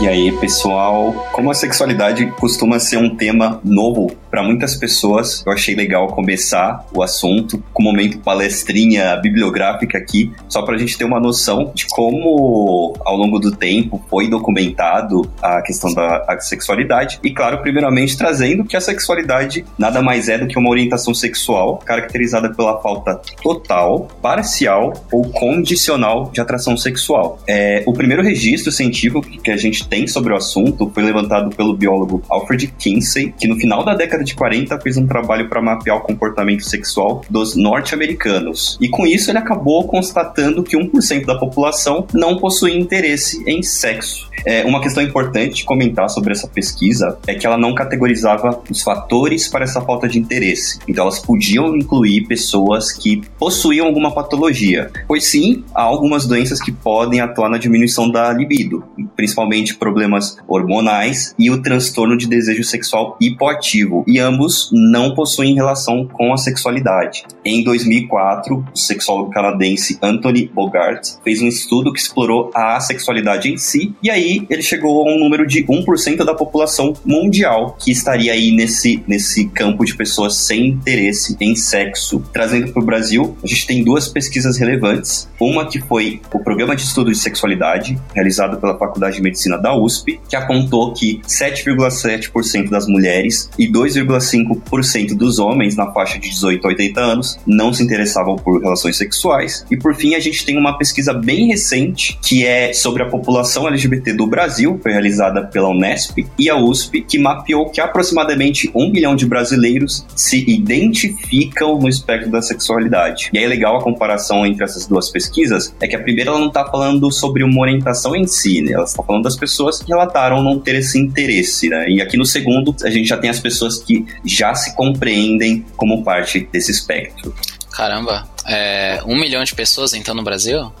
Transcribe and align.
E 0.00 0.08
aí, 0.08 0.32
pessoal, 0.32 1.12
como 1.30 1.50
a 1.50 1.54
sexualidade 1.54 2.24
costuma 2.38 2.78
ser 2.78 2.96
um 2.96 3.14
tema 3.14 3.60
novo 3.62 4.10
para 4.30 4.42
muitas 4.42 4.74
pessoas, 4.74 5.42
eu 5.44 5.52
achei 5.52 5.74
legal 5.74 6.06
começar 6.08 6.86
o 6.94 7.02
assunto 7.02 7.62
com 7.72 7.82
um 7.82 7.86
momento 7.86 8.18
palestrinha 8.20 9.14
bibliográfica 9.16 9.98
aqui, 9.98 10.32
só 10.48 10.62
para 10.62 10.76
a 10.76 10.78
gente 10.78 10.96
ter 10.96 11.04
uma 11.04 11.20
noção 11.20 11.72
de 11.74 11.86
como, 11.86 12.96
ao 13.04 13.14
longo 13.14 13.38
do 13.38 13.50
tempo, 13.50 14.02
foi 14.08 14.30
documentado 14.30 15.30
a 15.42 15.60
questão 15.60 15.92
da 15.92 16.24
sexualidade. 16.40 17.18
E, 17.22 17.30
claro, 17.32 17.58
primeiramente 17.58 18.16
trazendo 18.16 18.64
que 18.64 18.76
a 18.76 18.80
sexualidade 18.80 19.66
nada 19.76 20.00
mais 20.00 20.30
é 20.30 20.38
do 20.38 20.46
que 20.46 20.58
uma 20.58 20.70
orientação 20.70 21.12
sexual 21.12 21.76
caracterizada 21.78 22.54
pela 22.54 22.80
falta 22.80 23.20
total, 23.42 24.08
parcial 24.22 24.94
ou 25.12 25.28
condicional 25.28 26.30
de 26.32 26.40
atração 26.40 26.74
sexual. 26.74 27.38
É, 27.46 27.82
o 27.84 27.92
primeiro 27.92 28.22
registro 28.22 28.72
científico 28.72 29.20
que 29.20 29.50
a 29.50 29.56
gente 29.58 29.89
tem 29.90 30.06
sobre 30.06 30.32
o 30.32 30.36
assunto 30.36 30.90
foi 30.94 31.02
levantado 31.02 31.54
pelo 31.54 31.76
biólogo 31.76 32.22
Alfred 32.30 32.68
Kinsey, 32.78 33.34
que 33.36 33.48
no 33.48 33.56
final 33.56 33.84
da 33.84 33.94
década 33.94 34.22
de 34.22 34.34
40 34.34 34.80
fez 34.80 34.96
um 34.96 35.06
trabalho 35.06 35.48
para 35.48 35.60
mapear 35.60 35.96
o 35.96 36.00
comportamento 36.00 36.64
sexual 36.64 37.22
dos 37.28 37.56
norte-americanos. 37.56 38.78
E 38.80 38.88
com 38.88 39.04
isso 39.06 39.30
ele 39.30 39.38
acabou 39.38 39.86
constatando 39.88 40.62
que 40.62 40.76
1% 40.76 41.26
da 41.26 41.34
população 41.34 42.06
não 42.14 42.38
possui 42.38 42.78
interesse 42.78 43.42
em 43.46 43.62
sexo. 43.62 44.30
É, 44.46 44.64
uma 44.64 44.80
questão 44.80 45.02
importante 45.02 45.56
de 45.56 45.64
comentar 45.64 46.08
sobre 46.08 46.32
essa 46.32 46.48
pesquisa 46.48 47.18
é 47.26 47.34
que 47.34 47.46
ela 47.46 47.58
não 47.58 47.74
categorizava 47.74 48.62
os 48.70 48.82
fatores 48.82 49.48
para 49.48 49.64
essa 49.64 49.80
falta 49.80 50.08
de 50.08 50.18
interesse. 50.18 50.78
Então, 50.88 51.02
elas 51.02 51.18
podiam 51.18 51.76
incluir 51.76 52.26
pessoas 52.26 52.92
que 52.92 53.22
possuíam 53.38 53.86
alguma 53.86 54.12
patologia, 54.12 54.90
pois 55.06 55.24
sim, 55.24 55.64
há 55.74 55.82
algumas 55.82 56.26
doenças 56.26 56.60
que 56.60 56.72
podem 56.72 57.20
atuar 57.20 57.50
na 57.50 57.58
diminuição 57.58 58.10
da 58.10 58.32
libido, 58.32 58.84
principalmente 59.16 59.74
problemas 59.80 60.36
hormonais 60.46 61.34
e 61.38 61.50
o 61.50 61.60
transtorno 61.60 62.16
de 62.16 62.28
desejo 62.28 62.62
sexual 62.62 63.16
hipoativo, 63.20 64.04
e 64.06 64.20
ambos 64.20 64.70
não 64.72 65.14
possuem 65.14 65.54
relação 65.54 66.06
com 66.06 66.32
a 66.32 66.36
sexualidade. 66.36 67.24
Em 67.44 67.64
2004, 67.64 68.64
o 68.72 68.78
sexólogo 68.78 69.30
canadense 69.30 69.98
Anthony 70.02 70.50
Bogart 70.54 71.14
fez 71.24 71.40
um 71.40 71.48
estudo 71.48 71.92
que 71.92 71.98
explorou 71.98 72.50
a 72.54 72.78
sexualidade 72.78 73.50
em 73.50 73.56
si, 73.56 73.94
e 74.02 74.10
aí 74.10 74.46
ele 74.50 74.62
chegou 74.62 75.08
a 75.08 75.12
um 75.12 75.18
número 75.18 75.46
de 75.46 75.64
1% 75.64 76.24
da 76.24 76.34
população 76.34 76.92
mundial 77.04 77.76
que 77.80 77.90
estaria 77.90 78.32
aí 78.32 78.52
nesse, 78.52 79.02
nesse 79.06 79.46
campo 79.48 79.84
de 79.84 79.96
pessoas 79.96 80.36
sem 80.36 80.68
interesse 80.68 81.36
em 81.40 81.56
sexo. 81.56 82.22
Trazendo 82.32 82.72
para 82.72 82.82
o 82.82 82.84
Brasil, 82.84 83.36
a 83.42 83.46
gente 83.46 83.66
tem 83.66 83.82
duas 83.82 84.08
pesquisas 84.08 84.58
relevantes. 84.58 85.28
Uma 85.40 85.66
que 85.66 85.80
foi 85.80 86.20
o 86.32 86.38
Programa 86.38 86.76
de 86.76 86.82
Estudo 86.82 87.10
de 87.10 87.18
Sexualidade, 87.18 87.98
realizado 88.14 88.60
pela 88.60 88.78
Faculdade 88.78 89.16
de 89.16 89.22
Medicina 89.22 89.56
da 89.56 89.69
USP, 89.74 90.20
que 90.28 90.36
apontou 90.36 90.92
que 90.92 91.20
7,7% 91.26 92.68
das 92.68 92.86
mulheres 92.86 93.50
e 93.58 93.70
2,5% 93.70 95.16
dos 95.16 95.38
homens 95.38 95.76
na 95.76 95.92
faixa 95.92 96.18
de 96.18 96.28
18 96.28 96.66
a 96.66 96.68
80 96.68 97.00
anos 97.00 97.38
não 97.46 97.72
se 97.72 97.82
interessavam 97.82 98.36
por 98.36 98.60
relações 98.60 98.96
sexuais. 98.96 99.64
E 99.70 99.76
por 99.76 99.94
fim, 99.94 100.14
a 100.14 100.20
gente 100.20 100.44
tem 100.44 100.56
uma 100.56 100.76
pesquisa 100.78 101.12
bem 101.12 101.48
recente 101.48 102.18
que 102.22 102.46
é 102.46 102.72
sobre 102.72 103.02
a 103.02 103.06
população 103.06 103.66
LGBT 103.68 104.12
do 104.14 104.26
Brasil, 104.26 104.78
foi 104.82 104.92
realizada 104.92 105.46
pela 105.46 105.68
Unesp 105.68 106.26
e 106.38 106.48
a 106.48 106.56
USP, 106.56 107.02
que 107.02 107.18
mapeou 107.18 107.70
que 107.70 107.80
aproximadamente 107.80 108.70
um 108.74 108.90
milhão 108.90 109.14
de 109.14 109.26
brasileiros 109.26 110.04
se 110.14 110.44
identificam 110.48 111.78
no 111.78 111.88
espectro 111.88 112.30
da 112.30 112.42
sexualidade. 112.42 113.30
E 113.32 113.38
aí 113.38 113.46
legal 113.46 113.76
a 113.76 113.82
comparação 113.82 114.46
entre 114.46 114.64
essas 114.64 114.86
duas 114.86 115.10
pesquisas, 115.10 115.74
é 115.80 115.86
que 115.86 115.96
a 115.96 116.00
primeira 116.00 116.30
ela 116.30 116.38
não 116.38 116.48
está 116.48 116.64
falando 116.64 117.10
sobre 117.10 117.42
uma 117.42 117.60
orientação 117.60 118.14
em 118.14 118.26
si, 118.26 118.62
né? 118.62 118.72
Ela 118.72 118.84
está 118.84 119.02
falando 119.02 119.24
das 119.24 119.36
pessoas 119.36 119.59
que 119.80 119.88
relataram 119.88 120.42
não 120.42 120.58
ter 120.58 120.76
esse 120.76 120.98
interesse, 120.98 121.68
né? 121.68 121.88
E 121.88 122.00
aqui 122.00 122.16
no 122.16 122.24
segundo, 122.24 122.74
a 122.82 122.90
gente 122.90 123.08
já 123.08 123.16
tem 123.16 123.30
as 123.30 123.38
pessoas 123.38 123.78
que 123.78 124.06
já 124.24 124.54
se 124.54 124.74
compreendem 124.74 125.64
como 125.76 126.02
parte 126.02 126.48
desse 126.52 126.70
espectro. 126.70 127.34
Caramba, 127.70 128.28
é, 128.46 129.00
um 129.06 129.18
milhão 129.18 129.44
de 129.44 129.54
pessoas 129.54 129.92
então 129.92 130.14
no 130.14 130.22
Brasil? 130.22 130.72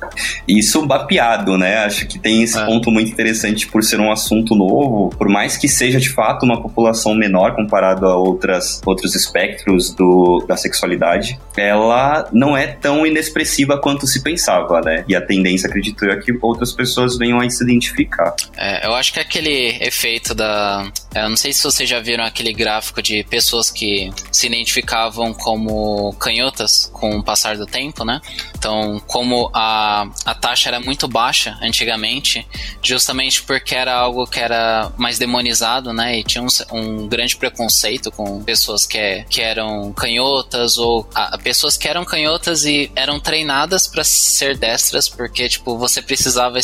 Isso 0.46 0.86
mapeado, 0.86 1.56
né? 1.56 1.78
Acho 1.78 2.06
que 2.06 2.18
tem 2.18 2.42
esse 2.42 2.58
é. 2.58 2.64
ponto 2.64 2.90
muito 2.90 3.10
interessante 3.10 3.66
por 3.66 3.82
ser 3.82 4.00
um 4.00 4.10
assunto 4.10 4.54
novo, 4.54 5.10
por 5.16 5.28
mais 5.28 5.56
que 5.56 5.68
seja 5.68 5.98
de 5.98 6.10
fato 6.10 6.44
uma 6.44 6.60
população 6.60 7.14
menor 7.14 7.54
comparado 7.54 8.06
a 8.06 8.16
outras, 8.16 8.80
outros 8.84 9.14
espectros 9.14 9.94
do, 9.94 10.44
da 10.46 10.56
sexualidade, 10.56 11.38
ela 11.56 12.28
não 12.32 12.56
é 12.56 12.66
tão 12.66 13.06
inexpressiva 13.06 13.78
quanto 13.78 14.06
se 14.06 14.22
pensava, 14.22 14.80
né? 14.80 15.04
E 15.08 15.14
a 15.14 15.20
tendência, 15.20 15.68
acredito 15.68 16.04
eu, 16.04 16.12
é 16.12 16.16
que 16.16 16.32
outras 16.40 16.72
pessoas 16.72 17.16
venham 17.16 17.40
a 17.40 17.50
se 17.50 17.62
identificar. 17.62 18.34
É, 18.56 18.86
eu 18.86 18.94
acho 18.94 19.12
que 19.12 19.20
aquele 19.20 19.76
efeito 19.80 20.34
da. 20.34 20.90
Eu 21.14 21.28
não 21.28 21.36
sei 21.36 21.52
se 21.52 21.62
vocês 21.62 21.88
já 21.88 22.00
viram 22.00 22.24
aquele 22.24 22.52
gráfico 22.52 23.02
de 23.02 23.24
pessoas 23.24 23.70
que 23.70 24.10
se 24.30 24.46
identificavam 24.46 25.32
como 25.32 26.12
canhotas 26.14 26.90
com 26.92 27.18
o 27.18 27.22
passar 27.22 27.49
passar 27.50 27.56
do 27.56 27.66
tempo, 27.66 28.04
né? 28.04 28.20
Então, 28.56 29.00
como 29.06 29.50
a, 29.52 30.06
a 30.24 30.34
taxa 30.34 30.68
era 30.68 30.80
muito 30.80 31.08
baixa 31.08 31.58
antigamente, 31.62 32.46
justamente 32.82 33.42
porque 33.42 33.74
era 33.74 33.94
algo 33.94 34.26
que 34.26 34.38
era 34.38 34.92
mais 34.96 35.18
demonizado, 35.18 35.92
né? 35.92 36.18
E 36.18 36.24
tinha 36.24 36.42
um, 36.42 36.48
um 36.72 37.08
grande 37.08 37.36
preconceito 37.36 38.10
com 38.10 38.42
pessoas 38.42 38.86
que, 38.86 39.24
que 39.28 39.40
eram 39.40 39.92
canhotas 39.92 40.78
ou 40.78 41.08
a, 41.14 41.36
pessoesas 41.38 41.78
que 41.78 41.88
eram 41.88 42.04
canhotas 42.04 42.64
e 42.64 42.90
eram 42.94 43.18
treinadas 43.18 43.88
para 43.88 44.04
ser 44.04 44.56
destras, 44.56 45.08
porque, 45.08 45.48
tipo, 45.48 45.76
você 45.78 46.02
precisava 46.02 46.58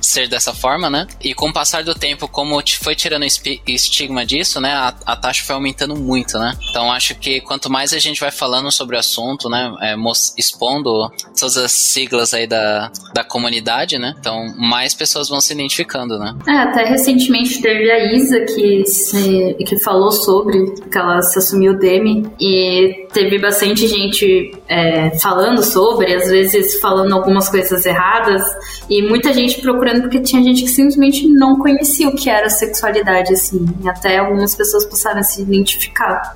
ser 0.00 0.28
dessa 0.28 0.54
forma, 0.54 0.88
né? 0.88 1.06
E 1.20 1.34
com 1.34 1.48
o 1.48 1.52
passar 1.52 1.84
do 1.84 1.94
tempo, 1.94 2.26
como 2.28 2.62
foi 2.80 2.94
tirando 2.94 3.24
estigma 3.24 4.24
disso, 4.24 4.60
né? 4.60 4.72
A, 4.72 4.94
a 5.06 5.16
taxa 5.16 5.44
foi 5.44 5.54
aumentando 5.54 5.94
muito, 5.96 6.38
né? 6.38 6.56
Então, 6.70 6.90
acho 6.90 7.14
que 7.14 7.40
quanto 7.40 7.70
mais 7.70 7.92
a 7.92 7.98
gente 7.98 8.20
vai 8.20 8.30
falando 8.30 8.70
sobre 8.70 8.96
o 8.96 8.98
assunto, 8.98 9.48
né? 9.48 9.74
É, 9.80 9.96
expondo 10.38 11.10
todas 11.38 11.56
as 11.56 11.72
siglas 11.72 12.32
aí 12.32 12.46
da, 12.46 12.90
da 13.12 13.24
comunidade, 13.24 13.98
né? 13.98 14.14
Então, 14.18 14.54
mais 14.56 14.94
pessoas 14.94 15.28
vão 15.28 15.40
se 15.40 15.52
identificando, 15.52 16.18
né? 16.18 16.34
É, 16.46 16.52
até 16.58 16.84
recentemente 16.84 17.60
teve 17.60 17.90
a 17.90 18.14
Isa 18.14 18.40
que, 18.40 18.86
se, 18.86 19.56
que 19.66 19.78
falou 19.82 20.12
sobre 20.12 20.74
que 20.90 20.98
ela 20.98 21.20
se 21.22 21.38
assumiu 21.38 21.78
Demi 21.78 22.26
e 22.40 23.06
teve 23.12 23.38
bastante 23.38 23.86
gente 23.86 24.52
é, 24.68 25.18
falando 25.18 25.62
sobre, 25.62 26.14
às 26.14 26.28
vezes 26.28 26.80
falando 26.80 27.12
algumas 27.14 27.48
coisas 27.48 27.84
erradas 27.84 28.42
e 28.88 29.02
muita 29.02 29.32
gente 29.32 29.60
procurando 29.60 30.02
porque 30.02 30.20
tinha 30.20 30.42
gente 30.42 30.62
que 30.62 30.68
simplesmente 30.68 31.26
não 31.28 31.58
conhecia 31.58 32.08
o 32.08 32.14
que 32.14 32.28
era 32.28 32.48
sexualidade, 32.48 33.32
assim. 33.32 33.66
E 33.82 33.88
até 33.88 34.18
algumas 34.18 34.54
pessoas 34.54 34.84
passaram 34.84 35.20
a 35.20 35.22
se 35.22 35.42
identificar. 35.42 36.34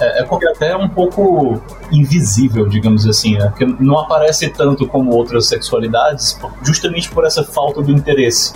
É, 0.00 0.22
é 0.22 0.50
até 0.50 0.76
um 0.76 0.88
pouco 0.88 1.60
invisível, 1.92 2.66
digamos 2.66 3.06
assim, 3.06 3.29
né? 3.38 3.48
Porque 3.48 3.66
não 3.78 3.98
aparece 3.98 4.48
tanto 4.48 4.86
como 4.86 5.12
outras 5.12 5.46
sexualidades, 5.46 6.38
justamente 6.62 7.10
por 7.10 7.24
essa 7.24 7.44
falta 7.44 7.82
do 7.82 7.90
interesse. 7.90 8.52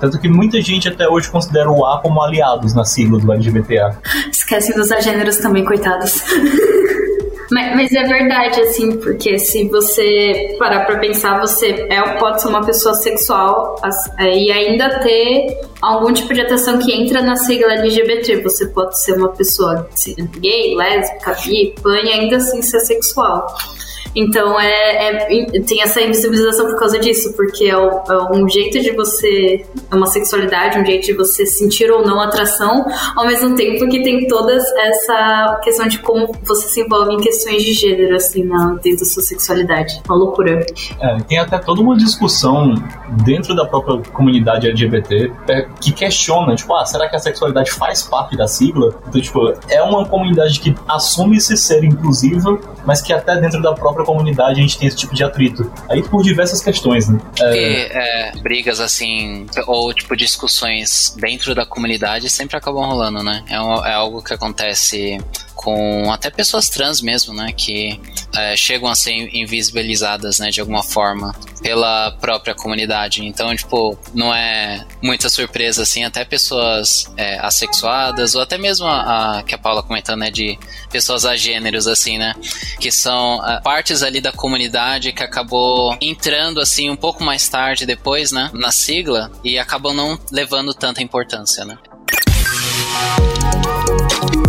Tanto 0.00 0.18
que 0.18 0.28
muita 0.28 0.60
gente 0.60 0.88
até 0.88 1.08
hoje 1.08 1.30
considera 1.30 1.70
o 1.70 1.84
A 1.86 2.00
como 2.00 2.20
aliados 2.22 2.74
na 2.74 2.84
sigla 2.84 3.18
do 3.18 3.32
LGBTA. 3.32 3.98
Esquece 4.30 4.74
dos 4.74 4.90
agêneros 4.92 5.38
também, 5.38 5.64
coitados. 5.64 6.22
Mas, 7.50 7.76
mas, 7.76 7.92
é 7.92 8.02
verdade, 8.04 8.60
assim, 8.62 8.96
porque 8.96 9.38
se 9.38 9.68
você 9.68 10.56
parar 10.58 10.86
pra 10.86 10.98
pensar, 10.98 11.38
você 11.38 11.86
é, 11.90 12.00
pode 12.18 12.40
ser 12.40 12.48
uma 12.48 12.64
pessoa 12.64 12.94
sexual 12.94 13.76
é, 14.18 14.36
e 14.36 14.50
ainda 14.50 14.98
ter 15.00 15.46
algum 15.80 16.12
tipo 16.12 16.32
de 16.32 16.40
atração 16.40 16.78
que 16.78 16.92
entra 16.92 17.22
na 17.22 17.36
sigla 17.36 17.74
LGBT. 17.74 18.42
Você 18.42 18.66
pode 18.68 18.98
ser 19.00 19.18
uma 19.18 19.28
pessoa 19.28 19.88
gay, 20.40 20.74
lésbica, 20.74 21.36
bi, 21.44 21.74
pan 21.82 22.00
e 22.00 22.08
ainda 22.10 22.36
assim 22.36 22.62
ser 22.62 22.80
sexual. 22.80 23.46
Então 24.14 24.58
é, 24.60 25.08
é, 25.08 25.60
tem 25.60 25.82
essa 25.82 26.00
invisibilização 26.00 26.66
por 26.66 26.78
causa 26.78 26.98
disso, 26.98 27.32
porque 27.34 27.64
é, 27.64 27.70
é, 27.70 28.32
um 28.32 28.48
jeito 28.48 28.80
de 28.80 28.92
você. 28.92 29.64
É 29.90 29.94
uma 29.94 30.06
sexualidade, 30.06 30.78
um 30.78 30.84
jeito 30.84 31.06
de 31.06 31.12
você 31.12 31.46
sentir 31.46 31.90
ou 31.90 32.04
não 32.04 32.20
atração, 32.20 32.84
ao 33.16 33.26
mesmo 33.26 33.54
tempo 33.54 33.88
que 33.88 34.02
tem 34.02 34.26
toda 34.26 34.52
essa 34.54 35.60
questão 35.62 35.86
de 35.88 35.98
como 35.98 36.34
você 36.44 36.68
se 36.68 36.80
envolve 36.80 37.14
em 37.14 37.18
questões 37.18 37.62
de 37.62 37.72
gênero, 37.72 38.14
assim, 38.14 38.44
na, 38.44 38.74
dentro 38.82 39.00
da 39.00 39.06
sua 39.06 39.22
sexualidade. 39.22 40.00
Uma 40.08 40.16
loucura. 40.16 40.64
É, 41.00 41.16
tem 41.28 41.38
até 41.38 41.58
toda 41.58 41.80
uma 41.80 41.96
discussão 41.96 42.74
dentro 43.24 43.54
da 43.54 43.66
própria 43.66 43.98
comunidade 44.12 44.66
LGBT 44.66 45.32
é, 45.48 45.66
que 45.80 45.92
questiona, 45.92 46.54
tipo, 46.54 46.74
ah, 46.74 46.84
será 46.84 47.08
que 47.08 47.16
a 47.16 47.18
sexualidade 47.18 47.70
faz 47.70 48.02
parte 48.02 48.36
da 48.36 48.46
sigla? 48.46 48.94
Então, 49.08 49.20
tipo, 49.20 49.52
é 49.68 49.82
uma 49.82 50.04
comunidade 50.06 50.60
que 50.60 50.74
assume-se 50.88 51.56
ser 51.56 51.84
inclusiva, 51.84 52.58
mas 52.84 53.00
que 53.00 53.12
até 53.12 53.36
dentro 53.36 53.60
da 53.62 53.72
própria 53.72 54.03
própria 54.04 54.06
comunidade 54.06 54.60
a 54.60 54.62
gente 54.62 54.78
tem 54.78 54.86
esse 54.86 54.96
tipo 54.96 55.14
de 55.14 55.24
atrito. 55.24 55.72
Aí 55.88 56.02
por 56.02 56.22
diversas 56.22 56.62
questões, 56.62 57.08
né? 57.08 57.18
É... 57.40 58.28
é, 58.28 58.32
brigas 58.36 58.78
assim, 58.78 59.46
ou 59.66 59.92
tipo 59.92 60.14
discussões 60.16 61.16
dentro 61.18 61.54
da 61.54 61.64
comunidade 61.64 62.28
sempre 62.28 62.56
acabam 62.56 62.84
rolando, 62.84 63.22
né? 63.22 63.42
É, 63.48 63.60
um, 63.60 63.84
é 63.84 63.94
algo 63.94 64.22
que 64.22 64.34
acontece 64.34 65.18
com 65.54 66.10
até 66.12 66.30
pessoas 66.30 66.68
trans 66.68 67.00
mesmo, 67.00 67.32
né, 67.32 67.52
que 67.52 68.00
é, 68.36 68.56
chegam 68.56 68.88
a 68.88 68.94
ser 68.94 69.12
invisibilizadas, 69.12 70.38
né, 70.38 70.50
de 70.50 70.60
alguma 70.60 70.82
forma 70.82 71.34
pela 71.62 72.10
própria 72.20 72.54
comunidade. 72.54 73.24
Então, 73.24 73.54
tipo, 73.56 73.98
não 74.12 74.34
é 74.34 74.84
muita 75.02 75.28
surpresa 75.28 75.82
assim, 75.82 76.04
até 76.04 76.24
pessoas 76.24 77.10
é, 77.16 77.38
assexuadas 77.38 78.34
ou 78.34 78.42
até 78.42 78.58
mesmo 78.58 78.86
a, 78.86 79.38
a, 79.38 79.42
que 79.42 79.54
a 79.54 79.58
Paula 79.58 79.82
comentando, 79.82 80.20
né, 80.20 80.30
de 80.30 80.58
pessoas 80.90 81.24
agêneros 81.24 81.86
assim, 81.86 82.18
né, 82.18 82.34
que 82.80 82.90
são 82.90 83.40
a, 83.42 83.54
é, 83.54 83.60
partes 83.60 84.02
ali 84.02 84.20
da 84.20 84.32
comunidade 84.32 85.12
que 85.12 85.22
acabou 85.22 85.96
entrando 86.00 86.60
assim 86.60 86.90
um 86.90 86.96
pouco 86.96 87.22
mais 87.24 87.48
tarde 87.48 87.86
depois, 87.86 88.32
né, 88.32 88.50
na 88.52 88.72
sigla 88.72 89.30
e 89.42 89.58
acabam 89.58 89.94
não 89.94 90.18
levando 90.30 90.74
tanta 90.74 91.02
importância, 91.02 91.64
né. 91.64 91.78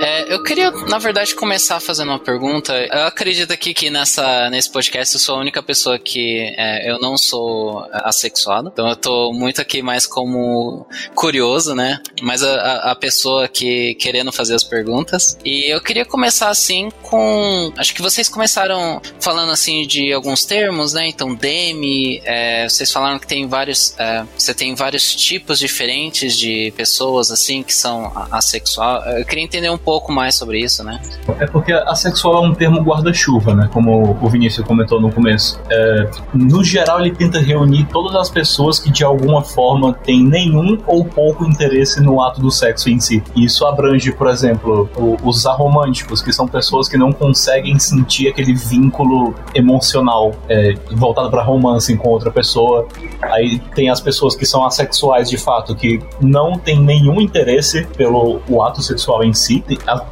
É, 0.00 0.32
eu 0.32 0.42
queria, 0.42 0.70
na 0.70 0.98
verdade, 0.98 1.34
começar 1.34 1.80
fazendo 1.80 2.08
uma 2.08 2.18
pergunta. 2.18 2.72
Eu 2.74 3.06
acredito 3.06 3.52
aqui 3.52 3.74
que 3.74 3.90
nessa, 3.90 4.48
nesse 4.50 4.70
podcast 4.70 5.14
eu 5.14 5.20
sou 5.20 5.36
a 5.36 5.40
única 5.40 5.62
pessoa 5.62 5.98
que 5.98 6.54
é, 6.56 6.90
eu 6.90 6.98
não 6.98 7.16
sou 7.16 7.84
assexuado. 7.92 8.70
Então 8.72 8.88
eu 8.88 8.96
tô 8.96 9.32
muito 9.32 9.60
aqui 9.60 9.82
mais 9.82 10.06
como 10.06 10.86
curioso, 11.14 11.74
né? 11.74 12.00
Mas 12.22 12.42
a, 12.42 12.92
a 12.92 12.94
pessoa 12.94 13.48
que 13.48 13.94
querendo 13.94 14.32
fazer 14.32 14.54
as 14.54 14.64
perguntas. 14.64 15.36
E 15.44 15.72
eu 15.72 15.80
queria 15.80 16.04
começar 16.04 16.48
assim 16.48 16.90
com. 17.02 17.72
Acho 17.76 17.94
que 17.94 18.02
vocês 18.02 18.28
começaram 18.28 19.00
falando 19.20 19.50
assim 19.50 19.86
de 19.86 20.12
alguns 20.12 20.44
termos, 20.44 20.92
né? 20.92 21.08
Então, 21.08 21.34
Demi, 21.34 22.20
é, 22.24 22.68
vocês 22.68 22.92
falaram 22.92 23.18
que 23.18 23.26
tem 23.26 23.46
vários. 23.46 23.94
É, 23.98 24.24
você 24.36 24.54
tem 24.54 24.74
vários 24.74 25.14
tipos 25.14 25.58
diferentes 25.58 26.36
de 26.36 26.72
pessoas 26.76 27.30
assim 27.30 27.62
que 27.62 27.74
são 27.74 28.12
assexual. 28.30 29.02
Eu 29.04 29.24
queria 29.24 29.44
entender 29.44 29.70
um 29.70 29.78
pouco 29.78 29.87
mais 30.12 30.34
sobre 30.34 30.60
isso, 30.60 30.82
né? 30.84 31.00
É 31.38 31.46
porque 31.46 31.72
assexual 31.72 32.44
é 32.44 32.48
um 32.48 32.54
termo 32.54 32.80
guarda-chuva, 32.80 33.54
né? 33.54 33.68
Como 33.72 34.16
o 34.20 34.28
Vinícius 34.28 34.66
comentou 34.66 35.00
no 35.00 35.12
começo. 35.12 35.60
É, 35.70 36.10
no 36.34 36.62
geral, 36.64 37.00
ele 37.00 37.14
tenta 37.14 37.38
reunir 37.38 37.84
todas 37.86 38.14
as 38.14 38.30
pessoas 38.30 38.78
que 38.78 38.90
de 38.90 39.04
alguma 39.04 39.42
forma 39.42 39.92
têm 39.92 40.24
nenhum 40.24 40.78
ou 40.86 41.04
pouco 41.04 41.44
interesse 41.44 42.00
no 42.00 42.22
ato 42.22 42.40
do 42.40 42.50
sexo 42.50 42.90
em 42.90 43.00
si. 43.00 43.22
Isso 43.36 43.66
abrange, 43.66 44.12
por 44.12 44.28
exemplo, 44.28 44.88
os 45.22 45.46
aromânticos, 45.46 46.22
que 46.22 46.32
são 46.32 46.46
pessoas 46.46 46.88
que 46.88 46.96
não 46.96 47.12
conseguem 47.12 47.78
sentir 47.78 48.28
aquele 48.28 48.54
vínculo 48.54 49.34
emocional 49.54 50.32
é, 50.48 50.74
voltado 50.92 51.30
para 51.30 51.42
romance 51.42 51.96
com 51.96 52.08
outra 52.08 52.30
pessoa. 52.30 52.86
Aí 53.22 53.58
tem 53.74 53.90
as 53.90 54.00
pessoas 54.00 54.34
que 54.34 54.46
são 54.46 54.64
assexuais 54.64 55.28
de 55.28 55.38
fato, 55.38 55.74
que 55.74 56.00
não 56.20 56.58
têm 56.58 56.80
nenhum 56.80 57.20
interesse 57.20 57.86
pelo 57.96 58.40
o 58.48 58.62
ato 58.62 58.82
sexual 58.82 59.24
em 59.24 59.32
si 59.32 59.64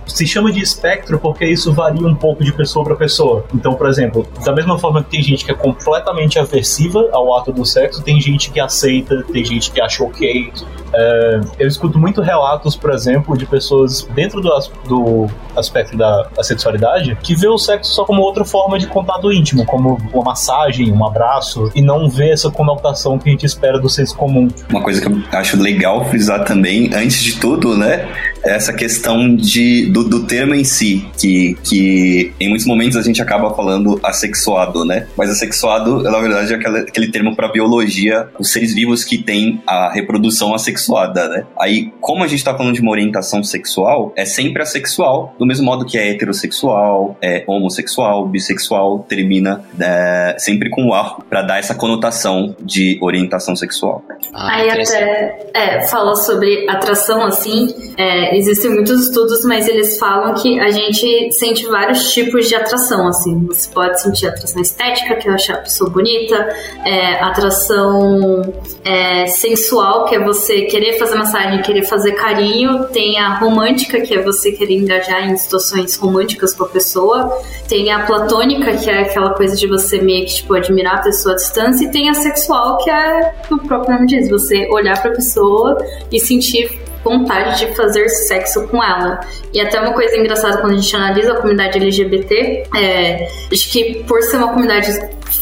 se 0.06 0.26
chama 0.26 0.52
de 0.52 0.60
espectro 0.60 1.18
porque 1.18 1.44
isso 1.44 1.72
varia 1.72 2.06
um 2.06 2.14
pouco 2.14 2.44
de 2.44 2.52
pessoa 2.52 2.84
para 2.84 2.96
pessoa. 2.96 3.44
Então, 3.54 3.74
por 3.74 3.88
exemplo, 3.88 4.26
da 4.44 4.52
mesma 4.52 4.78
forma 4.78 5.02
que 5.02 5.10
tem 5.10 5.22
gente 5.22 5.44
que 5.44 5.50
é 5.50 5.54
completamente 5.54 6.38
aversiva 6.38 7.08
ao 7.12 7.36
ato 7.36 7.52
do 7.52 7.64
sexo, 7.64 8.02
tem 8.02 8.20
gente 8.20 8.50
que 8.50 8.60
aceita, 8.60 9.22
tem 9.32 9.44
gente 9.44 9.70
que 9.70 9.80
acha 9.80 10.02
ok. 10.02 10.52
É, 10.96 11.40
eu 11.58 11.68
escuto 11.68 11.98
muito 11.98 12.22
relatos, 12.22 12.74
por 12.74 12.90
exemplo, 12.90 13.36
de 13.36 13.44
pessoas 13.44 14.08
dentro 14.14 14.40
do, 14.40 14.48
do 14.88 15.30
aspecto 15.54 15.96
da, 15.96 16.28
da, 16.34 16.42
sexualidade 16.42 17.16
que 17.22 17.34
vê 17.34 17.48
o 17.48 17.58
sexo 17.58 17.92
só 17.92 18.04
como 18.04 18.22
outra 18.22 18.44
forma 18.44 18.78
de 18.78 18.86
contato 18.86 19.30
íntimo, 19.30 19.66
como 19.66 19.98
uma 20.12 20.24
massagem, 20.24 20.90
um 20.90 21.04
abraço, 21.06 21.70
e 21.74 21.82
não 21.82 22.08
vê 22.08 22.30
essa 22.30 22.50
conotação 22.50 23.18
que 23.18 23.28
a 23.28 23.32
gente 23.32 23.44
espera 23.44 23.78
do 23.78 23.88
senso 23.88 24.16
comum. 24.16 24.48
Uma 24.70 24.82
coisa 24.82 25.00
que 25.00 25.06
eu 25.06 25.22
acho 25.32 25.60
legal 25.60 26.04
frisar 26.06 26.44
também, 26.44 26.90
antes 26.94 27.22
de 27.22 27.36
tudo, 27.36 27.76
né, 27.76 28.08
é 28.42 28.54
essa 28.54 28.72
questão 28.72 29.34
de, 29.34 29.86
do, 29.90 30.04
do 30.04 30.24
termo 30.24 30.54
em 30.54 30.64
si, 30.64 31.06
que, 31.18 31.56
que 31.64 32.32
em 32.40 32.48
muitos 32.48 32.66
momentos 32.66 32.96
a 32.96 33.02
gente 33.02 33.20
acaba 33.20 33.54
falando 33.54 33.98
assexuado, 34.02 34.84
né? 34.84 35.06
Mas 35.16 35.30
assexuado, 35.30 36.02
na 36.02 36.18
verdade, 36.20 36.52
é 36.52 36.56
aquele, 36.56 36.78
aquele 36.78 37.08
termo 37.08 37.34
para 37.34 37.48
biologia, 37.48 38.28
os 38.38 38.52
seres 38.52 38.72
vivos 38.72 39.04
que 39.04 39.18
têm 39.18 39.60
a 39.66 39.90
reprodução 39.92 40.54
né? 40.88 41.46
Aí, 41.58 41.92
como 42.00 42.22
a 42.24 42.26
gente 42.26 42.42
tá 42.44 42.56
falando 42.56 42.74
de 42.74 42.80
uma 42.80 42.90
orientação 42.90 43.42
sexual, 43.42 44.12
é 44.16 44.24
sempre 44.24 44.62
assexual, 44.62 45.34
do 45.38 45.46
mesmo 45.46 45.64
modo 45.64 45.84
que 45.84 45.98
é 45.98 46.10
heterossexual, 46.10 47.16
é 47.22 47.44
homossexual, 47.46 48.26
bissexual, 48.26 49.00
termina 49.08 49.64
é, 49.80 50.36
sempre 50.38 50.70
com 50.70 50.86
o 50.86 50.94
ar 50.94 51.18
para 51.28 51.42
dar 51.42 51.58
essa 51.58 51.74
conotação 51.74 52.54
de 52.60 52.98
orientação 53.00 53.54
sexual. 53.56 54.02
Ah, 54.32 54.56
Aí 54.56 54.70
até 54.70 55.50
é, 55.54 55.86
fala 55.88 56.14
sobre 56.16 56.68
atração 56.68 57.24
assim, 57.24 57.68
é, 57.96 58.36
existem 58.36 58.70
muitos 58.70 59.08
estudos, 59.08 59.44
mas 59.44 59.68
eles 59.68 59.98
falam 59.98 60.34
que 60.34 60.58
a 60.60 60.70
gente 60.70 61.32
sente 61.32 61.66
vários 61.66 62.12
tipos 62.12 62.48
de 62.48 62.54
atração, 62.54 63.08
assim. 63.08 63.46
Você 63.46 63.70
pode 63.72 64.00
sentir 64.00 64.28
atração 64.28 64.60
estética, 64.60 65.16
que 65.16 65.28
é 65.28 65.32
achar 65.32 65.54
a 65.54 65.58
pessoa 65.58 65.90
bonita, 65.90 66.48
é, 66.84 67.14
atração 67.22 68.42
é, 68.84 69.26
sensual, 69.26 70.04
que 70.06 70.14
é 70.14 70.22
você 70.22 70.62
querer 70.76 70.98
fazer 70.98 71.14
massagem, 71.14 71.62
querer 71.62 71.84
fazer 71.84 72.12
carinho. 72.12 72.84
Tem 72.88 73.18
a 73.18 73.38
romântica, 73.38 73.98
que 74.02 74.14
é 74.14 74.22
você 74.22 74.52
querer 74.52 74.74
engajar 74.74 75.26
em 75.26 75.34
situações 75.34 75.96
românticas 75.96 76.54
com 76.54 76.64
a 76.64 76.68
pessoa. 76.68 77.40
Tem 77.66 77.90
a 77.90 78.04
platônica, 78.04 78.76
que 78.76 78.90
é 78.90 79.00
aquela 79.00 79.32
coisa 79.32 79.56
de 79.56 79.66
você 79.66 80.02
meio 80.02 80.26
que, 80.26 80.34
tipo, 80.34 80.52
admirar 80.52 80.96
a 80.96 80.98
pessoa 80.98 81.32
à 81.32 81.36
distância. 81.36 81.86
E 81.86 81.90
tem 81.90 82.10
a 82.10 82.14
sexual, 82.14 82.76
que 82.84 82.90
é, 82.90 83.34
o 83.50 83.56
próprio 83.56 83.94
nome 83.94 84.06
diz, 84.06 84.28
você 84.28 84.68
olhar 84.70 85.00
pra 85.00 85.12
pessoa 85.12 85.78
e 86.12 86.20
sentir 86.20 86.78
vontade 87.02 87.60
de 87.60 87.74
fazer 87.74 88.06
sexo 88.10 88.68
com 88.68 88.84
ela. 88.84 89.20
E 89.54 89.60
até 89.60 89.80
uma 89.80 89.94
coisa 89.94 90.14
engraçada 90.14 90.58
quando 90.58 90.74
a 90.74 90.76
gente 90.76 90.94
analisa 90.94 91.32
a 91.32 91.36
comunidade 91.36 91.78
LGBT, 91.78 92.64
é, 92.76 93.28
acho 93.50 93.70
que 93.70 94.04
por 94.06 94.20
ser 94.24 94.36
uma 94.36 94.48
comunidade 94.48 94.90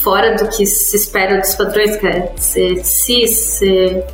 fora 0.02 0.34
do 0.36 0.48
que 0.48 0.66
se 0.66 0.96
espera 0.96 1.38
dos 1.38 1.54
padrões, 1.54 1.96
que 1.96 2.06
é 2.06 2.32
ser 2.36 2.84
cis, 2.84 3.36
ser 3.36 4.04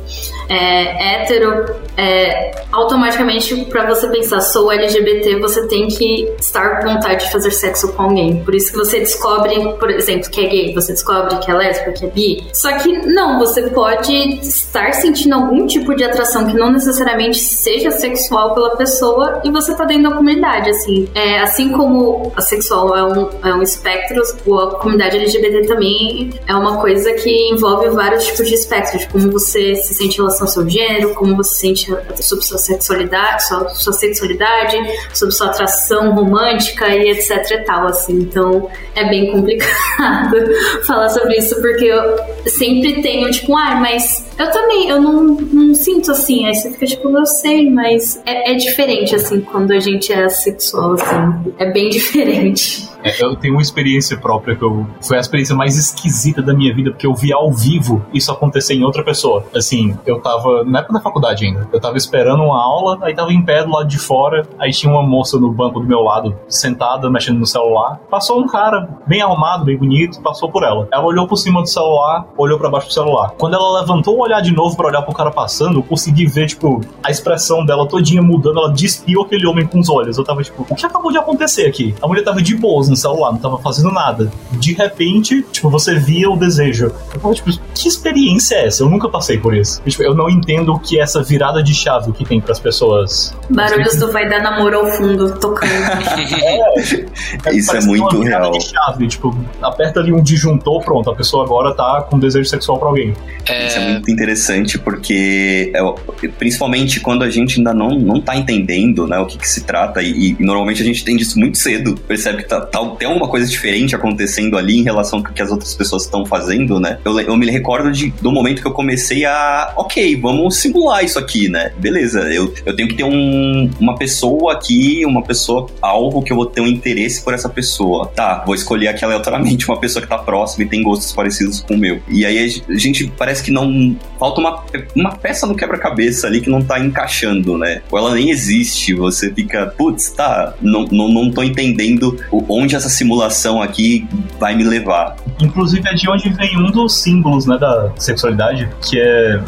é, 0.49 1.15
hétero, 1.15 1.75
é, 1.97 2.51
automaticamente 2.71 3.65
para 3.65 3.85
você 3.87 4.07
pensar 4.07 4.41
sou 4.41 4.71
LGBT, 4.71 5.39
você 5.39 5.67
tem 5.67 5.87
que 5.87 6.33
estar 6.39 6.81
com 6.81 6.93
vontade 6.93 7.25
de 7.25 7.31
fazer 7.31 7.51
sexo 7.51 7.93
com 7.93 8.03
alguém. 8.03 8.43
Por 8.43 8.55
isso 8.55 8.71
que 8.71 8.77
você 8.77 8.99
descobre, 8.99 9.73
por 9.79 9.89
exemplo, 9.89 10.29
que 10.29 10.41
é 10.41 10.47
gay, 10.47 10.73
você 10.73 10.93
descobre 10.93 11.37
que 11.37 11.49
é 11.49 11.53
lésbica, 11.53 11.91
que 11.91 12.05
é 12.05 12.09
bi. 12.09 12.43
Só 12.53 12.71
que 12.79 12.91
não, 13.07 13.39
você 13.39 13.69
pode 13.69 14.13
estar 14.41 14.93
sentindo 14.93 15.35
algum 15.35 15.65
tipo 15.65 15.95
de 15.95 16.03
atração 16.03 16.45
que 16.45 16.55
não 16.55 16.71
necessariamente 16.71 17.39
seja 17.39 17.91
sexual 17.91 18.53
pela 18.53 18.75
pessoa 18.75 19.41
e 19.43 19.51
você 19.51 19.75
tá 19.75 19.85
dentro 19.85 20.09
da 20.09 20.15
comunidade, 20.15 20.69
assim. 20.69 21.07
É, 21.13 21.39
assim 21.39 21.71
como 21.71 22.31
a 22.35 22.41
sexual 22.41 22.95
é 22.95 23.03
um, 23.03 23.29
é 23.43 23.53
um 23.53 23.61
espectro, 23.61 24.21
a 24.21 24.75
comunidade 24.75 25.17
LGBT 25.17 25.60
também 25.65 26.29
é 26.47 26.55
uma 26.55 26.79
coisa 26.79 27.13
que 27.13 27.29
envolve 27.49 27.89
vários 27.89 28.25
tipos 28.25 28.47
de 28.47 28.55
espectros, 28.55 29.01
de 29.01 29.07
como 29.09 29.31
você 29.31 29.75
se 29.75 29.93
sente 29.93 30.15
em 30.15 30.17
relação 30.17 30.47
ao 30.47 30.53
seu 30.53 30.69
gênero, 30.69 31.13
como 31.13 31.35
você 31.35 31.51
se 31.51 31.59
sente 31.59 31.91
sobre 32.21 32.45
sua 32.45 32.57
sexualidade, 32.57 33.47
sua, 33.47 33.69
sua 33.69 33.93
sexualidade, 33.93 34.77
sobre 35.13 35.33
sua 35.35 35.47
atração 35.47 36.13
romântica 36.13 36.87
e 36.89 37.11
etc 37.11 37.51
e 37.51 37.57
tal, 37.63 37.87
assim. 37.87 38.21
Então 38.21 38.69
é 38.95 39.07
bem 39.09 39.31
complicado 39.31 40.37
falar 40.85 41.09
sobre 41.09 41.37
isso, 41.37 41.59
porque 41.61 41.85
eu 41.85 42.19
sempre 42.45 43.01
tenho, 43.01 43.29
tipo, 43.31 43.55
ah, 43.55 43.75
mas 43.75 44.25
eu 44.37 44.51
também, 44.51 44.89
eu 44.89 45.01
não, 45.01 45.23
não 45.23 45.73
sinto 45.73 46.11
assim. 46.11 46.45
Aí 46.45 46.55
você 46.55 46.71
fica 46.71 46.85
tipo, 46.85 47.09
eu 47.09 47.25
sei, 47.25 47.69
mas 47.69 48.21
é, 48.25 48.53
é 48.53 48.55
diferente, 48.55 49.15
assim, 49.15 49.41
quando 49.41 49.71
a 49.71 49.79
gente 49.79 50.11
é 50.11 50.27
sexual, 50.29 50.93
assim. 50.93 51.53
É 51.57 51.71
bem 51.71 51.89
diferente. 51.91 52.90
É, 53.03 53.23
eu 53.23 53.35
tenho 53.35 53.55
uma 53.55 53.61
experiência 53.61 54.17
própria 54.17 54.55
que 54.55 54.63
eu, 54.63 54.85
foi 55.01 55.17
a 55.17 55.19
experiência 55.19 55.55
mais 55.55 55.77
esquisita 55.77 56.41
da 56.41 56.53
minha 56.53 56.73
vida, 56.73 56.91
porque 56.91 57.07
eu 57.07 57.13
vi 57.13 57.33
ao 57.33 57.51
vivo 57.51 58.05
isso 58.13 58.31
acontecer 58.31 58.73
em 58.73 58.83
outra 58.83 59.03
pessoa. 59.03 59.43
Assim, 59.55 59.97
eu 60.05 60.19
tava, 60.19 60.63
na 60.63 60.79
época 60.79 60.93
da 60.93 61.01
faculdade 61.01 61.45
ainda, 61.45 61.67
eu 61.71 61.79
tava 61.79 61.97
esperando 61.97 62.43
uma 62.43 62.61
aula, 62.61 62.99
aí 63.01 63.13
tava 63.13 63.33
em 63.33 63.41
pé 63.41 63.63
do 63.63 63.71
lado 63.71 63.87
de 63.87 63.97
fora, 63.97 64.47
aí 64.59 64.71
tinha 64.71 64.91
uma 64.91 65.03
moça 65.03 65.39
no 65.39 65.51
banco 65.51 65.79
do 65.79 65.85
meu 65.85 66.01
lado, 66.01 66.35
sentada, 66.47 67.09
mexendo 67.09 67.39
no 67.39 67.45
celular. 67.45 67.99
Passou 68.09 68.39
um 68.39 68.47
cara, 68.47 68.87
bem 69.07 69.21
arrumado, 69.21 69.65
bem 69.65 69.77
bonito, 69.77 70.21
passou 70.21 70.49
por 70.49 70.63
ela. 70.63 70.87
Ela 70.91 71.05
olhou 71.05 71.27
por 71.27 71.37
cima 71.37 71.61
do 71.61 71.67
celular, 71.67 72.27
olhou 72.37 72.59
para 72.59 72.69
baixo 72.69 72.87
do 72.87 72.93
celular. 72.93 73.33
Quando 73.37 73.55
ela 73.55 73.79
levantou 73.79 74.17
o 74.17 74.21
olhar 74.21 74.41
de 74.41 74.53
novo 74.53 74.75
para 74.75 74.87
olhar 74.87 75.01
pro 75.01 75.13
cara 75.13 75.31
passando, 75.31 75.79
eu 75.79 75.83
consegui 75.83 76.25
ver, 76.27 76.47
tipo, 76.47 76.81
a 77.03 77.09
expressão 77.09 77.65
dela 77.65 77.87
todinha 77.87 78.21
mudando, 78.21 78.59
ela 78.59 78.71
despiu 78.71 79.21
aquele 79.21 79.47
homem 79.47 79.65
com 79.65 79.79
os 79.79 79.89
olhos. 79.89 80.17
Eu 80.17 80.23
tava 80.23 80.43
tipo, 80.43 80.65
o 80.69 80.75
que 80.75 80.85
acabou 80.85 81.11
de 81.11 81.17
acontecer 81.17 81.65
aqui? 81.65 81.95
A 82.01 82.07
mulher 82.07 82.23
tava 82.23 82.41
de 82.41 82.55
boas 82.55 82.90
no 82.91 82.95
celular, 82.95 83.31
não 83.31 83.39
tava 83.39 83.57
fazendo 83.57 83.91
nada. 83.91 84.31
De 84.51 84.73
repente, 84.73 85.43
tipo, 85.51 85.69
você 85.69 85.95
via 85.97 86.29
o 86.29 86.37
desejo. 86.37 86.91
Eu 87.13 87.19
tava, 87.19 87.33
tipo, 87.33 87.51
que 87.73 87.87
experiência 87.87 88.55
é 88.55 88.67
essa? 88.67 88.83
Eu 88.83 88.89
nunca 88.89 89.09
passei 89.09 89.37
por 89.37 89.55
isso. 89.55 89.81
Tipo, 89.83 90.03
eu 90.03 90.13
não 90.13 90.29
entendo 90.29 90.73
o 90.73 90.79
que 90.79 90.99
é 90.99 91.03
essa 91.03 91.23
virada 91.23 91.63
de 91.63 91.73
chave 91.73 92.11
que 92.11 92.25
tem 92.25 92.39
pras 92.39 92.59
pessoas. 92.59 93.35
Barulhos 93.49 93.95
do 93.95 94.11
vai 94.11 94.29
dar 94.29 94.41
namoro 94.41 94.79
ao 94.79 94.85
fundo, 94.91 95.33
tocando. 95.39 95.71
é, 97.45 97.53
isso 97.55 97.75
é 97.75 97.81
muito 97.81 98.21
real. 98.21 98.51
De 98.51 98.61
chave, 98.61 99.07
tipo, 99.07 99.35
aperta 99.61 99.99
ali 99.99 100.11
um 100.11 100.21
disjuntor, 100.21 100.83
pronto, 100.83 101.09
a 101.09 101.15
pessoa 101.15 101.45
agora 101.45 101.73
tá 101.73 102.05
com 102.09 102.19
desejo 102.19 102.49
sexual 102.49 102.77
pra 102.77 102.89
alguém. 102.89 103.13
É... 103.47 103.67
Isso 103.67 103.77
é 103.79 103.91
muito 103.91 104.11
interessante 104.11 104.77
porque, 104.77 105.71
é, 105.73 106.27
principalmente 106.37 106.99
quando 106.99 107.23
a 107.23 107.29
gente 107.29 107.57
ainda 107.57 107.73
não, 107.73 107.91
não 107.91 108.21
tá 108.21 108.35
entendendo 108.35 109.07
né, 109.07 109.17
o 109.19 109.25
que, 109.25 109.37
que 109.37 109.47
se 109.47 109.63
trata, 109.63 110.01
e, 110.01 110.35
e, 110.39 110.43
normalmente 110.43 110.81
a 110.81 110.85
gente 110.85 111.01
entende 111.01 111.23
isso 111.23 111.39
muito 111.39 111.57
cedo, 111.57 111.95
percebe 112.07 112.43
que 112.43 112.49
tá, 112.49 112.61
tá, 112.61 112.80
tem 112.89 113.07
alguma 113.07 113.27
coisa 113.27 113.47
diferente 113.47 113.95
acontecendo 113.95 114.57
ali 114.57 114.79
em 114.79 114.83
relação 114.83 115.19
ao 115.19 115.25
que 115.25 115.41
as 115.41 115.51
outras 115.51 115.73
pessoas 115.73 116.03
estão 116.03 116.25
fazendo, 116.25 116.79
né? 116.79 116.97
Eu, 117.05 117.19
eu 117.19 117.37
me 117.37 117.49
recordo 117.49 117.91
de, 117.91 118.11
do 118.21 118.31
momento 118.31 118.61
que 118.61 118.67
eu 118.67 118.73
comecei 118.73 119.25
a, 119.25 119.73
ok, 119.75 120.15
vamos 120.17 120.57
simular 120.57 121.03
isso 121.03 121.17
aqui, 121.19 121.49
né? 121.49 121.71
Beleza, 121.77 122.21
eu, 122.33 122.53
eu 122.65 122.75
tenho 122.75 122.87
que 122.87 122.95
ter 122.95 123.03
um, 123.03 123.69
uma 123.79 123.95
pessoa 123.95 124.53
aqui, 124.53 125.05
uma 125.05 125.23
pessoa, 125.23 125.67
algo 125.81 126.21
que 126.21 126.31
eu 126.31 126.37
vou 126.37 126.45
ter 126.45 126.61
um 126.61 126.67
interesse 126.67 127.23
por 127.23 127.33
essa 127.33 127.49
pessoa. 127.49 128.07
Tá, 128.07 128.43
vou 128.45 128.55
escolher 128.55 128.87
aqui 128.87 129.03
aleatoriamente 129.03 129.67
uma 129.69 129.79
pessoa 129.79 130.01
que 130.01 130.09
tá 130.09 130.17
próxima 130.17 130.63
e 130.63 130.67
tem 130.67 130.83
gostos 130.83 131.11
parecidos 131.11 131.59
com 131.59 131.75
o 131.75 131.77
meu. 131.77 132.01
E 132.07 132.25
aí 132.25 132.61
a 132.69 132.77
gente 132.77 133.11
parece 133.17 133.43
que 133.43 133.51
não. 133.51 133.95
Falta 134.19 134.39
uma, 134.39 134.63
uma 134.95 135.15
peça 135.15 135.47
no 135.47 135.55
quebra-cabeça 135.55 136.27
ali 136.27 136.41
que 136.41 136.49
não 136.49 136.61
tá 136.61 136.79
encaixando, 136.79 137.57
né? 137.57 137.81
Ou 137.89 137.97
ela 137.97 138.13
nem 138.13 138.29
existe, 138.29 138.93
você 138.93 139.33
fica, 139.33 139.67
putz, 139.77 140.11
tá, 140.11 140.53
não, 140.61 140.85
não, 140.91 141.07
não 141.07 141.31
tô 141.31 141.43
entendendo 141.43 142.17
onde 142.47 142.70
essa 142.75 142.89
simulação 142.89 143.61
aqui 143.61 144.07
vai 144.39 144.55
me 144.55 144.63
levar. 144.63 145.15
Inclusive 145.41 145.87
é 145.87 145.93
de 145.93 146.09
onde 146.09 146.29
vem 146.29 146.57
um 146.57 146.71
dos 146.71 147.01
símbolos, 147.01 147.45
né, 147.45 147.57
da 147.57 147.91
sexualidade, 147.97 148.69
que 148.81 148.99
é 148.99 149.39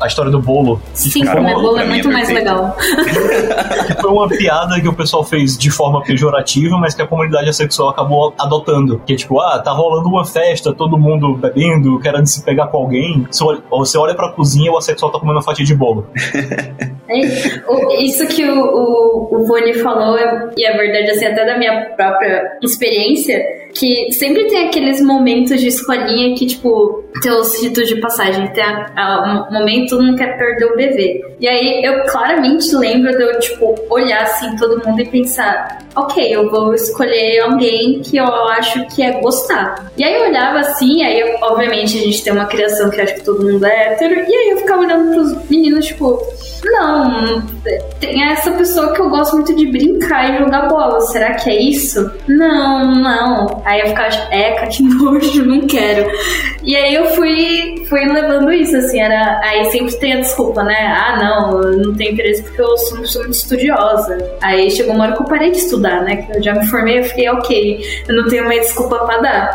a 0.00 0.06
história 0.06 0.30
do 0.30 0.40
bolo. 0.40 0.80
Sim, 0.94 1.26
o 1.26 1.42
bolo 1.42 1.78
é 1.78 1.86
muito 1.86 2.08
é 2.08 2.12
mais 2.12 2.28
legal. 2.28 2.76
que 3.86 4.00
foi 4.00 4.10
uma 4.10 4.28
piada 4.28 4.80
que 4.80 4.88
o 4.88 4.92
pessoal 4.92 5.24
fez 5.24 5.56
de 5.56 5.70
forma 5.70 6.02
pejorativa, 6.02 6.76
mas 6.78 6.94
que 6.94 7.02
a 7.02 7.06
comunidade 7.06 7.52
sexual 7.54 7.90
acabou 7.90 8.34
adotando. 8.38 9.00
Que 9.06 9.14
é 9.14 9.16
tipo, 9.16 9.40
ah, 9.40 9.58
tá 9.58 9.72
rolando 9.72 10.08
uma 10.08 10.24
festa, 10.24 10.72
todo 10.72 10.98
mundo 10.98 11.34
bebendo, 11.34 11.98
querendo 12.00 12.26
se 12.26 12.42
pegar 12.44 12.68
com 12.68 12.78
alguém. 12.78 13.26
Você 13.30 13.98
olha 13.98 14.14
pra 14.14 14.30
cozinha 14.32 14.66
e 14.66 14.70
o 14.70 14.76
assexual 14.76 15.10
tá 15.10 15.18
comendo 15.18 15.38
uma 15.38 15.42
fatia 15.42 15.64
de 15.64 15.74
bolo. 15.74 16.06
É, 17.12 18.02
isso 18.02 18.26
que 18.26 18.48
o, 18.48 18.58
o, 18.58 19.36
o 19.36 19.44
Vone 19.44 19.74
falou, 19.74 20.16
é, 20.16 20.50
e 20.56 20.64
é 20.64 20.76
verdade, 20.76 21.10
assim, 21.10 21.26
até 21.26 21.44
da 21.44 21.58
minha 21.58 21.90
própria 21.96 22.58
experiência, 22.72 23.68
que 23.74 24.12
sempre 24.12 24.44
tem 24.48 24.68
aqueles 24.68 25.00
momentos 25.00 25.60
de 25.60 25.68
escolinha 25.68 26.36
que, 26.36 26.46
tipo, 26.46 27.04
tem 27.22 27.32
os 27.32 27.62
ritos 27.62 27.88
de 27.88 27.96
passagem, 28.00 28.46
tem 28.52 28.64
um 28.64 29.52
momento 29.52 30.00
não 30.00 30.14
quer 30.16 30.36
perder 30.36 30.66
o 30.66 30.76
bebê. 30.76 31.24
E 31.40 31.48
aí 31.48 31.84
eu 31.84 32.04
claramente 32.06 32.74
lembro 32.74 33.10
de 33.16 33.22
eu, 33.22 33.38
tipo, 33.40 33.74
olhar 33.90 34.22
assim 34.22 34.56
todo 34.56 34.86
mundo 34.86 35.00
e 35.00 35.06
pensar, 35.06 35.78
ok, 35.96 36.34
eu 36.34 36.50
vou 36.50 36.74
escolher 36.74 37.40
alguém 37.40 38.00
que 38.00 38.16
eu 38.16 38.26
acho 38.26 38.86
que 38.94 39.02
é 39.02 39.20
gostar. 39.20 39.90
E 39.96 40.04
aí 40.04 40.14
eu 40.14 40.28
olhava 40.28 40.58
assim, 40.60 41.02
aí 41.02 41.20
eu, 41.20 41.36
obviamente 41.42 41.98
a 41.98 42.02
gente 42.02 42.22
tem 42.22 42.32
uma 42.32 42.46
criação 42.46 42.90
que 42.90 43.00
acho 43.00 43.14
que 43.14 43.24
todo 43.24 43.44
mundo 43.44 43.64
é 43.64 43.92
hétero, 43.92 44.14
e 44.14 44.34
aí 44.34 44.50
eu 44.50 44.58
ficava 44.58 44.82
olhando 44.82 45.12
pros 45.12 45.50
meninos, 45.50 45.86
tipo, 45.86 46.18
não, 46.64 47.42
tem 47.98 48.22
essa 48.24 48.52
pessoa 48.52 48.92
que 48.92 49.00
eu 49.00 49.10
gosto 49.10 49.34
muito 49.34 49.54
de 49.54 49.66
brincar 49.66 50.32
e 50.32 50.38
jogar 50.38 50.68
bola. 50.68 51.00
Será 51.00 51.34
que 51.34 51.50
é 51.50 51.60
isso? 51.60 52.10
Não, 52.28 52.94
não. 52.94 53.61
Aí 53.64 53.80
eu 53.80 53.88
ficava, 53.88 54.14
eca, 54.34 54.66
que 54.66 54.82
nojo, 54.84 55.44
não 55.44 55.66
quero. 55.66 56.10
E 56.62 56.76
aí 56.76 56.94
eu 56.94 57.06
fui, 57.10 57.84
fui 57.88 58.04
levando 58.04 58.52
isso, 58.52 58.76
assim, 58.76 59.00
era. 59.00 59.40
Aí 59.42 59.70
sempre 59.70 59.94
tem 59.96 60.14
a 60.14 60.20
desculpa, 60.20 60.62
né? 60.62 60.76
Ah, 60.76 61.16
não, 61.16 61.62
eu 61.62 61.78
não 61.78 61.94
tenho 61.94 62.12
interesse 62.12 62.42
porque 62.42 62.60
eu 62.60 62.76
sou, 62.78 63.06
sou 63.06 63.22
muito 63.22 63.34
estudiosa. 63.34 64.18
Aí 64.40 64.70
chegou 64.70 64.94
uma 64.94 65.04
hora 65.04 65.16
que 65.16 65.22
eu 65.22 65.26
parei 65.26 65.50
de 65.50 65.58
estudar, 65.58 66.02
né? 66.02 66.16
Que 66.16 66.38
eu 66.38 66.42
já 66.42 66.54
me 66.54 66.66
formei, 66.66 67.00
eu 67.00 67.04
fiquei, 67.04 67.28
ok, 67.28 68.04
eu 68.08 68.16
não 68.16 68.28
tenho 68.28 68.44
mais 68.44 68.60
desculpa 68.62 68.98
pra 68.98 69.18
dar. 69.18 69.54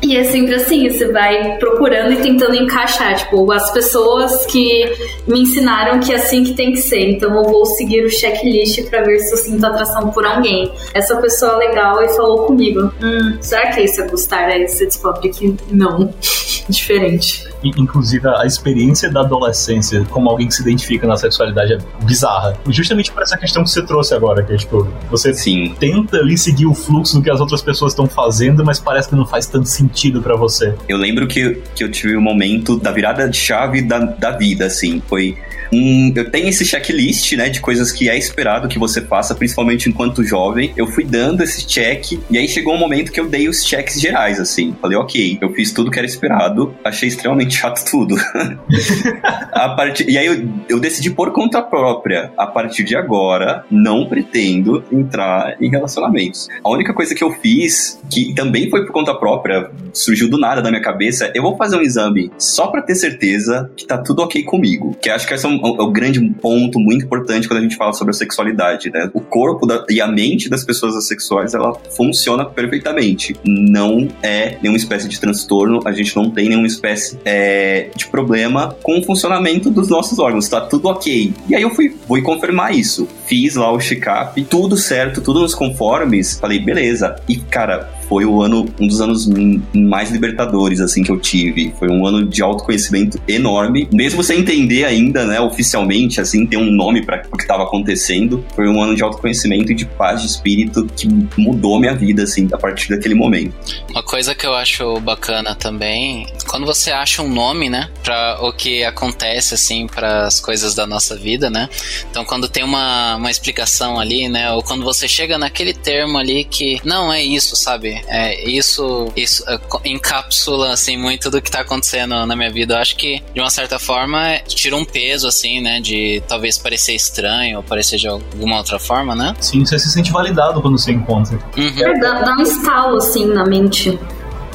E 0.00 0.16
é 0.16 0.24
sempre 0.24 0.54
assim, 0.54 0.88
você 0.88 1.10
vai 1.10 1.58
procurando 1.58 2.12
e 2.12 2.16
tentando 2.16 2.54
encaixar, 2.54 3.16
tipo, 3.16 3.50
as 3.50 3.70
pessoas 3.72 4.46
que 4.46 4.84
me 5.26 5.40
ensinaram 5.40 5.98
que 5.98 6.12
é 6.12 6.16
assim 6.16 6.44
que 6.44 6.54
tem 6.54 6.72
que 6.72 6.78
ser. 6.78 7.10
Então 7.10 7.34
eu 7.34 7.44
vou 7.44 7.66
seguir 7.66 8.04
o 8.04 8.10
checklist 8.10 8.88
para 8.88 9.02
ver 9.02 9.18
se 9.18 9.32
eu 9.32 9.38
sinto 9.38 9.64
atração 9.66 10.10
por 10.10 10.24
alguém. 10.24 10.72
Essa 10.94 11.16
pessoa 11.16 11.54
é 11.54 11.68
legal 11.68 12.00
e 12.02 12.08
falou 12.10 12.46
comigo. 12.46 12.92
Hum, 13.02 13.38
será 13.40 13.72
que 13.72 13.80
é 13.80 13.84
isso 13.84 14.00
é 14.00 14.08
gostar? 14.08 14.44
Aí 14.44 14.68
você 14.68 14.86
descobre 14.86 15.30
que 15.30 15.56
não. 15.70 16.14
Diferente. 16.68 17.48
Inclusive, 17.64 18.28
a 18.28 18.44
experiência 18.44 19.10
da 19.10 19.20
adolescência 19.20 20.04
como 20.10 20.28
alguém 20.28 20.46
que 20.46 20.54
se 20.54 20.62
identifica 20.62 21.06
na 21.06 21.16
sexualidade 21.16 21.72
é 21.72 21.78
bizarra. 22.04 22.56
Justamente 22.68 23.10
por 23.10 23.22
essa 23.22 23.36
questão 23.36 23.64
que 23.64 23.70
você 23.70 23.82
trouxe 23.82 24.14
agora, 24.14 24.42
que 24.42 24.52
é 24.52 24.56
tipo, 24.56 24.86
você 25.10 25.32
Sim. 25.32 25.74
tenta 25.78 26.18
ali 26.18 26.36
seguir 26.36 26.66
o 26.66 26.74
fluxo 26.74 27.16
do 27.16 27.22
que 27.22 27.30
as 27.30 27.40
outras 27.40 27.62
pessoas 27.62 27.92
estão 27.92 28.06
fazendo, 28.06 28.64
mas 28.64 28.78
parece 28.78 29.08
que 29.08 29.16
não 29.16 29.26
faz 29.26 29.46
tanto 29.46 29.66
sentido 29.66 29.87
para 30.22 30.36
você. 30.36 30.74
Eu 30.88 30.96
lembro 30.96 31.26
que, 31.26 31.60
que 31.74 31.84
eu 31.84 31.90
tive 31.90 32.16
um 32.16 32.20
momento 32.20 32.78
da 32.78 32.90
virada 32.90 33.28
de 33.28 33.36
chave 33.36 33.82
da, 33.82 33.98
da 33.98 34.30
vida, 34.30 34.66
assim. 34.66 35.02
Foi 35.06 35.36
um, 35.72 36.12
eu 36.14 36.30
tenho 36.30 36.48
esse 36.48 36.64
checklist, 36.64 37.32
né, 37.32 37.48
de 37.48 37.60
coisas 37.60 37.92
que 37.92 38.08
é 38.08 38.16
esperado 38.16 38.68
que 38.68 38.78
você 38.78 39.00
faça, 39.00 39.34
principalmente 39.34 39.88
enquanto 39.88 40.24
jovem. 40.24 40.72
Eu 40.76 40.86
fui 40.86 41.04
dando 41.04 41.42
esse 41.42 41.66
check 41.66 42.18
e 42.30 42.38
aí 42.38 42.48
chegou 42.48 42.74
um 42.74 42.78
momento 42.78 43.12
que 43.12 43.20
eu 43.20 43.28
dei 43.28 43.48
os 43.48 43.64
checks 43.64 44.00
gerais, 44.00 44.40
assim. 44.40 44.74
Falei, 44.80 44.96
ok, 44.96 45.38
eu 45.40 45.52
fiz 45.52 45.72
tudo 45.72 45.90
que 45.90 45.98
era 45.98 46.06
esperado, 46.06 46.74
achei 46.84 47.08
extremamente 47.08 47.56
chato 47.56 47.84
tudo. 47.90 48.16
a 49.52 49.68
partir, 49.70 50.08
e 50.08 50.16
aí 50.16 50.26
eu, 50.26 50.48
eu 50.68 50.80
decidi 50.80 51.10
por 51.10 51.32
conta 51.32 51.62
própria. 51.62 52.32
A 52.36 52.46
partir 52.46 52.84
de 52.84 52.96
agora, 52.96 53.64
não 53.70 54.06
pretendo 54.06 54.84
entrar 54.90 55.56
em 55.60 55.70
relacionamentos. 55.70 56.48
A 56.64 56.70
única 56.70 56.94
coisa 56.94 57.14
que 57.14 57.22
eu 57.22 57.32
fiz, 57.32 58.00
que 58.10 58.32
também 58.34 58.70
foi 58.70 58.84
por 58.84 58.92
conta 58.92 59.14
própria, 59.14 59.70
surgiu 59.92 60.28
do 60.28 60.38
nada 60.38 60.62
na 60.62 60.70
minha 60.70 60.82
cabeça, 60.82 61.30
eu 61.34 61.42
vou 61.42 61.56
fazer 61.56 61.76
um 61.76 61.82
exame 61.82 62.30
só 62.38 62.68
para 62.68 62.82
ter 62.82 62.94
certeza 62.94 63.70
que 63.76 63.86
tá 63.86 63.98
tudo 63.98 64.22
ok 64.22 64.42
comigo. 64.44 64.96
Que 65.00 65.10
acho 65.10 65.26
que 65.26 65.34
essa 65.34 65.48
é 65.48 65.50
é 65.50 65.82
o 65.82 65.90
grande 65.90 66.20
ponto 66.40 66.78
muito 66.78 67.04
importante 67.04 67.48
quando 67.48 67.60
a 67.60 67.62
gente 67.62 67.76
fala 67.76 67.92
sobre 67.92 68.10
a 68.10 68.14
sexualidade, 68.14 68.90
né? 68.90 69.10
O 69.12 69.20
corpo 69.20 69.66
da, 69.66 69.84
e 69.88 70.00
a 70.00 70.06
mente 70.06 70.48
das 70.48 70.64
pessoas 70.64 70.94
assexuais, 70.96 71.54
ela 71.54 71.74
funciona 71.96 72.44
perfeitamente. 72.44 73.36
Não 73.44 74.08
é 74.22 74.56
nenhuma 74.62 74.76
espécie 74.76 75.08
de 75.08 75.18
transtorno, 75.18 75.80
a 75.84 75.92
gente 75.92 76.14
não 76.16 76.30
tem 76.30 76.48
nenhuma 76.48 76.66
espécie 76.66 77.18
é, 77.24 77.90
de 77.94 78.06
problema 78.06 78.76
com 78.82 78.98
o 78.98 79.02
funcionamento 79.02 79.70
dos 79.70 79.88
nossos 79.88 80.18
órgãos, 80.18 80.48
tá 80.48 80.60
tudo 80.60 80.88
ok. 80.88 81.32
E 81.48 81.54
aí 81.54 81.62
eu 81.62 81.70
fui, 81.70 81.94
fui 82.06 82.22
confirmar 82.22 82.74
isso. 82.74 83.08
Fiz 83.26 83.56
lá 83.56 83.70
o 83.72 83.80
check-up, 83.80 84.42
tudo 84.44 84.76
certo, 84.76 85.20
tudo 85.20 85.40
nos 85.40 85.54
conformes. 85.54 86.38
Falei, 86.38 86.58
beleza. 86.58 87.16
E, 87.28 87.36
cara, 87.36 87.97
foi 88.08 88.24
o 88.24 88.42
ano, 88.42 88.66
um 88.80 88.86
dos 88.86 89.00
anos 89.00 89.28
mais 89.74 90.10
libertadores, 90.10 90.80
assim, 90.80 91.02
que 91.02 91.10
eu 91.10 91.18
tive. 91.18 91.74
Foi 91.78 91.88
um 91.88 92.06
ano 92.06 92.26
de 92.26 92.42
autoconhecimento 92.42 93.20
enorme. 93.28 93.88
Mesmo 93.92 94.22
sem 94.22 94.40
entender 94.40 94.84
ainda, 94.84 95.24
né, 95.26 95.40
oficialmente, 95.40 96.20
assim, 96.20 96.46
ter 96.46 96.56
um 96.56 96.70
nome 96.70 97.04
para 97.04 97.22
o 97.32 97.36
que 97.36 97.42
estava 97.42 97.64
acontecendo, 97.64 98.44
foi 98.54 98.68
um 98.68 98.82
ano 98.82 98.94
de 98.94 99.02
autoconhecimento 99.02 99.72
e 99.72 99.74
de 99.74 99.84
paz 99.84 100.22
de 100.22 100.28
espírito 100.28 100.86
que 100.96 101.08
mudou 101.36 101.78
minha 101.78 101.94
vida, 101.94 102.22
assim, 102.22 102.48
a 102.52 102.56
partir 102.56 102.88
daquele 102.88 103.14
momento. 103.14 103.54
Uma 103.90 104.02
coisa 104.02 104.34
que 104.34 104.46
eu 104.46 104.54
acho 104.54 104.98
bacana 105.00 105.54
também, 105.54 106.26
quando 106.46 106.64
você 106.64 106.90
acha 106.90 107.22
um 107.22 107.28
nome, 107.28 107.68
né, 107.68 107.88
para 108.02 108.38
o 108.40 108.52
que 108.52 108.84
acontece, 108.84 109.54
assim, 109.54 109.86
para 109.86 110.26
as 110.26 110.40
coisas 110.40 110.74
da 110.74 110.86
nossa 110.86 111.16
vida, 111.16 111.50
né? 111.50 111.68
Então, 112.10 112.24
quando 112.24 112.48
tem 112.48 112.64
uma, 112.64 113.16
uma 113.16 113.30
explicação 113.30 113.98
ali, 113.98 114.28
né, 114.28 114.50
ou 114.52 114.62
quando 114.62 114.84
você 114.84 115.06
chega 115.06 115.36
naquele 115.36 115.74
termo 115.74 116.16
ali 116.18 116.44
que 116.44 116.80
não 116.84 117.12
é 117.12 117.22
isso, 117.22 117.54
sabe? 117.54 117.97
É 118.06 118.48
isso, 118.48 119.12
isso 119.16 119.44
é, 119.48 119.58
encapsula, 119.84 120.72
assim, 120.72 120.96
muito 120.96 121.30
do 121.30 121.40
que 121.40 121.50
tá 121.50 121.60
acontecendo 121.60 122.26
na 122.26 122.36
minha 122.36 122.50
vida. 122.50 122.74
Eu 122.74 122.78
acho 122.78 122.96
que, 122.96 123.22
de 123.34 123.40
uma 123.40 123.50
certa 123.50 123.78
forma, 123.78 124.38
tira 124.46 124.76
um 124.76 124.84
peso, 124.84 125.26
assim, 125.26 125.60
né, 125.60 125.80
de 125.80 126.22
talvez 126.28 126.58
parecer 126.58 126.94
estranho 126.94 127.58
ou 127.58 127.62
parecer 127.62 127.98
de 127.98 128.08
alguma 128.08 128.58
outra 128.58 128.78
forma, 128.78 129.14
né? 129.14 129.34
Sim, 129.40 129.64
você 129.64 129.78
se 129.78 129.90
sente 129.90 130.10
validado 130.10 130.60
quando 130.60 130.78
você 130.78 130.92
encontra. 130.92 131.38
Uhum. 131.56 131.86
É, 131.86 131.98
dá, 132.00 132.22
dá 132.22 132.36
um 132.36 132.42
estalo, 132.42 132.96
assim, 132.96 133.26
na 133.26 133.44
mente. 133.44 133.98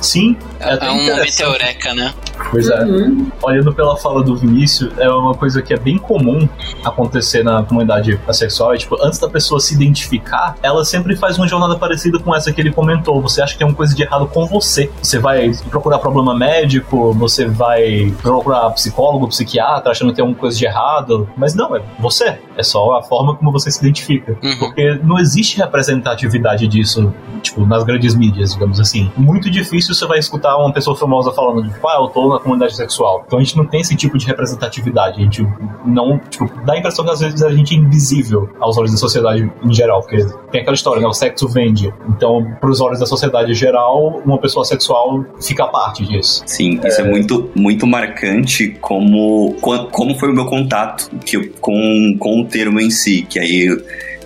Sim, 0.01 0.35
é, 0.59 0.85
é 0.85 0.91
um 0.91 1.05
momento 1.05 1.39
eureka, 1.39 1.93
né? 1.93 2.13
Pois 2.53 2.69
é. 2.69 2.83
Uhum. 2.85 3.31
Olhando 3.41 3.73
pela 3.73 3.97
fala 3.97 4.23
do 4.23 4.35
Vinícius, 4.35 4.91
é 4.99 5.09
uma 5.09 5.33
coisa 5.33 5.61
que 5.61 5.73
é 5.73 5.77
bem 5.77 5.97
comum 5.97 6.47
acontecer 6.85 7.43
na 7.43 7.63
comunidade 7.63 8.19
assexual. 8.27 8.73
É, 8.73 8.77
tipo, 8.77 8.95
antes 9.03 9.17
da 9.17 9.27
pessoa 9.27 9.59
se 9.59 9.73
identificar, 9.73 10.55
ela 10.61 10.85
sempre 10.85 11.15
faz 11.15 11.37
uma 11.37 11.47
jornada 11.47 11.75
parecida 11.75 12.19
com 12.19 12.33
essa 12.35 12.53
que 12.53 12.61
ele 12.61 12.71
comentou. 12.71 13.19
Você 13.21 13.41
acha 13.41 13.53
que 13.53 13.59
tem 13.59 13.67
uma 13.67 13.75
coisa 13.75 13.95
de 13.95 14.03
errado 14.03 14.27
com 14.27 14.45
você. 14.45 14.91
Você 15.01 15.17
vai 15.17 15.51
procurar 15.69 15.97
problema 15.97 16.35
médico, 16.35 17.11
você 17.13 17.45
vai 17.45 18.13
procurar 18.21 18.69
psicólogo, 18.71 19.27
psiquiatra, 19.27 19.91
achando 19.91 20.09
que 20.09 20.17
tem 20.17 20.23
alguma 20.23 20.39
coisa 20.39 20.55
de 20.55 20.65
errado. 20.65 21.27
Mas 21.35 21.55
não, 21.55 21.75
é 21.75 21.81
você. 21.99 22.37
É 22.55 22.61
só 22.61 22.97
a 22.97 23.01
forma 23.01 23.35
como 23.35 23.51
você 23.51 23.71
se 23.71 23.79
identifica. 23.79 24.37
Uhum. 24.43 24.59
Porque 24.59 24.99
não 25.03 25.17
existe 25.17 25.57
representatividade 25.57 26.67
disso, 26.67 27.11
tipo, 27.41 27.65
nas 27.65 27.83
grandes 27.83 28.13
mídias, 28.13 28.53
digamos 28.53 28.79
assim. 28.79 29.11
Muito 29.17 29.49
difícil 29.49 29.95
você 29.95 30.05
vai 30.05 30.19
escutar 30.19 30.55
uma 30.57 30.71
pessoa 30.71 30.95
famosa 30.95 31.31
falando, 31.31 31.67
tipo, 31.67 31.87
ah, 31.87 31.97
eu 32.01 32.07
tô 32.07 32.29
na 32.29 32.39
comunidade 32.43 32.75
sexual. 32.75 33.23
Então 33.25 33.39
a 33.39 33.43
gente 33.43 33.57
não 33.57 33.65
tem 33.65 33.81
esse 33.81 33.95
tipo 33.95 34.17
de 34.17 34.25
representatividade. 34.25 35.19
A 35.19 35.23
gente 35.23 35.47
não, 35.85 36.19
tipo, 36.29 36.49
dá 36.65 36.73
a 36.73 36.77
impressão 36.77 37.05
que 37.05 37.11
às 37.11 37.19
vezes 37.19 37.41
a 37.41 37.51
gente 37.51 37.73
é 37.73 37.77
invisível 37.77 38.49
aos 38.59 38.77
olhos 38.77 38.91
da 38.91 38.97
sociedade 38.97 39.51
em 39.63 39.73
geral, 39.73 40.01
porque 40.01 40.25
tem 40.51 40.61
aquela 40.61 40.75
história, 40.75 41.01
né? 41.01 41.07
O 41.07 41.13
sexo 41.13 41.47
vende. 41.47 41.93
Então, 42.09 42.45
pros 42.59 42.79
olhos 42.81 42.99
da 42.99 43.05
sociedade 43.05 43.53
geral, 43.53 44.21
uma 44.25 44.37
pessoa 44.37 44.65
sexual 44.65 45.25
fica 45.41 45.65
parte 45.67 46.05
disso. 46.05 46.43
Sim, 46.45 46.79
isso 46.85 47.01
é, 47.01 47.05
é 47.05 47.09
muito, 47.09 47.49
muito 47.55 47.87
marcante 47.87 48.69
como, 48.81 49.55
como 49.91 50.15
foi 50.19 50.29
o 50.29 50.33
meu 50.33 50.45
contato 50.45 51.09
que, 51.25 51.47
com, 51.61 52.17
com 52.19 52.41
o 52.41 52.45
termo 52.45 52.79
em 52.79 52.89
si, 52.89 53.25
que 53.27 53.39
aí 53.39 53.67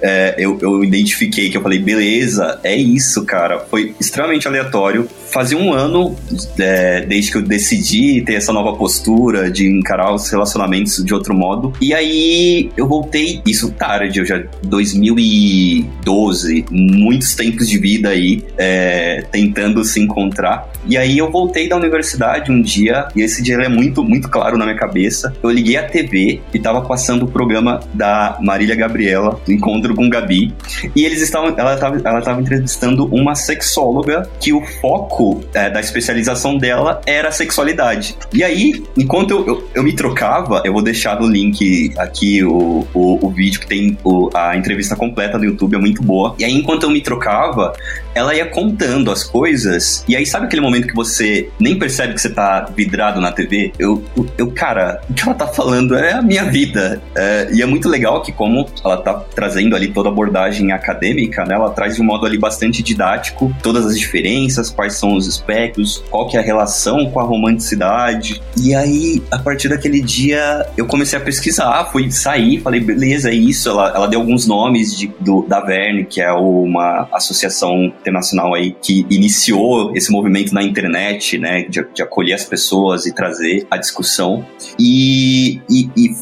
é, 0.02 0.36
eu, 0.38 0.58
eu 0.62 0.84
identifiquei 0.84 1.50
que 1.50 1.58
eu 1.58 1.62
falei, 1.62 1.80
beleza, 1.80 2.60
é 2.64 2.76
isso, 2.76 3.26
cara. 3.26 3.60
Foi 3.60 3.96
extremamente 4.00 4.48
aleatório. 4.48 5.08
Fazia 5.30 5.58
um 5.58 5.74
ano 5.74 6.16
é, 6.58 7.02
desde 7.02 7.32
que 7.32 7.38
eu 7.38 7.42
decidi 7.42 8.22
ter 8.22 8.36
essa 8.36 8.54
nova 8.54 8.78
postura 8.78 9.52
de 9.52 9.68
encarar 9.68 10.14
os 10.14 10.30
relacionamentos 10.30 11.04
de 11.04 11.14
outro 11.14 11.34
modo. 11.34 11.74
E 11.82 11.94
aí 11.94 12.72
eu 12.78 12.88
voltei, 12.88 13.42
isso 13.46 13.72
tarde, 13.72 14.20
eu 14.20 14.26
já 14.26 14.42
2012, 14.64 16.66
muitos 16.72 17.36
tempos 17.36 17.68
de 17.68 17.78
vida 17.78 18.10
aí, 18.10 18.44
é, 18.58 19.26
tentando 19.32 19.84
se 19.84 20.00
encontrar. 20.00 20.72
E 20.88 20.98
aí 20.98 21.18
eu 21.18 21.30
voltei 21.30 21.68
da 21.68 21.76
universidade 21.76 22.52
um 22.52 22.62
dia, 22.62 23.08
e 23.16 23.22
esse 23.22 23.44
dia 23.44 23.58
é 23.58 23.68
muito, 23.68 24.04
muito 24.04 24.30
claro 24.30 24.58
na 24.58 24.66
minha 24.66 24.78
cabeça. 24.78 25.36
Eu 25.44 25.50
liguei 25.50 25.76
a 25.76 25.84
TV 25.84 26.40
e 26.54 26.60
tava 26.60 26.82
passando 26.82 27.26
o 27.26 27.28
programa 27.28 27.82
da 27.94 28.38
Marília 28.42 28.76
Gabriela, 28.76 29.40
do 29.46 29.52
Encontro 29.52 29.94
com 29.94 30.10
Gabi, 30.10 30.54
e 30.96 31.04
eles 31.04 31.22
estavam, 31.22 31.54
ela 31.58 31.74
estava 31.74 31.98
ela 31.98 32.22
tava 32.22 32.42
entrevistando 32.42 33.06
uma 33.08 33.36
sexóloga 33.36 34.30
que 34.40 34.54
o 34.54 34.62
foco 34.80 35.17
é, 35.54 35.70
da 35.70 35.80
especialização 35.80 36.58
dela 36.58 37.02
era 37.06 37.30
a 37.30 37.32
sexualidade. 37.32 38.16
E 38.34 38.44
aí, 38.44 38.84
enquanto 38.98 39.32
eu, 39.32 39.48
eu, 39.48 39.70
eu, 39.76 39.84
me 39.84 39.94
trocava, 39.94 40.62
eu 40.66 40.74
vou 40.74 40.82
deixar 40.82 41.20
no 41.20 41.28
link 41.28 41.94
aqui 41.98 42.44
o, 42.44 42.88
o, 42.94 43.26
o 43.26 43.30
vídeo 43.30 43.60
que 43.60 43.68
tem 43.68 43.98
o, 44.04 44.30
a 44.34 44.56
entrevista 44.56 44.96
completa 44.96 45.38
no 45.38 45.46
YouTube, 45.46 45.76
é 45.76 45.80
muito 45.80 46.02
boa. 46.02 46.36
E 46.40 46.46
aí, 46.46 46.54
enquanto 46.54 46.84
eu 46.84 46.90
me 46.90 47.02
trocava, 47.02 47.74
ela 48.14 48.36
ia 48.36 48.46
contando 48.46 49.12
as 49.12 49.24
coisas, 49.24 50.04
e 50.08 50.16
aí 50.16 50.26
sabe 50.26 50.46
aquele 50.46 50.62
momento 50.62 50.88
que 50.88 50.96
você 50.96 51.50
nem 51.60 51.78
percebe 51.78 52.14
que 52.14 52.22
você 52.22 52.30
tá 52.30 52.68
vidrado 52.76 53.22
na 53.22 53.32
TV? 53.32 53.72
Eu, 53.78 54.04
eu 54.38 54.52
cara, 54.52 55.02
o 55.10 55.14
que 55.14 55.24
ela 55.24 55.34
tá 55.34 55.48
falando 55.48 55.96
é 55.96 56.14
a 56.14 56.22
minha 56.22 56.46
vida. 56.46 57.02
É, 57.16 57.50
e 57.52 57.62
é 57.62 57.66
muito 57.66 57.88
legal 57.88 58.22
que 58.22 58.32
como 58.32 58.68
ela 58.84 58.98
tá 58.98 59.14
trazendo 59.36 59.76
ali 59.76 59.90
toda 59.90 60.10
a 60.10 60.12
abordagem 60.12 60.72
acadêmica, 60.72 61.46
né, 61.46 61.56
ela 61.56 61.70
traz 61.70 61.96
de 61.96 62.02
um 62.02 62.06
modo 62.06 62.26
ali 62.26 62.38
bastante 62.38 62.82
didático 62.82 63.56
todas 63.62 63.86
as 63.86 63.98
diferenças, 63.98 64.70
quais 64.70 64.96
são 64.96 65.07
os 65.16 65.28
aspectos, 65.28 66.04
qual 66.10 66.28
que 66.28 66.38
é 66.38 66.40
a 66.40 66.44
relação 66.44 67.10
com 67.12 67.20
a 67.20 67.24
romanticidade. 67.24 68.42
E 68.58 68.74
aí, 68.74 69.22
a 69.32 69.38
partir 69.38 69.70
daquele 69.70 70.02
dia, 70.02 70.66
eu 70.76 70.86
comecei 70.86 71.18
a 71.18 71.22
pesquisar, 71.22 71.86
fui 71.92 72.12
sair, 72.12 72.60
falei, 72.62 72.80
beleza, 72.80 73.30
é 73.30 73.34
isso. 73.34 73.70
Ela, 73.70 73.94
ela 73.96 74.08
deu 74.08 74.20
alguns 74.20 74.48
nomes 74.48 74.98
de, 74.98 75.08
do, 75.20 75.44
da 75.48 75.60
Verne, 75.60 76.06
que 76.06 76.22
é 76.22 76.32
uma 76.32 77.08
associação 77.12 77.86
internacional 77.86 78.54
aí 78.54 78.76
que 78.82 79.06
iniciou 79.10 79.96
esse 79.96 80.12
movimento 80.12 80.54
na 80.54 80.64
internet, 80.64 81.38
né, 81.38 81.64
de, 81.64 81.86
de 81.94 82.02
acolher 82.02 82.34
as 82.34 82.44
pessoas 82.44 83.06
e 83.06 83.14
trazer 83.14 83.68
a 83.70 83.78
discussão. 83.78 84.46
E, 84.80 85.62
e, 85.70 85.90
e 85.96 86.16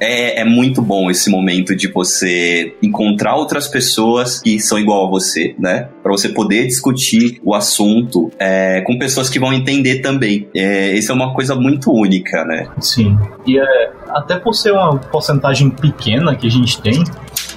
é, 0.00 0.40
é, 0.40 0.44
muito 0.44 0.82
bom 0.82 1.10
esse 1.10 1.30
momento 1.30 1.74
de 1.74 1.88
você 1.88 2.74
encontrar 2.82 3.36
outras 3.36 3.68
pessoas 3.68 4.40
que 4.40 4.58
são 4.60 4.78
igual 4.78 5.06
a 5.06 5.10
você, 5.10 5.54
né? 5.58 5.88
Para 6.02 6.12
você 6.12 6.28
poder 6.28 6.66
discutir 6.66 7.40
o 7.44 7.54
assunto 7.54 8.30
é, 8.38 8.80
com 8.82 8.98
pessoas 8.98 9.28
que 9.28 9.38
vão 9.38 9.52
entender 9.52 10.00
também. 10.00 10.48
É, 10.54 10.92
isso 10.92 11.12
é 11.12 11.14
uma 11.14 11.32
coisa 11.34 11.54
muito 11.54 11.92
única, 11.92 12.44
né? 12.44 12.68
Sim. 12.80 13.16
E 13.46 13.58
é, 13.58 13.90
até 14.10 14.38
por 14.38 14.54
ser 14.54 14.72
uma 14.72 14.96
porcentagem 14.98 15.70
pequena 15.70 16.34
que 16.34 16.46
a 16.46 16.50
gente 16.50 16.80
tem, 16.80 17.02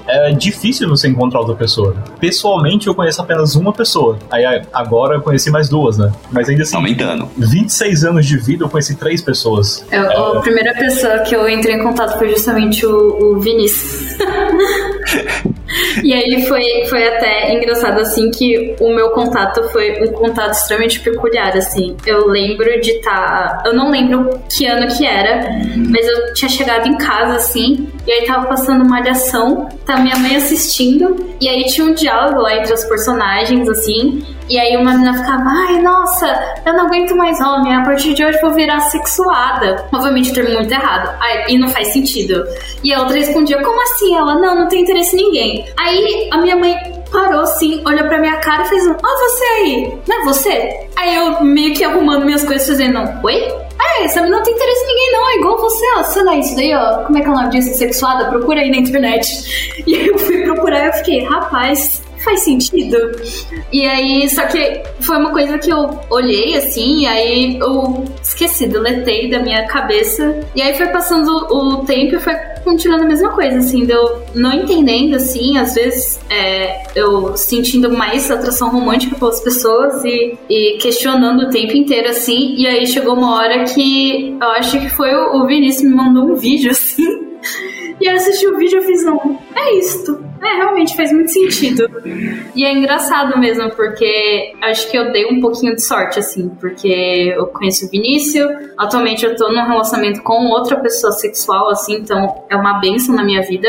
é 0.08 0.32
difícil 0.32 0.88
você 0.90 1.08
encontrar 1.08 1.40
outra 1.40 1.56
pessoa. 1.56 1.96
Pessoalmente, 2.20 2.88
eu 2.88 2.96
conheço 2.96 3.22
apenas 3.22 3.56
uma 3.56 3.74
pessoa. 3.74 4.18
Aí 4.30 4.44
agora 4.74 5.16
eu 5.16 5.22
conheci 5.22 5.50
mais 5.50 5.70
duas, 5.70 5.98
né? 5.98 6.12
Mas 6.32 6.50
ainda 6.50 6.64
assim. 6.64 6.76
Aumentando. 6.76 7.30
26 7.38 8.04
anos 8.06 8.26
de 8.26 8.38
vida, 8.38 8.64
eu 8.64 8.70
conheci 8.70 8.96
três 8.96 9.22
pessoas. 9.22 9.86
É, 9.92 9.98
é... 9.98 10.18
A 10.18 10.40
primeira 10.42 10.74
pessoa 10.74 11.20
que 11.20 11.36
eu 11.36 11.48
entrei 11.48 11.76
em 11.76 11.84
contato 11.84 12.18
foi 12.18 12.30
justamente 12.30 12.86
o, 12.86 13.36
o 13.36 13.40
Vinícius. 13.40 14.18
e 16.04 16.14
aí 16.14 16.46
foi, 16.48 16.64
foi 16.90 17.08
até 17.08 17.54
engraçado, 17.54 18.00
assim, 18.00 18.30
que 18.32 18.76
o 18.80 18.94
meu 18.94 19.10
contato 19.12 19.64
foi 19.70 20.04
um 20.04 20.12
contato 20.14 20.54
extremamente 20.54 21.00
peculiar, 21.00 21.56
assim. 21.56 21.96
Eu 22.06 22.28
lembro 22.28 22.80
de 22.82 22.92
estar. 22.92 23.12
Tá, 23.12 23.64
eu 23.66 23.74
não 23.74 23.92
lembro 23.92 24.30
que 24.50 24.66
ano 24.66 24.88
que 24.96 25.06
era, 25.06 25.50
mas 25.90 26.08
eu 26.08 26.34
tinha 26.34 26.50
chegado 26.50 26.88
em 26.88 26.98
casa, 26.98 27.36
assim, 27.36 27.88
e 28.06 28.12
aí 28.12 28.26
tava 28.26 28.48
passando 28.48 28.84
uma 28.84 28.98
alhação, 28.98 29.70
tá 29.86 29.98
minha 29.98 30.18
mãe 30.18 30.36
assistindo, 30.36 31.36
e 31.40 31.48
aí 31.48 31.66
tinha 31.66 31.88
um 31.88 31.94
diálogo 31.94 32.42
lá 32.42 32.56
entre 32.58 32.74
os 32.74 32.84
personagens, 32.86 33.68
assim, 33.70 34.24
e 34.50 34.60
aí 34.60 34.76
uma 34.76 34.92
menina 34.92 35.14
ficava, 35.14 35.46
ai, 35.48 35.82
nossa, 35.82 36.56
eu 36.66 36.74
não 36.74 36.88
aguento 36.88 37.16
mais 37.16 37.40
homem, 37.40 37.74
a 37.74 37.84
partir 37.84 38.14
de 38.14 38.26
hoje 38.26 38.40
vou 38.42 38.52
virar 38.52 38.82
sexuada. 38.82 39.86
Obviamente 39.94 40.34
termo 40.34 40.54
muito 40.56 40.72
errado, 40.72 41.16
ai, 41.22 41.46
e 41.48 41.58
não 41.58 41.70
faz 41.70 41.94
sentido. 41.94 42.44
E 42.84 42.94
a 42.94 43.00
outra 43.00 43.16
respondia, 43.16 43.62
como 43.64 43.82
assim? 43.82 44.16
Ela, 44.16 44.36
não, 44.36 44.56
não 44.56 44.68
tem 44.68 44.82
interesse 44.82 45.16
em 45.16 45.24
ninguém. 45.24 45.66
Aí 45.78 46.30
a 46.32 46.38
minha 46.38 46.56
mãe 46.58 47.01
parou 47.12 47.42
assim, 47.42 47.82
olhou 47.86 48.08
pra 48.08 48.20
minha 48.20 48.38
cara 48.38 48.64
e 48.64 48.70
fez 48.70 48.88
um, 48.88 48.92
ó, 48.92 48.96
oh, 49.04 49.20
você 49.20 49.44
aí, 49.44 49.98
não 50.08 50.22
é 50.22 50.24
você? 50.26 50.88
Aí 50.96 51.16
eu 51.16 51.44
meio 51.44 51.74
que 51.74 51.84
arrumando 51.84 52.26
minhas 52.26 52.44
coisas, 52.44 52.68
fazendo, 52.68 53.00
oi? 53.24 53.62
É, 53.82 54.06
essa 54.06 54.22
não 54.28 54.44
tem 54.44 54.54
interesse 54.54 54.84
em 54.84 54.88
ninguém, 54.88 55.12
não. 55.12 55.30
É 55.30 55.36
igual 55.38 55.58
você, 55.58 55.86
ó. 55.98 56.04
Sei 56.04 56.24
lá, 56.24 56.38
isso 56.38 56.56
daí, 56.56 56.74
ó. 56.74 57.04
Como 57.04 57.18
é 57.18 57.22
que 57.22 57.28
é 57.28 57.32
o 57.32 57.36
nome 57.36 57.50
disso? 57.50 57.78
Sexuada? 57.78 58.26
Procura 58.26 58.62
aí 58.62 58.70
na 58.70 58.78
internet. 58.78 59.72
E 59.88 59.96
aí 59.96 60.08
eu 60.08 60.18
fui 60.20 60.44
procurar 60.44 60.84
e 60.84 60.88
eu 60.88 60.94
fiquei, 60.94 61.24
rapaz, 61.24 62.01
faz 62.24 62.42
sentido. 62.42 62.98
E 63.72 63.86
aí, 63.86 64.30
só 64.30 64.46
que 64.48 64.82
foi 65.02 65.18
uma 65.18 65.32
coisa 65.32 65.58
que 65.58 65.72
eu 65.72 66.00
olhei 66.10 66.56
assim, 66.56 67.02
e 67.02 67.08
aí 67.08 67.60
eu 67.60 68.06
esqueci, 68.22 68.68
deletei 68.68 69.30
da 69.30 69.40
minha 69.40 69.66
cabeça. 69.68 70.40
E 70.56 70.62
aí 70.62 70.76
foi 70.76 70.88
passando 70.88 71.30
o 71.30 71.86
tempo 71.86 72.16
e 72.16 72.20
foi 72.20 72.34
continuando 72.64 73.04
a 73.04 73.08
mesma 73.08 73.30
coisa, 73.30 73.58
assim, 73.58 73.88
eu 73.90 74.22
não 74.36 74.54
entendendo, 74.54 75.16
assim, 75.16 75.58
às 75.58 75.74
vezes 75.74 76.20
é, 76.30 76.84
eu 76.96 77.36
sentindo 77.36 77.92
mais 77.92 78.30
atração 78.30 78.70
romântica 78.70 79.16
pelas 79.16 79.42
pessoas 79.42 80.04
e, 80.06 80.38
e, 80.50 80.78
questionando 80.78 81.44
o 81.44 81.50
tempo 81.50 81.76
inteiro, 81.76 82.10
assim, 82.10 82.56
e 82.56 82.68
aí 82.68 82.86
chegou 82.86 83.16
uma 83.16 83.36
hora 83.36 83.64
que 83.64 84.38
eu 84.40 84.48
acho 84.50 84.80
que 84.80 84.90
foi 84.90 85.14
o, 85.14 85.42
o 85.42 85.48
Vinícius 85.48 85.90
me 85.90 85.96
mandou 85.96 86.26
um 86.26 86.36
vídeo, 86.36 86.72
assim. 86.72 87.21
E 88.02 88.08
eu 88.08 88.16
assisti 88.16 88.48
o 88.48 88.58
vídeo 88.58 88.80
e 88.80 88.86
fiz, 88.86 89.06
não, 89.06 89.40
é 89.56 89.76
isto. 89.76 90.32
É, 90.44 90.56
realmente 90.56 90.96
faz 90.96 91.12
muito 91.12 91.32
sentido. 91.32 91.88
E 92.56 92.66
é 92.66 92.74
engraçado 92.74 93.40
mesmo, 93.40 93.70
porque 93.76 94.54
acho 94.62 94.90
que 94.90 94.98
eu 94.98 95.12
dei 95.12 95.26
um 95.32 95.40
pouquinho 95.40 95.76
de 95.76 95.84
sorte, 95.84 96.18
assim, 96.18 96.50
porque 96.60 97.32
eu 97.36 97.46
conheço 97.48 97.86
o 97.86 97.90
Vinícius, 97.90 98.50
atualmente 98.76 99.24
eu 99.24 99.36
tô 99.36 99.50
num 99.50 99.68
relacionamento 99.68 100.24
com 100.24 100.48
outra 100.48 100.80
pessoa 100.80 101.14
sexual, 101.14 101.70
assim, 101.70 101.98
então 101.98 102.44
é 102.50 102.56
uma 102.56 102.80
benção 102.80 103.16
na 103.16 103.24
minha 103.24 103.44
vida. 103.44 103.68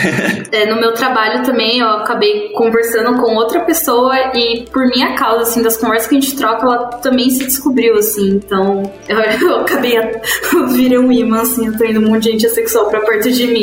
é, 0.50 0.64
no 0.64 0.80
meu 0.80 0.94
trabalho 0.94 1.44
também, 1.44 1.80
eu 1.80 1.88
acabei 1.88 2.52
conversando 2.54 3.20
com 3.20 3.34
outra 3.34 3.60
pessoa 3.60 4.16
e 4.34 4.64
por 4.72 4.86
minha 4.86 5.14
causa, 5.14 5.42
assim, 5.42 5.62
das 5.62 5.76
conversas 5.76 6.08
que 6.08 6.16
a 6.16 6.20
gente 6.20 6.36
troca, 6.36 6.64
ela 6.64 6.86
também 7.02 7.28
se 7.28 7.44
descobriu, 7.44 7.96
assim, 7.96 8.30
então 8.30 8.90
eu, 9.06 9.18
eu 9.46 9.56
acabei, 9.56 9.98
eu 9.98 10.66
virei 10.72 10.98
um 10.98 11.12
imã, 11.12 11.42
assim, 11.42 11.68
atraindo 11.68 12.00
um 12.00 12.08
monte 12.08 12.24
de 12.24 12.30
gente 12.30 12.46
assexual 12.46 12.88
pra 12.88 13.00
perto 13.00 13.30
de 13.30 13.46
mim. 13.46 13.57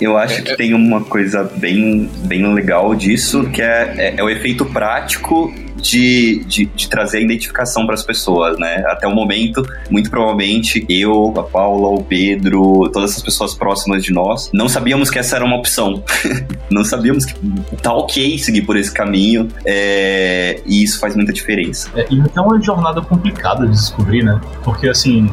Eu 0.00 0.16
acho 0.16 0.42
que 0.42 0.56
tem 0.56 0.74
uma 0.74 1.02
coisa 1.02 1.42
bem, 1.42 2.10
bem 2.24 2.52
legal 2.52 2.94
disso, 2.94 3.48
que 3.50 3.62
é, 3.62 3.94
é, 3.96 4.14
é 4.18 4.22
o 4.22 4.28
efeito 4.28 4.64
prático 4.66 5.54
de, 5.80 6.44
de, 6.44 6.66
de 6.66 6.88
trazer 6.88 7.18
a 7.18 7.20
identificação 7.20 7.86
para 7.86 7.94
as 7.94 8.02
pessoas, 8.02 8.58
né? 8.58 8.84
Até 8.86 9.06
o 9.06 9.14
momento, 9.14 9.66
muito 9.90 10.10
provavelmente, 10.10 10.84
eu, 10.88 11.34
a 11.36 11.42
Paula, 11.42 11.88
o 11.88 12.02
Pedro, 12.02 12.90
todas 12.92 13.12
essas 13.12 13.22
pessoas 13.22 13.54
próximas 13.54 14.04
de 14.04 14.12
nós, 14.12 14.50
não 14.52 14.68
sabíamos 14.68 15.10
que 15.10 15.18
essa 15.18 15.36
era 15.36 15.44
uma 15.44 15.56
opção. 15.56 16.02
não 16.70 16.84
sabíamos 16.84 17.24
que 17.24 17.34
tá 17.82 17.92
ok 17.92 18.38
seguir 18.38 18.62
por 18.62 18.76
esse 18.76 18.92
caminho, 18.92 19.48
é, 19.64 20.60
e 20.66 20.82
isso 20.82 20.98
faz 20.98 21.14
muita 21.14 21.32
diferença. 21.32 21.90
É, 21.94 22.06
e 22.10 22.22
é 22.34 22.40
uma 22.40 22.60
jornada 22.60 23.00
complicada 23.00 23.66
de 23.66 23.72
descobrir, 23.72 24.22
né? 24.22 24.40
Porque, 24.62 24.88
assim, 24.88 25.30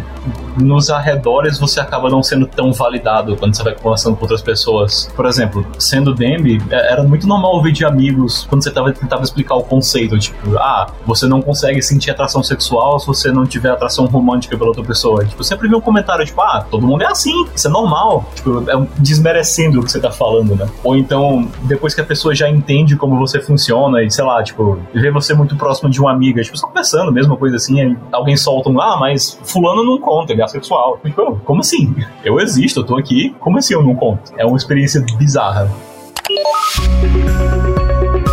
nos 0.58 0.90
arredores 0.90 1.60
você 1.60 1.80
acaba 1.80 2.10
não 2.10 2.24
sendo 2.24 2.48
tão 2.48 2.72
validado 2.72 3.36
quando 3.36 3.56
você 3.56 3.64
vai 3.64 3.76
conversando 3.76 4.16
com 4.16 4.24
outras 4.24 4.42
pessoas. 4.42 5.12
Por 5.16 5.26
exemplo, 5.26 5.66
sendo 5.80 6.14
Demby, 6.14 6.62
é, 6.70 6.94
era 6.94 7.04
muito 7.04 7.28
normal 7.28 7.56
ouvir 7.56 7.72
de 7.72 7.86
amigos 7.86 8.46
quando 8.50 8.64
você 8.64 8.72
tava, 8.72 8.92
tentava 8.94 9.24
explicar 9.24 9.56
o 9.56 9.64
conceito, 9.64 10.18
tipo, 10.18 10.33
ah, 10.58 10.88
você 11.06 11.26
não 11.28 11.42
consegue 11.42 11.82
sentir 11.82 12.12
atração 12.12 12.44
sexual 12.44 13.00
se 13.00 13.08
você 13.08 13.32
não 13.32 13.46
tiver 13.46 13.70
atração 13.70 14.06
romântica 14.06 14.58
pela 14.58 14.70
outra 14.70 14.84
pessoa. 14.84 15.26
Tipo, 15.26 15.44
sempre 15.44 15.68
vi 15.68 15.76
um 15.76 15.82
comentário, 15.82 16.26
tipo, 16.26 16.42
ah, 16.42 16.66
todo 16.70 16.86
mundo 16.86 17.04
é 17.04 17.08
assim, 17.08 17.46
isso 17.56 17.68
é 17.68 17.72
normal. 17.72 18.26
Tipo, 18.36 18.70
é 18.70 18.76
um 18.76 18.88
desmerecendo 18.98 19.80
o 19.80 19.84
que 19.84 19.92
você 19.92 20.00
tá 20.00 20.12
falando, 20.12 20.56
né? 20.56 20.68
Ou 20.84 20.96
então, 20.96 21.48
depois 21.64 21.94
que 21.94 22.02
a 22.02 22.06
pessoa 22.06 22.36
já 22.36 22.50
entende 22.50 22.96
como 22.96 23.18
você 23.18 23.40
funciona 23.40 24.04
e, 24.04 24.12
sei 24.12 24.24
lá, 24.24 24.44
tipo, 24.44 24.80
vê 24.94 25.12
você 25.12 25.34
muito 25.34 25.56
próximo 25.56 25.90
de 25.90 26.00
uma 26.00 26.12
amiga, 26.12 26.42
tipo, 26.42 26.58
só 26.58 26.68
conversando, 26.68 27.12
mesma 27.12 27.38
coisa 27.38 27.56
assim, 27.56 27.98
alguém 28.12 28.36
solta 28.38 28.70
um, 28.70 28.80
ah, 28.82 28.98
mas 29.00 29.40
fulano 29.44 29.84
não 29.84 30.00
conta, 30.00 30.34
ele 30.34 30.42
é 30.42 30.48
sexual. 30.48 31.00
Tipo, 31.04 31.40
como 31.44 31.62
assim? 31.62 31.94
Eu 32.24 32.40
existo, 32.40 32.82
eu 32.82 32.84
tô 32.84 32.98
aqui, 32.98 33.36
como 33.40 33.58
assim 33.58 33.74
eu 33.74 33.84
não 33.84 33.96
conto? 33.96 34.32
É 34.38 34.46
uma 34.46 34.58
experiência 34.58 35.04
bizarra. 35.18 35.70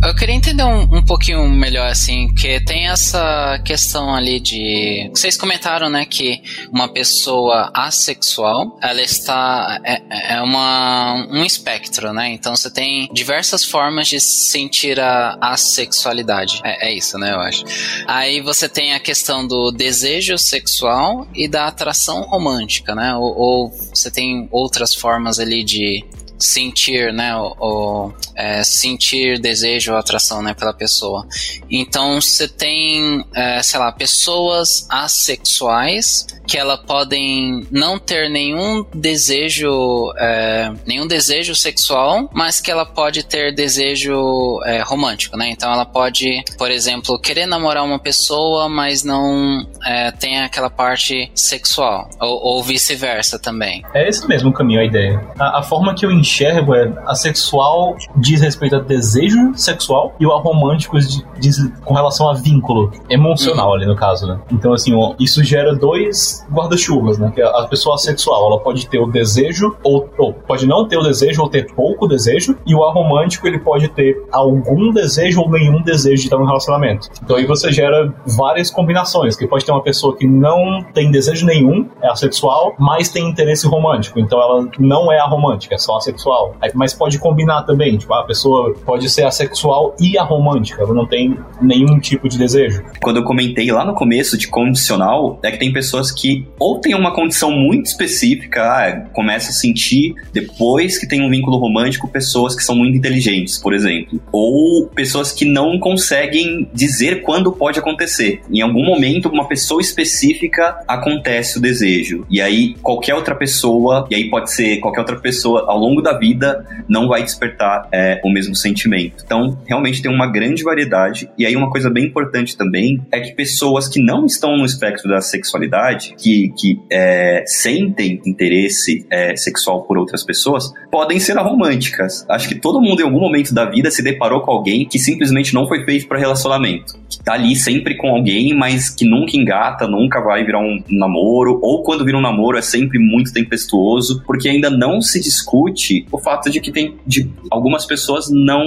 Eu 0.00 0.14
queria 0.14 0.34
entender 0.34 0.62
um, 0.62 0.82
um 0.82 1.02
pouquinho 1.04 1.48
melhor, 1.48 1.90
assim, 1.90 2.32
que 2.32 2.60
tem 2.64 2.88
essa 2.88 3.60
questão 3.64 4.14
ali 4.14 4.38
de. 4.38 5.10
Vocês 5.12 5.36
comentaram, 5.36 5.90
né, 5.90 6.06
que 6.06 6.40
uma 6.72 6.88
pessoa 6.88 7.70
assexual, 7.74 8.78
ela 8.80 9.02
está. 9.02 9.80
É, 9.84 10.34
é 10.36 10.40
uma, 10.40 11.26
um 11.30 11.44
espectro, 11.44 12.12
né? 12.12 12.30
Então 12.30 12.54
você 12.54 12.70
tem 12.70 13.08
diversas 13.12 13.64
formas 13.64 14.06
de 14.06 14.20
sentir 14.20 15.00
a 15.00 15.36
assexualidade. 15.40 16.60
É, 16.64 16.90
é 16.90 16.94
isso, 16.94 17.18
né, 17.18 17.32
eu 17.32 17.40
acho. 17.40 17.64
Aí 18.06 18.40
você 18.40 18.68
tem 18.68 18.94
a 18.94 19.00
questão 19.00 19.46
do 19.46 19.72
desejo 19.72 20.38
sexual 20.38 21.26
e 21.34 21.48
da 21.48 21.66
atração 21.66 22.22
romântica, 22.22 22.94
né? 22.94 23.14
Ou, 23.16 23.36
ou 23.36 23.70
você 23.92 24.12
tem 24.12 24.48
outras 24.52 24.94
formas 24.94 25.40
ali 25.40 25.64
de 25.64 26.04
sentir, 26.38 27.12
né, 27.12 27.36
o, 27.36 27.56
o 27.58 28.12
é, 28.34 28.62
sentir 28.62 29.40
desejo 29.40 29.92
ou 29.92 29.98
atração, 29.98 30.42
né, 30.42 30.54
pela 30.54 30.72
pessoa. 30.72 31.26
Então 31.70 32.20
você 32.20 32.48
tem, 32.48 33.24
é, 33.34 33.62
sei 33.62 33.78
lá, 33.78 33.90
pessoas 33.92 34.86
assexuais 34.90 36.26
que 36.48 36.56
ela 36.56 36.78
podem 36.78 37.66
não 37.70 37.98
ter 37.98 38.30
nenhum 38.30 38.84
desejo, 38.94 39.70
é, 40.16 40.72
nenhum 40.86 41.06
desejo 41.06 41.54
sexual, 41.54 42.30
mas 42.32 42.58
que 42.58 42.70
ela 42.70 42.86
pode 42.86 43.22
ter 43.22 43.54
desejo 43.54 44.58
é, 44.64 44.80
romântico, 44.80 45.36
né? 45.36 45.50
Então 45.50 45.70
ela 45.70 45.84
pode, 45.84 46.42
por 46.56 46.70
exemplo, 46.70 47.20
querer 47.20 47.44
namorar 47.44 47.84
uma 47.84 47.98
pessoa, 47.98 48.66
mas 48.66 49.04
não 49.04 49.66
é, 49.84 50.10
tem 50.10 50.40
aquela 50.40 50.70
parte 50.70 51.30
sexual, 51.34 52.08
ou, 52.18 52.56
ou 52.56 52.62
vice-versa 52.62 53.38
também. 53.38 53.84
É 53.92 54.08
esse 54.08 54.26
mesmo 54.26 54.50
caminho 54.50 54.80
a 54.80 54.84
ideia. 54.84 55.20
A, 55.38 55.58
a, 55.58 55.62
forma 55.62 55.94
que 55.94 56.06
eu 56.06 56.10
enxergo 56.28 56.74
é 56.74 56.92
a 57.06 57.14
sexual 57.14 57.96
diz 58.16 58.40
respeito 58.40 58.76
a 58.76 58.80
desejo 58.80 59.52
sexual 59.54 60.14
e 60.20 60.26
o 60.26 60.32
aromântico 60.32 60.98
diz 61.38 61.56
com 61.84 61.94
relação 61.94 62.28
a 62.28 62.34
vínculo 62.34 62.92
emocional 63.08 63.68
uhum. 63.68 63.74
ali 63.74 63.86
no 63.86 63.96
caso, 63.96 64.26
né? 64.26 64.38
Então 64.52 64.72
assim, 64.72 64.94
ó, 64.94 65.14
isso 65.18 65.42
gera 65.42 65.74
dois 65.74 66.46
guarda-chuvas, 66.52 67.18
né? 67.18 67.32
Que 67.34 67.42
a 67.42 67.66
pessoa 67.68 67.96
sexual, 67.98 68.46
ela 68.46 68.60
pode 68.60 68.88
ter 68.88 68.98
o 68.98 69.06
desejo, 69.06 69.76
ou, 69.82 70.08
ou, 70.18 70.32
pode 70.32 70.66
não 70.66 70.86
ter 70.86 70.98
o 70.98 71.02
desejo, 71.02 71.42
ou 71.42 71.48
ter 71.48 71.72
pouco 71.74 72.06
desejo, 72.06 72.56
e 72.66 72.74
o 72.74 72.84
aromântico, 72.84 73.46
ele 73.46 73.58
pode 73.58 73.88
ter 73.88 74.22
algum 74.30 74.92
desejo 74.92 75.40
ou 75.40 75.50
nenhum 75.50 75.82
desejo 75.82 76.16
de 76.16 76.24
estar 76.24 76.38
no 76.38 76.46
relacionamento. 76.46 77.08
Então 77.22 77.36
aí 77.36 77.46
você 77.46 77.72
gera 77.72 78.12
várias 78.26 78.70
combinações, 78.70 79.36
que 79.36 79.46
pode 79.46 79.64
ter 79.64 79.72
uma 79.72 79.82
pessoa 79.82 80.16
que 80.16 80.26
não 80.26 80.82
tem 80.92 81.10
desejo 81.10 81.46
nenhum, 81.46 81.88
é 82.02 82.08
assexual, 82.08 82.74
mas 82.78 83.08
tem 83.08 83.28
interesse 83.28 83.66
romântico, 83.66 84.18
então 84.18 84.40
ela 84.40 84.68
não 84.78 85.10
é 85.12 85.18
aromântica, 85.18 85.74
é 85.74 85.78
só 85.78 85.96
assexual. 85.96 86.17
Aí, 86.60 86.70
mas 86.74 86.94
pode 86.94 87.18
combinar 87.18 87.62
também, 87.62 87.96
tipo, 87.96 88.12
a 88.14 88.24
pessoa 88.24 88.74
pode 88.84 89.08
ser 89.08 89.24
assexual 89.24 89.94
e 90.00 90.18
aromântica, 90.18 90.82
ela 90.82 90.94
não 90.94 91.06
tem 91.06 91.36
nenhum 91.60 91.98
tipo 91.98 92.28
de 92.28 92.38
desejo. 92.38 92.82
Quando 93.00 93.18
eu 93.18 93.24
comentei 93.24 93.70
lá 93.70 93.84
no 93.84 93.94
começo 93.94 94.36
de 94.36 94.48
condicional, 94.48 95.38
é 95.42 95.50
que 95.50 95.58
tem 95.58 95.72
pessoas 95.72 96.10
que 96.10 96.46
ou 96.58 96.78
tem 96.78 96.94
uma 96.94 97.14
condição 97.14 97.50
muito 97.50 97.86
específica, 97.86 98.62
ah, 98.62 99.00
começa 99.12 99.50
a 99.50 99.52
sentir 99.52 100.14
depois 100.32 100.98
que 100.98 101.06
tem 101.06 101.22
um 101.22 101.30
vínculo 101.30 101.58
romântico 101.58 102.08
pessoas 102.08 102.54
que 102.54 102.62
são 102.62 102.76
muito 102.76 102.96
inteligentes, 102.96 103.58
por 103.58 103.74
exemplo, 103.74 104.20
ou 104.32 104.86
pessoas 104.88 105.32
que 105.32 105.44
não 105.44 105.78
conseguem 105.78 106.68
dizer 106.72 107.22
quando 107.22 107.52
pode 107.52 107.78
acontecer. 107.78 108.40
Em 108.50 108.60
algum 108.60 108.84
momento, 108.84 109.28
uma 109.28 109.46
pessoa 109.46 109.80
específica 109.80 110.78
acontece 110.86 111.58
o 111.58 111.60
desejo, 111.60 112.26
e 112.30 112.40
aí 112.40 112.74
qualquer 112.82 113.14
outra 113.14 113.34
pessoa, 113.34 114.06
e 114.10 114.14
aí 114.14 114.30
pode 114.30 114.50
ser 114.50 114.78
qualquer 114.78 115.00
outra 115.00 115.16
pessoa 115.16 115.64
ao 115.66 115.78
longo 115.78 116.00
da 116.00 116.07
vida 116.16 116.64
não 116.88 117.08
vai 117.08 117.22
despertar 117.22 117.88
é, 117.92 118.20
o 118.24 118.30
mesmo 118.30 118.54
sentimento. 118.54 119.22
Então, 119.24 119.58
realmente 119.66 120.00
tem 120.00 120.10
uma 120.12 120.30
grande 120.30 120.62
variedade, 120.62 121.28
e 121.36 121.44
aí 121.44 121.56
uma 121.56 121.70
coisa 121.70 121.90
bem 121.90 122.04
importante 122.06 122.56
também 122.56 123.00
é 123.10 123.20
que 123.20 123.32
pessoas 123.32 123.88
que 123.88 124.00
não 124.00 124.24
estão 124.24 124.56
no 124.56 124.64
espectro 124.64 125.08
da 125.08 125.20
sexualidade, 125.20 126.14
que, 126.16 126.52
que 126.56 126.80
é, 126.90 127.44
sentem 127.46 128.20
interesse 128.24 129.06
é, 129.10 129.36
sexual 129.36 129.82
por 129.82 129.98
outras 129.98 130.24
pessoas 130.24 130.72
podem 130.90 131.18
ser 131.18 131.36
românticas. 131.38 132.26
Acho 132.28 132.48
que 132.48 132.54
todo 132.54 132.80
mundo 132.80 133.00
em 133.00 133.04
algum 133.04 133.20
momento 133.20 133.54
da 133.54 133.64
vida 133.64 133.90
se 133.90 134.02
deparou 134.02 134.40
com 134.40 134.50
alguém 134.50 134.86
que 134.86 134.98
simplesmente 134.98 135.54
não 135.54 135.66
foi 135.66 135.84
feito 135.84 136.06
para 136.06 136.18
relacionamento. 136.18 136.98
Que 137.08 137.22
tá 137.22 137.34
ali 137.34 137.56
sempre 137.56 137.96
com 137.96 138.08
alguém, 138.08 138.54
mas 138.54 138.90
que 138.90 139.04
nunca 139.04 139.36
engata, 139.36 139.86
nunca 139.86 140.20
vai 140.20 140.44
virar 140.44 140.60
um 140.60 140.82
namoro, 140.90 141.58
ou 141.62 141.82
quando 141.82 142.04
vira 142.04 142.18
um 142.18 142.22
namoro 142.22 142.58
é 142.58 142.62
sempre 142.62 142.98
muito 142.98 143.32
tempestuoso, 143.32 144.22
porque 144.26 144.48
ainda 144.48 144.70
não 144.70 145.00
se 145.00 145.20
discute 145.20 145.97
o 146.10 146.18
fato 146.18 146.50
de 146.50 146.60
que 146.60 146.70
tem 146.70 146.96
de 147.06 147.30
algumas 147.50 147.86
pessoas 147.86 148.28
não 148.30 148.64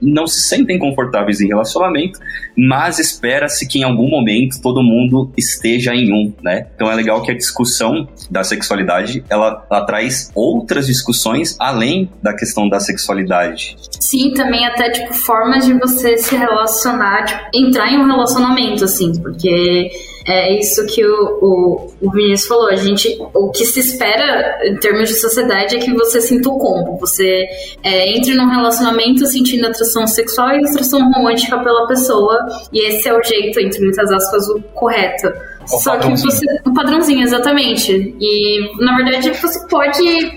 não 0.00 0.26
se 0.26 0.48
sentem 0.48 0.78
confortáveis 0.78 1.40
em 1.40 1.48
relacionamento, 1.48 2.18
mas 2.56 2.98
espera-se 2.98 3.66
que 3.66 3.78
em 3.78 3.82
algum 3.82 4.08
momento 4.08 4.60
todo 4.62 4.82
mundo 4.82 5.30
esteja 5.36 5.94
em 5.94 6.12
um, 6.12 6.32
né? 6.42 6.66
Então 6.74 6.90
é 6.90 6.94
legal 6.94 7.22
que 7.22 7.30
a 7.30 7.34
discussão 7.36 8.08
da 8.30 8.44
sexualidade 8.44 9.24
ela, 9.28 9.66
ela 9.70 9.84
traz 9.84 10.30
outras 10.34 10.86
discussões 10.86 11.56
além 11.58 12.10
da 12.22 12.34
questão 12.34 12.68
da 12.68 12.80
sexualidade. 12.80 13.76
Sim, 14.00 14.32
também 14.34 14.66
até 14.66 14.90
tipo 14.90 15.12
formas 15.14 15.64
de 15.66 15.74
você 15.74 16.16
se 16.16 16.36
relacionar, 16.36 17.24
tipo, 17.24 17.42
entrar 17.54 17.90
em 17.92 17.98
um 17.98 18.06
relacionamento 18.06 18.84
assim, 18.84 19.12
porque 19.20 19.90
é 20.26 20.58
isso 20.58 20.86
que 20.86 21.04
o, 21.04 21.38
o, 21.42 21.90
o 22.00 22.10
Vinícius 22.10 22.48
falou. 22.48 22.68
A 22.68 22.76
gente, 22.76 23.18
o 23.34 23.50
que 23.50 23.64
se 23.64 23.80
espera 23.80 24.58
em 24.64 24.76
termos 24.76 25.08
de 25.08 25.14
sociedade 25.14 25.76
é 25.76 25.78
que 25.78 25.92
você 25.92 26.20
sinta 26.20 26.48
o 26.48 26.58
combo. 26.58 26.96
Você 26.98 27.46
é, 27.82 28.16
entre 28.16 28.34
num 28.34 28.48
relacionamento 28.48 29.26
sentindo 29.26 29.66
atração 29.66 30.06
sexual 30.06 30.50
e 30.52 30.66
atração 30.66 31.00
romântica 31.12 31.58
pela 31.58 31.86
pessoa, 31.86 32.38
e 32.72 32.86
esse 32.88 33.08
é 33.08 33.14
o 33.14 33.22
jeito, 33.22 33.60
entre 33.60 33.80
muitas 33.80 34.10
aspas, 34.10 34.48
o 34.48 34.62
correto. 34.74 35.28
O 35.64 35.78
Só 35.78 35.96
que 35.98 36.10
você. 36.10 36.46
O 36.66 36.74
padrãozinho, 36.74 37.22
exatamente. 37.22 38.14
E, 38.20 38.84
na 38.84 38.96
verdade, 38.96 39.30
você 39.30 39.66
pode 39.68 40.34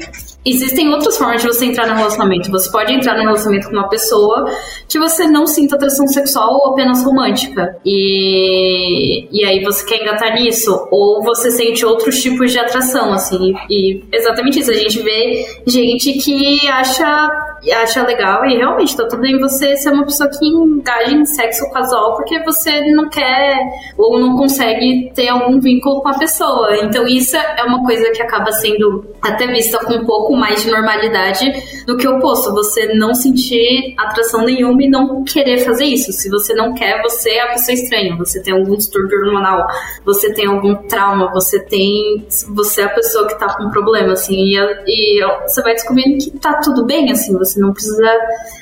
existem 0.49 0.89
outras 0.93 1.17
formas 1.17 1.41
de 1.41 1.47
você 1.47 1.65
entrar 1.65 1.87
no 1.87 1.95
relacionamento. 1.95 2.49
Você 2.51 2.71
pode 2.71 2.93
entrar 2.93 3.15
no 3.15 3.21
relacionamento 3.21 3.69
com 3.69 3.73
uma 3.75 3.89
pessoa 3.89 4.45
que 4.87 4.99
você 4.99 5.27
não 5.27 5.45
sinta 5.45 5.75
atração 5.75 6.07
sexual 6.07 6.53
ou 6.53 6.71
apenas 6.73 7.03
romântica. 7.03 7.77
E, 7.85 9.27
e 9.31 9.45
aí 9.45 9.63
você 9.63 9.85
quer 9.85 10.01
engatar 10.01 10.33
nisso. 10.33 10.87
Ou 10.91 11.23
você 11.23 11.51
sente 11.51 11.85
outros 11.85 12.21
tipos 12.21 12.51
de 12.51 12.59
atração, 12.59 13.13
assim. 13.13 13.53
E, 13.69 14.03
exatamente 14.11 14.59
isso. 14.59 14.71
A 14.71 14.75
gente 14.75 14.99
vê 15.01 15.45
gente 15.65 16.13
que 16.13 16.67
acha 16.67 17.29
acha 17.71 18.03
legal 18.03 18.45
e 18.45 18.55
realmente 18.55 18.95
tá 18.95 19.07
tudo 19.07 19.21
bem 19.21 19.39
você 19.39 19.75
ser 19.75 19.91
uma 19.91 20.05
pessoa 20.05 20.29
que 20.29 20.45
engaja 20.45 21.11
em 21.11 21.25
sexo 21.25 21.69
casual 21.71 22.15
porque 22.15 22.43
você 22.43 22.81
não 22.91 23.09
quer 23.09 23.57
ou 23.97 24.19
não 24.19 24.35
consegue 24.35 25.11
ter 25.13 25.29
algum 25.29 25.59
vínculo 25.59 26.01
com 26.01 26.09
a 26.09 26.17
pessoa. 26.17 26.77
Então 26.83 27.07
isso 27.07 27.35
é 27.35 27.63
uma 27.63 27.83
coisa 27.85 28.11
que 28.11 28.21
acaba 28.21 28.51
sendo 28.51 29.05
até 29.21 29.47
vista 29.47 29.79
com 29.79 29.93
um 29.93 30.05
pouco 30.05 30.35
mais 30.35 30.63
de 30.63 30.71
normalidade 30.71 31.51
do 31.85 31.97
que 31.97 32.07
o 32.07 32.17
oposto. 32.17 32.53
Você 32.53 32.93
não 32.93 33.13
sentir 33.13 33.93
atração 33.97 34.45
nenhuma 34.45 34.83
e 34.83 34.89
não 34.89 35.23
querer 35.23 35.59
fazer 35.59 35.85
isso. 35.85 36.11
Se 36.11 36.29
você 36.29 36.53
não 36.53 36.73
quer, 36.73 37.01
você 37.01 37.31
é 37.31 37.41
a 37.41 37.47
pessoa 37.53 37.73
estranha. 37.73 38.15
Você 38.17 38.41
tem 38.41 38.53
algum 38.53 38.75
distúrbio 38.75 39.19
hormonal, 39.19 39.65
você 40.05 40.33
tem 40.33 40.47
algum 40.47 40.75
trauma, 40.87 41.31
você 41.31 41.59
tem. 41.59 42.25
Você 42.55 42.81
é 42.81 42.85
a 42.85 42.89
pessoa 42.89 43.27
que 43.27 43.37
tá 43.39 43.55
com 43.55 43.69
problema, 43.69 44.13
assim. 44.13 44.35
E, 44.35 44.57
e 44.87 45.25
você 45.47 45.61
vai 45.61 45.73
descobrindo 45.73 46.17
que 46.17 46.31
tá 46.31 46.59
tudo 46.61 46.85
bem, 46.85 47.11
assim. 47.11 47.37
Você 47.37 47.46
não 47.55 47.73
precisa 47.73 48.11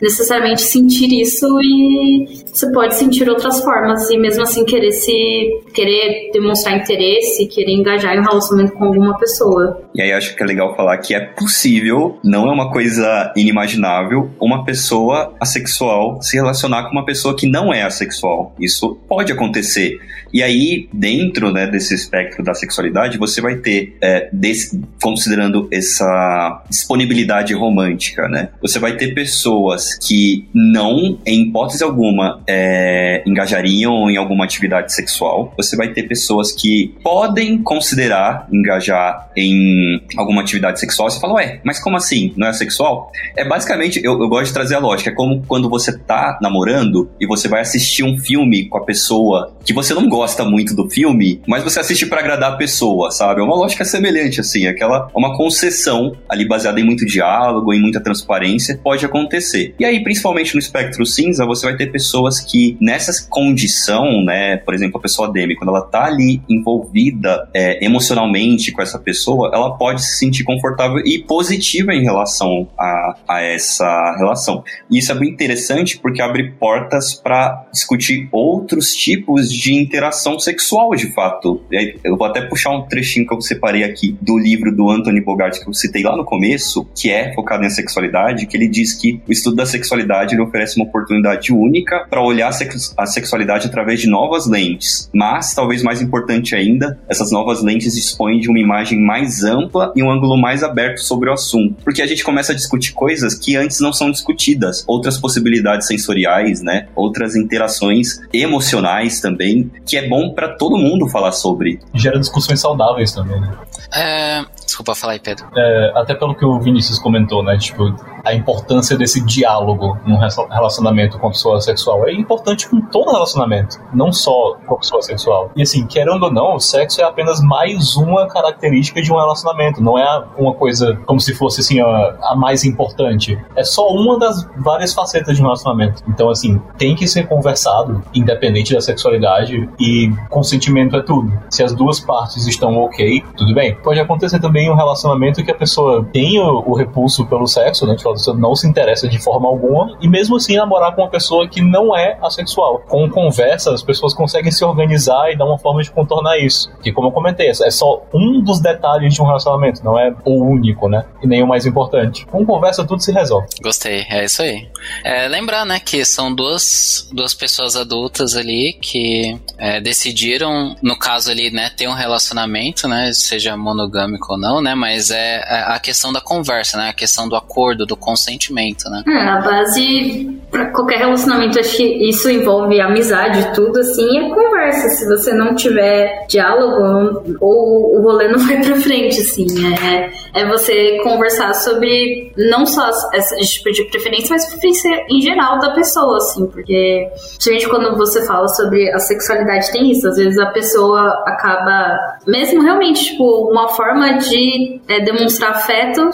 necessariamente 0.02 0.62
sentir 0.62 1.12
isso 1.21 1.45
e 1.62 2.43
você 2.45 2.71
pode 2.71 2.95
sentir 2.95 3.28
outras 3.30 3.60
formas 3.62 4.10
e 4.10 4.17
mesmo 4.17 4.43
assim 4.43 4.65
querer 4.65 4.91
se. 4.91 5.62
querer 5.74 6.32
demonstrar 6.32 6.78
interesse, 6.78 7.48
querer 7.48 7.74
engajar 7.74 8.15
em 8.15 8.19
um 8.19 8.24
relacionamento 8.24 8.74
com 8.74 8.86
alguma 8.86 9.17
pessoa. 9.17 9.82
E 9.93 10.02
aí 10.02 10.12
acho 10.12 10.36
que 10.36 10.43
é 10.43 10.45
legal 10.45 10.76
falar 10.76 10.98
que 10.98 11.13
é 11.13 11.19
possível, 11.19 12.17
não 12.24 12.48
é 12.48 12.52
uma 12.52 12.71
coisa 12.71 13.34
inimaginável, 13.36 14.30
uma 14.39 14.63
pessoa 14.63 15.34
assexual 15.39 16.21
se 16.21 16.36
relacionar 16.36 16.84
com 16.84 16.91
uma 16.91 17.06
pessoa 17.06 17.36
que 17.36 17.48
não 17.48 17.74
é 17.74 17.84
assexual. 17.84 18.56
Isso 18.60 18.98
pode 19.08 19.32
acontecer. 19.32 20.00
E 20.34 20.43
aí, 20.43 20.89
dentro 20.91 21.52
né, 21.52 21.65
desse 21.65 21.93
espectro 21.93 22.43
da 22.43 22.54
sexualidade, 22.54 23.17
você 23.17 23.39
vai 23.39 23.56
ter, 23.56 23.95
é, 24.02 24.30
desse, 24.34 24.82
considerando 25.02 25.67
essa 25.71 26.63
disponibilidade 26.69 27.54
romântica, 27.54 28.28
né? 28.28 28.50
Você 28.62 28.74
vai 28.79 28.95
ter 28.97 29.13
pessoas 29.13 29.97
que 29.97 30.47
não, 30.53 31.17
em 31.25 31.43
hipótese 31.43 31.83
alguma, 31.83 32.41
é, 32.47 33.23
engajariam 33.25 34.09
em 34.09 34.17
alguma 34.17 34.45
atividade 34.45 34.93
sexual. 34.93 35.53
Você 35.57 35.75
vai 35.75 35.89
ter 35.89 36.03
pessoas 36.03 36.51
que 36.51 36.93
podem 37.03 37.57
considerar 37.61 38.47
engajar 38.51 39.29
em 39.35 40.01
alguma 40.17 40.41
atividade 40.41 40.79
sexual. 40.79 41.09
Você 41.09 41.19
fala, 41.19 41.35
ué, 41.35 41.59
mas 41.63 41.79
como 41.79 41.97
assim? 41.97 42.33
Não 42.35 42.47
é 42.47 42.53
sexual? 42.53 43.11
É 43.35 43.45
basicamente, 43.47 43.99
eu, 44.03 44.19
eu 44.21 44.29
gosto 44.29 44.47
de 44.47 44.53
trazer 44.53 44.75
a 44.75 44.79
lógica. 44.79 45.09
É 45.09 45.13
como 45.13 45.43
quando 45.47 45.69
você 45.69 45.97
tá 45.97 46.38
namorando 46.41 47.09
e 47.19 47.27
você 47.27 47.47
vai 47.47 47.61
assistir 47.61 48.03
um 48.03 48.17
filme 48.17 48.67
com 48.67 48.77
a 48.77 48.83
pessoa 48.83 49.55
que 49.63 49.73
você 49.73 49.93
não 49.93 50.07
gosta 50.07 50.43
muito 50.45 50.75
do 50.75 50.89
filme, 50.89 51.41
mas 51.47 51.63
você 51.63 51.79
assiste 51.79 52.05
para 52.05 52.19
agradar 52.19 52.53
a 52.53 52.55
pessoa, 52.55 53.11
sabe? 53.11 53.41
É 53.41 53.43
uma 53.43 53.55
lógica 53.55 53.83
semelhante, 53.83 54.39
assim, 54.39 54.67
aquela 54.67 55.09
uma 55.13 55.35
concessão 55.35 56.15
ali 56.29 56.47
baseada 56.47 56.79
em 56.79 56.83
muito 56.83 57.05
diálogo, 57.05 57.73
em 57.73 57.81
muita 57.81 57.99
transparência, 57.99 58.64
pode 58.73 59.06
acontecer. 59.06 59.75
E 59.80 59.86
aí, 59.86 60.04
principalmente 60.04 60.54
no 60.54 60.60
espectro 60.60 61.06
cinza, 61.06 61.45
você 61.45 61.65
vai 61.65 61.75
ter 61.75 61.91
pessoas 61.91 62.39
que 62.39 62.78
nessa 62.82 63.28
condição, 63.30 64.23
né, 64.23 64.58
por 64.58 64.73
exemplo, 64.73 64.97
a 64.97 65.01
pessoa 65.01 65.32
Demi, 65.32 65.56
quando 65.56 65.69
ela 65.69 65.82
tá 65.82 66.06
ali 66.06 66.41
envolvida 66.49 67.49
é, 67.54 67.84
emocionalmente 67.86 68.71
com 68.71 68.82
essa 68.82 68.97
pessoa, 68.97 69.51
ela 69.54 69.78
pode 69.78 70.04
se 70.04 70.17
sentir 70.17 70.43
confortável 70.43 70.99
e 70.99 71.19
positiva 71.19 71.93
em 71.93 72.04
relação 72.04 72.67
a, 72.78 73.15
a 73.28 73.41
essa 73.41 74.15
relação. 74.17 74.63
E 74.89 74.97
isso 74.97 75.12
é 75.12 75.15
bem 75.15 75.30
interessante 75.30 75.97
porque 75.97 76.21
abre 76.21 76.51
portas 76.51 77.13
para 77.13 77.67
discutir 77.71 78.28
outros 78.32 78.93
tipos 78.93 79.51
de 79.51 79.73
interação 79.73 80.39
sexual, 80.39 80.91
de 80.95 81.12
fato. 81.13 81.62
Eu 82.04 82.17
vou 82.17 82.28
até 82.28 82.41
puxar 82.41 82.71
um 82.71 82.84
trechinho 82.84 83.28
que 83.28 83.34
eu 83.34 83.41
separei 83.41 83.84
aqui 83.84 84.17
do 84.21 84.38
livro 84.38 84.75
do 84.75 84.89
Anthony 84.89 85.21
Bogart 85.21 85.60
que 85.60 85.67
eu 85.67 85.73
citei 85.73 86.04
lá 86.04 86.15
no 86.15 86.25
começo, 86.25 86.88
que 86.95 87.12
é 87.12 87.34
focado 87.34 87.63
em 87.65 87.69
sexualidade, 87.69 88.45
que 88.45 88.54
ele 88.55 88.67
diz 88.67 88.93
que 88.93 89.21
o 89.27 89.31
estudo 89.31 89.55
da 89.55 89.65
sexualidade 89.65 90.39
oferece 90.39 90.77
uma 90.77 90.85
oportunidade 90.85 91.53
única 91.53 92.05
para 92.09 92.21
olhar 92.21 92.49
a 92.49 93.05
sexualidade 93.05 93.67
através 93.67 93.99
de 93.99 94.07
novas 94.07 94.47
lentes. 94.47 95.09
Mas, 95.13 95.53
talvez 95.53 95.83
mais 95.83 96.01
importante 96.01 96.55
ainda, 96.55 96.99
essas 97.07 97.31
novas 97.31 97.63
lentes 97.63 97.95
dispõem 97.95 98.39
de 98.39 98.49
uma 98.49 98.59
imagem 98.59 98.99
mais 98.99 99.43
ampla 99.43 99.91
e 99.95 100.03
um 100.03 100.11
ângulo 100.11 100.37
mais 100.37 100.63
aberto 100.63 100.99
sobre 100.99 101.29
o 101.29 101.33
assunto. 101.33 101.75
Porque 101.83 102.01
a 102.01 102.07
gente 102.07 102.23
começa 102.23 102.51
a 102.51 102.55
discutir 102.55 102.93
coisas 102.93 103.35
que 103.35 103.55
antes 103.55 103.79
não 103.79 103.93
são 103.93 104.11
discutidas, 104.11 104.83
outras 104.87 105.17
possibilidades 105.17 105.87
sensoriais, 105.87 106.61
né? 106.61 106.87
Outras 106.95 107.35
interações 107.35 108.19
emocionais 108.33 109.19
também, 109.19 109.71
que 109.85 109.97
é 109.97 110.07
bom 110.07 110.33
para 110.33 110.49
todo 110.49 110.77
mundo 110.77 111.07
falar 111.07 111.31
sobre. 111.31 111.79
Gera 111.93 112.19
discussões 112.19 112.59
saudáveis 112.59 113.11
também, 113.11 113.39
né? 113.39 113.51
É, 113.93 114.43
desculpa 114.65 114.95
falar 114.95 115.13
aí, 115.13 115.19
Pedro. 115.19 115.45
É, 115.55 115.91
até 115.95 116.13
pelo 116.13 116.35
que 116.35 116.45
o 116.45 116.59
Vinícius 116.59 116.99
comentou, 116.99 117.43
né? 117.43 117.57
Tipo, 117.57 117.95
a 118.25 118.33
importância 118.33 118.97
desse 118.97 119.23
diálogo 119.23 119.97
num 120.05 120.17
relacionamento 120.17 121.19
com 121.19 121.27
a 121.27 121.29
pessoa 121.29 121.61
sexual. 121.61 122.07
É 122.07 122.13
importante 122.13 122.67
com 122.67 122.81
todo 122.81 123.11
relacionamento, 123.11 123.79
não 123.93 124.11
só 124.11 124.57
com 124.65 124.75
a 124.75 124.77
pessoa 124.79 125.01
sexual. 125.01 125.51
E 125.55 125.61
assim, 125.61 125.85
querendo 125.85 126.23
ou 126.23 126.31
não, 126.31 126.55
o 126.55 126.59
sexo 126.59 127.01
é 127.01 127.03
apenas 127.03 127.39
mais 127.41 127.95
uma 127.95 128.27
característica 128.27 129.01
de 129.01 129.11
um 129.11 129.15
relacionamento. 129.15 129.81
Não 129.81 129.97
é 129.97 130.23
uma 130.38 130.53
coisa 130.53 130.99
como 131.05 131.19
se 131.19 131.33
fosse 131.33 131.61
assim 131.61 131.79
a, 131.79 132.17
a 132.23 132.35
mais 132.35 132.65
importante. 132.65 133.39
É 133.55 133.63
só 133.63 133.88
uma 133.89 134.17
das 134.17 134.47
várias 134.57 134.93
facetas 134.93 135.35
de 135.35 135.41
um 135.41 135.45
relacionamento. 135.45 136.03
Então, 136.07 136.29
assim, 136.29 136.59
tem 136.77 136.95
que 136.95 137.07
ser 137.07 137.27
conversado, 137.27 138.01
independente 138.13 138.73
da 138.73 138.81
sexualidade, 138.81 139.69
e 139.79 140.11
consentimento 140.29 140.95
é 140.95 141.01
tudo. 141.01 141.31
Se 141.49 141.63
as 141.63 141.73
duas 141.73 141.99
partes 141.99 142.47
estão 142.47 142.75
ok, 142.77 143.23
tudo 143.38 143.53
bem. 143.53 143.75
Pode 143.75 143.99
acontecer 143.99 144.39
também 144.39 144.69
um 144.69 144.75
relacionamento 144.75 145.43
que 145.43 145.51
a 145.51 145.55
pessoa 145.55 146.03
tem 146.11 146.39
o, 146.39 146.63
o 146.65 146.73
repulso 146.73 147.25
pelo 147.25 147.45
sexo, 147.45 147.85
né? 147.85 147.95
Tipo, 147.95 148.14
você 148.17 148.34
não 148.34 148.56
se 148.56 148.67
interessa 148.67 149.08
de 149.08 149.19
forma 149.19 149.47
alguma, 149.47 149.97
e 150.01 150.08
mesmo 150.08 150.36
assim 150.36 150.56
namorar 150.56 150.95
com 150.95 151.01
uma 151.01 151.10
pessoa 151.10 151.47
que 151.47 151.62
não 151.62 151.95
é 151.95 152.17
assexual. 152.21 152.80
Com 152.88 153.10
conversa, 153.10 153.73
as 153.73 153.84
pessoas 153.84 154.13
conseguem 154.13 154.51
se 154.51 154.63
organizar 154.63 155.32
e 155.32 155.38
dar 155.38 155.45
uma 155.45 155.58
forma 155.58 155.82
de 155.82 155.91
contornar 155.91 156.38
isso. 156.38 156.71
Que, 156.82 156.91
como 156.91 157.08
eu 157.08 157.12
comentei, 157.12 157.49
é 157.49 157.71
só 157.71 158.04
um 158.13 158.41
dos 158.41 158.60
detalhes 158.60 159.13
de 159.13 159.21
um 159.21 159.25
relacionamento, 159.25 159.84
não 159.84 159.97
é 159.97 160.13
o 160.25 160.43
único, 160.43 160.88
né? 160.88 161.06
E 161.21 161.28
nem 161.28 161.43
o 161.43 161.47
mais 161.47 161.65
importante. 161.65 162.25
Com 162.25 162.45
conversa, 162.45 162.86
tudo 162.86 163.01
se 163.01 163.12
resolve. 163.12 163.47
Gostei, 163.62 164.06
é 164.10 164.25
isso 164.25 164.41
aí. 164.41 164.67
É, 165.04 165.28
lembrar, 165.28 165.65
né, 165.65 165.80
que 165.80 166.04
são 166.06 166.34
duas, 166.34 167.10
duas 167.12 167.34
pessoas 167.34 167.75
adultas 167.75 168.36
ali 168.36 168.73
que 168.73 169.39
é, 169.58 169.80
decidiram, 169.80 170.75
no 170.82 170.97
caso 170.97 171.32
ali, 171.32 171.51
né, 171.51 171.69
ter 171.75 171.88
um 171.88 171.93
relacionamento, 171.93 172.88
né, 172.88 173.12
seja 173.13 173.56
monogâmico 173.58 174.34
ou 174.34 174.39
não, 174.39 174.62
né, 174.62 174.75
mas 174.75 175.12
é, 175.12 175.38
é 175.38 175.63
a 175.67 175.80
questão 175.80 176.12
da 176.12 176.21
conversa, 176.21 176.78
né, 176.78 176.89
a 176.89 176.93
questão 176.93 177.28
do 177.28 177.36
acordo, 177.36 177.86
do 177.86 177.95
consentimento, 178.05 178.87
né. 178.89 179.03
É, 179.07 179.27
a 179.27 179.41
base 179.41 180.39
para 180.51 180.71
qualquer 180.71 180.99
relacionamento, 180.99 181.59
acho 181.59 181.75
que 181.75 182.09
isso 182.09 182.29
envolve 182.29 182.79
amizade, 182.79 183.53
tudo 183.53 183.79
assim, 183.79 184.19
é 184.19 184.29
conversa. 184.33 184.87
Se 184.89 185.05
você 185.05 185.33
não 185.33 185.53
tiver 185.55 186.25
diálogo, 186.29 187.35
ou 187.41 187.97
o 187.97 188.01
rolê 188.01 188.29
não 188.29 188.39
vai 188.45 188.61
pra 188.61 188.75
frente, 188.75 189.19
assim. 189.19 189.47
É, 189.65 190.41
é 190.41 190.47
você 190.47 190.99
conversar 191.03 191.53
sobre 191.55 192.31
não 192.37 192.65
só 192.65 192.89
esse 193.13 193.35
tipo 193.55 193.71
de 193.71 193.83
preferência, 193.85 194.29
mas 194.29 194.45
preferência 194.45 195.05
em 195.09 195.19
geral 195.19 195.59
da 195.59 195.71
pessoa, 195.71 196.17
assim, 196.17 196.45
porque 196.47 197.09
principalmente 197.43 197.67
quando 197.67 197.97
você 197.97 198.25
fala 198.25 198.47
sobre 198.49 198.89
a 198.91 198.99
sexualidade 198.99 199.71
tem 199.71 199.91
isso, 199.91 200.07
às 200.07 200.15
vezes 200.15 200.37
a 200.37 200.47
pessoa 200.47 201.23
acaba, 201.25 201.97
mesmo 202.27 202.61
realmente, 202.61 203.11
tipo, 203.11 203.49
uma 203.49 203.69
forma 203.69 204.13
de 204.19 204.79
é, 204.87 205.01
demonstrar 205.01 205.51
afeto 205.51 206.09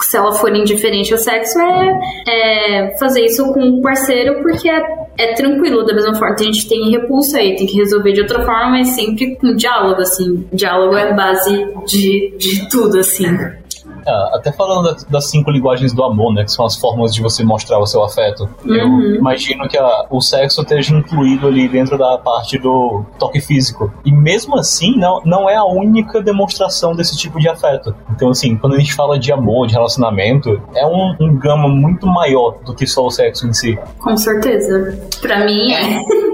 se 0.00 0.16
ela 0.16 0.32
for 0.32 0.54
indiferente 0.54 1.12
ao 1.12 1.18
sexo, 1.18 1.58
é, 1.58 2.88
é 2.88 2.98
fazer 2.98 3.24
isso 3.24 3.52
com 3.52 3.60
o 3.60 3.80
parceiro, 3.80 4.42
porque 4.42 4.68
é, 4.68 4.82
é, 5.18 5.34
tranquilo, 5.34 5.84
da 5.84 5.94
mesma 5.94 6.14
forma. 6.14 6.34
A 6.34 6.42
gente 6.42 6.68
tem 6.68 6.90
repulso 6.90 7.36
aí, 7.36 7.56
tem 7.56 7.66
que 7.66 7.76
resolver 7.76 8.12
de 8.12 8.20
outra 8.22 8.44
forma, 8.44 8.70
mas 8.70 8.88
sempre 8.88 9.36
com 9.36 9.54
diálogo, 9.54 10.00
assim. 10.00 10.46
Diálogo 10.52 10.96
é 10.96 11.14
base 11.14 11.68
de, 11.86 12.34
de 12.36 12.68
tudo, 12.68 12.98
assim. 12.98 13.26
É, 14.06 14.36
até 14.36 14.52
falando 14.52 14.96
das 15.08 15.30
cinco 15.30 15.50
linguagens 15.50 15.92
do 15.92 16.02
amor, 16.02 16.32
né? 16.34 16.44
Que 16.44 16.52
são 16.52 16.64
as 16.64 16.76
formas 16.76 17.14
de 17.14 17.22
você 17.22 17.44
mostrar 17.44 17.78
o 17.78 17.86
seu 17.86 18.02
afeto. 18.04 18.48
Uhum. 18.64 18.74
Eu 18.74 19.14
imagino 19.16 19.68
que 19.68 19.78
a, 19.78 20.06
o 20.10 20.20
sexo 20.20 20.62
esteja 20.62 20.94
incluído 20.94 21.46
ali 21.46 21.68
dentro 21.68 21.96
da 21.96 22.18
parte 22.18 22.58
do 22.58 23.04
toque 23.18 23.40
físico. 23.40 23.92
E 24.04 24.12
mesmo 24.12 24.56
assim, 24.58 24.96
não, 24.96 25.20
não 25.24 25.48
é 25.48 25.56
a 25.56 25.64
única 25.64 26.22
demonstração 26.22 26.94
desse 26.94 27.16
tipo 27.16 27.38
de 27.38 27.48
afeto. 27.48 27.94
Então, 28.10 28.30
assim, 28.30 28.56
quando 28.56 28.74
a 28.74 28.78
gente 28.78 28.94
fala 28.94 29.18
de 29.18 29.32
amor, 29.32 29.66
de 29.66 29.74
relacionamento, 29.74 30.60
é 30.74 30.86
um, 30.86 31.16
um 31.20 31.38
gama 31.38 31.68
muito 31.68 32.06
maior 32.06 32.56
do 32.64 32.74
que 32.74 32.86
só 32.86 33.06
o 33.06 33.10
sexo 33.10 33.46
em 33.46 33.52
si. 33.52 33.78
Com 33.98 34.16
certeza. 34.16 34.98
Pra 35.20 35.44
mim 35.44 35.72
é. 35.72 36.33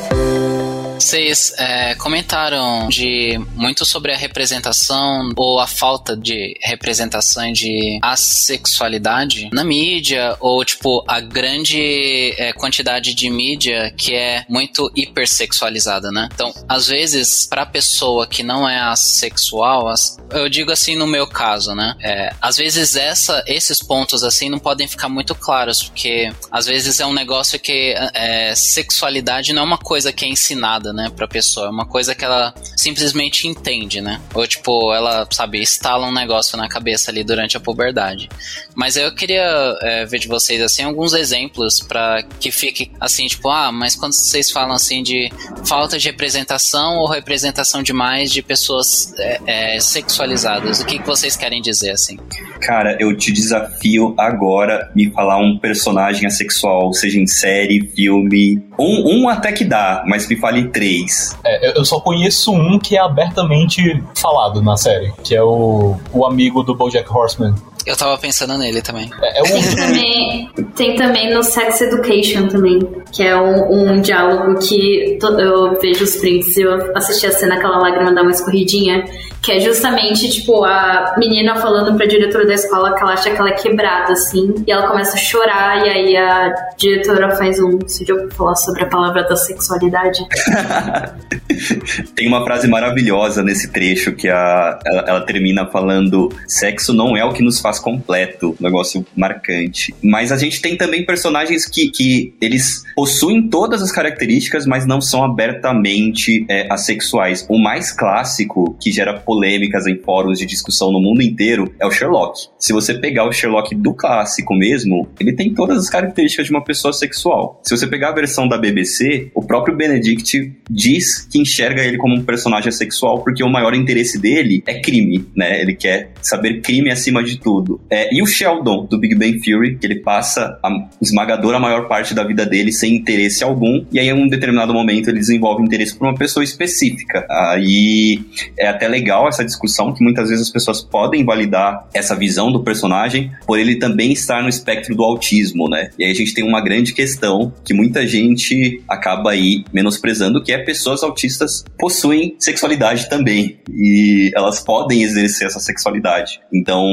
Vocês 1.01 1.51
é, 1.57 1.95
comentaram 1.95 2.87
de 2.87 3.35
muito 3.55 3.83
sobre 3.85 4.13
a 4.13 4.15
representação 4.15 5.31
ou 5.35 5.59
a 5.59 5.65
falta 5.65 6.15
de 6.15 6.53
representação 6.61 7.51
de 7.51 7.97
assexualidade 8.03 9.49
na 9.51 9.63
mídia 9.63 10.37
ou 10.39 10.63
tipo 10.63 11.03
a 11.07 11.19
grande 11.19 12.35
é, 12.37 12.53
quantidade 12.53 13.15
de 13.15 13.31
mídia 13.31 13.91
que 13.97 14.13
é 14.13 14.45
muito 14.47 14.91
hipersexualizada, 14.95 16.11
né? 16.11 16.29
Então, 16.31 16.53
às 16.69 16.87
vezes, 16.87 17.47
para 17.47 17.65
pessoa 17.65 18.27
que 18.27 18.43
não 18.43 18.69
é 18.69 18.79
assexual, 18.79 19.91
eu 20.29 20.47
digo 20.47 20.71
assim 20.71 20.95
no 20.95 21.07
meu 21.07 21.25
caso, 21.25 21.73
né? 21.73 21.95
É, 21.99 22.31
às 22.39 22.57
vezes 22.57 22.95
essa, 22.95 23.43
esses 23.47 23.79
pontos 23.79 24.23
assim 24.23 24.51
não 24.51 24.59
podem 24.59 24.87
ficar 24.87 25.09
muito 25.09 25.33
claros 25.33 25.81
porque 25.81 26.31
às 26.51 26.67
vezes 26.67 26.99
é 26.99 27.05
um 27.07 27.13
negócio 27.13 27.59
que 27.59 27.95
é, 28.13 28.53
sexualidade 28.53 29.51
não 29.51 29.63
é 29.63 29.65
uma 29.65 29.79
coisa 29.79 30.13
que 30.13 30.25
é 30.25 30.27
ensinada, 30.27 30.90
né, 30.93 31.11
pra 31.15 31.27
pessoa. 31.27 31.67
É 31.67 31.69
uma 31.69 31.85
coisa 31.85 32.15
que 32.15 32.23
ela 32.23 32.53
simplesmente 32.75 33.47
entende, 33.47 34.01
né? 34.01 34.19
Ou, 34.33 34.47
tipo, 34.47 34.93
ela, 34.93 35.27
sabe, 35.31 35.61
instala 35.61 36.07
um 36.07 36.13
negócio 36.13 36.57
na 36.57 36.67
cabeça 36.67 37.11
ali 37.11 37.23
durante 37.23 37.57
a 37.57 37.59
puberdade. 37.59 38.29
Mas 38.75 38.95
eu 38.95 39.13
queria 39.13 39.77
é, 39.81 40.05
ver 40.05 40.19
de 40.19 40.27
vocês, 40.27 40.61
assim, 40.61 40.83
alguns 40.83 41.13
exemplos 41.13 41.79
para 41.79 42.23
que 42.39 42.51
fique 42.51 42.91
assim, 42.99 43.27
tipo, 43.27 43.49
ah, 43.49 43.71
mas 43.71 43.95
quando 43.95 44.13
vocês 44.13 44.51
falam, 44.51 44.75
assim, 44.75 45.03
de 45.03 45.29
falta 45.65 45.97
de 45.97 46.07
representação 46.07 46.97
ou 46.97 47.07
representação 47.07 47.83
demais 47.83 48.31
de 48.31 48.41
pessoas 48.41 49.13
é, 49.17 49.75
é, 49.75 49.79
sexualizadas, 49.79 50.81
o 50.81 50.85
que, 50.85 50.99
que 50.99 51.05
vocês 51.05 51.35
querem 51.35 51.61
dizer, 51.61 51.91
assim? 51.91 52.17
Cara, 52.61 52.95
eu 52.99 53.15
te 53.17 53.31
desafio 53.31 54.13
agora 54.17 54.91
me 54.95 55.09
falar 55.11 55.37
um 55.37 55.57
personagem 55.57 56.27
assexual, 56.27 56.93
seja 56.93 57.19
em 57.19 57.27
série, 57.27 57.87
filme. 57.95 58.61
Um, 58.79 59.21
um 59.21 59.29
até 59.29 59.51
que 59.51 59.63
dá, 59.63 60.03
mas 60.07 60.27
me 60.27 60.35
fale 60.35 60.69
três. 60.81 61.37
É, 61.45 61.77
eu 61.77 61.85
só 61.85 61.99
conheço 61.99 62.51
um 62.51 62.79
que 62.79 62.97
é 62.97 62.99
abertamente 62.99 64.03
falado 64.15 64.63
na 64.63 64.75
série, 64.75 65.13
que 65.23 65.35
é 65.35 65.43
o, 65.43 65.95
o 66.11 66.25
amigo 66.25 66.63
do 66.63 66.73
Bojack 66.73 67.07
Horseman. 67.07 67.53
Eu 67.85 67.95
tava 67.97 68.17
pensando 68.17 68.57
nele 68.57 68.81
também. 68.81 69.09
É, 69.21 69.39
é 69.39 69.43
Tem 69.43 69.57
um... 69.57 69.75
também, 69.75 70.49
tem 70.75 70.95
também 70.95 71.33
no 71.33 71.43
Sex 71.43 71.81
Education 71.81 72.47
também, 72.47 72.79
que 73.11 73.23
é 73.23 73.35
um, 73.35 73.91
um 73.93 74.01
diálogo 74.01 74.59
que 74.59 75.17
to- 75.19 75.39
eu 75.39 75.79
vejo 75.79 76.03
os 76.03 76.15
prints 76.17 76.55
e 76.57 76.61
eu 76.61 76.95
assisti 76.95 77.25
a 77.27 77.31
cena 77.31 77.55
aquela 77.55 77.77
lágrima 77.79 78.13
dar 78.13 78.21
uma 78.21 78.31
escorridinha, 78.31 79.03
que 79.41 79.51
é 79.51 79.59
justamente, 79.59 80.29
tipo, 80.29 80.63
a 80.63 81.15
menina 81.17 81.55
falando 81.55 81.97
pra 81.97 82.05
diretora 82.05 82.45
da 82.45 82.53
escola 82.53 82.93
que 82.93 83.01
ela 83.01 83.13
acha 83.13 83.31
que 83.31 83.37
ela 83.37 83.49
é 83.49 83.53
quebrada, 83.53 84.13
assim, 84.13 84.53
e 84.67 84.71
ela 84.71 84.87
começa 84.87 85.15
a 85.15 85.19
chorar, 85.19 85.85
e 85.85 85.89
aí 85.89 86.17
a 86.17 86.53
diretora 86.77 87.35
faz 87.35 87.57
um... 87.59 87.79
Já 88.05 88.13
ouviu 88.13 88.29
falar 88.31 88.55
sobre 88.55 88.83
a 88.83 88.87
palavra 88.87 89.23
da 89.23 89.35
sexualidade? 89.35 90.19
Tem 92.15 92.27
uma 92.27 92.43
frase 92.43 92.67
maravilhosa 92.67 93.43
nesse 93.43 93.71
trecho 93.71 94.13
que 94.13 94.29
a, 94.29 94.79
ela, 94.85 95.03
ela 95.07 95.21
termina 95.25 95.65
falando: 95.67 96.29
sexo 96.47 96.93
não 96.93 97.15
é 97.15 97.23
o 97.23 97.33
que 97.33 97.43
nos 97.43 97.59
faz 97.59 97.70
completo, 97.79 98.55
um 98.59 98.63
negócio 98.63 99.05
marcante. 99.15 99.93
Mas 100.03 100.31
a 100.31 100.37
gente 100.37 100.61
tem 100.61 100.77
também 100.77 101.05
personagens 101.05 101.65
que, 101.65 101.89
que 101.89 102.33
eles 102.41 102.83
possuem 102.95 103.47
todas 103.47 103.81
as 103.81 103.91
características, 103.91 104.65
mas 104.65 104.85
não 104.85 105.01
são 105.01 105.23
abertamente 105.23 106.45
é, 106.49 106.71
assexuais. 106.71 107.45
O 107.49 107.57
mais 107.57 107.91
clássico, 107.91 108.75
que 108.79 108.91
gera 108.91 109.19
polêmicas 109.19 109.87
em 109.87 109.97
fóruns 109.97 110.39
de 110.39 110.45
discussão 110.45 110.91
no 110.91 110.99
mundo 110.99 111.21
inteiro, 111.21 111.73
é 111.79 111.85
o 111.85 111.91
Sherlock. 111.91 112.47
Se 112.59 112.73
você 112.73 112.93
pegar 112.93 113.27
o 113.27 113.31
Sherlock 113.31 113.73
do 113.75 113.93
clássico 113.93 114.53
mesmo, 114.53 115.07
ele 115.19 115.33
tem 115.33 115.53
todas 115.53 115.77
as 115.77 115.89
características 115.89 116.47
de 116.47 116.51
uma 116.51 116.63
pessoa 116.63 116.93
sexual. 116.93 117.59
Se 117.63 117.75
você 117.75 117.87
pegar 117.87 118.09
a 118.09 118.13
versão 118.13 118.47
da 118.47 118.57
BBC, 118.57 119.31
o 119.33 119.41
próprio 119.41 119.75
Benedict 119.75 120.53
diz 120.69 121.25
que 121.25 121.39
enxerga 121.39 121.83
ele 121.83 121.97
como 121.97 122.15
um 122.15 122.23
personagem 122.23 122.71
sexual 122.71 123.21
porque 123.23 123.43
o 123.43 123.49
maior 123.49 123.73
interesse 123.73 124.19
dele 124.19 124.63
é 124.65 124.79
crime, 124.79 125.25
né? 125.35 125.61
Ele 125.61 125.75
quer 125.75 126.10
saber 126.21 126.61
crime 126.61 126.91
acima 126.91 127.23
de 127.23 127.39
tudo. 127.39 127.81
É, 127.89 128.13
e 128.13 128.21
o 128.21 128.25
Sheldon, 128.25 128.85
do 128.85 128.97
Big 128.97 129.15
Bang 129.15 129.39
Theory, 129.39 129.77
que 129.77 129.85
ele 129.85 129.99
passa 129.99 130.59
a 130.63 130.69
esmagadora 131.01 131.59
maior 131.59 131.87
parte 131.87 132.13
da 132.13 132.23
vida 132.23 132.45
dele 132.45 132.71
sem 132.71 132.95
interesse 132.95 133.43
algum, 133.43 133.85
e 133.91 133.99
aí 133.99 134.09
em 134.09 134.13
um 134.13 134.27
determinado 134.27 134.73
momento 134.73 135.09
ele 135.09 135.19
desenvolve 135.19 135.63
interesse 135.63 135.95
por 135.95 136.07
uma 136.07 136.15
pessoa 136.15 136.43
específica. 136.43 137.25
Aí 137.29 138.19
é 138.57 138.67
até 138.67 138.87
legal 138.87 139.27
essa 139.27 139.43
discussão, 139.43 139.93
que 139.93 140.03
muitas 140.03 140.29
vezes 140.29 140.47
as 140.47 140.51
pessoas 140.51 140.81
podem 140.81 141.23
validar 141.23 141.87
essa 141.93 142.15
visão 142.15 142.51
do 142.51 142.63
personagem, 142.63 143.31
por 143.45 143.59
ele 143.59 143.75
também 143.75 144.11
estar 144.11 144.41
no 144.41 144.49
espectro 144.49 144.95
do 144.95 145.03
autismo, 145.03 145.69
né? 145.69 145.89
E 145.97 146.03
aí 146.03 146.11
a 146.11 146.15
gente 146.15 146.33
tem 146.33 146.43
uma 146.43 146.61
grande 146.61 146.93
questão 146.93 147.53
que 147.63 147.73
muita 147.73 148.05
gente 148.05 148.81
acaba 148.87 149.31
aí 149.31 149.63
menosprezando, 149.73 150.41
que 150.43 150.51
é 150.51 150.57
pessoas 150.57 151.03
autistas 151.03 151.63
possuem 151.77 152.35
sexualidade 152.39 153.09
também, 153.09 153.57
e 153.69 154.31
elas 154.35 154.59
podem 154.59 155.03
exercer 155.03 155.47
essa 155.47 155.59
sexualidade. 155.59 156.10
Então, 156.53 156.83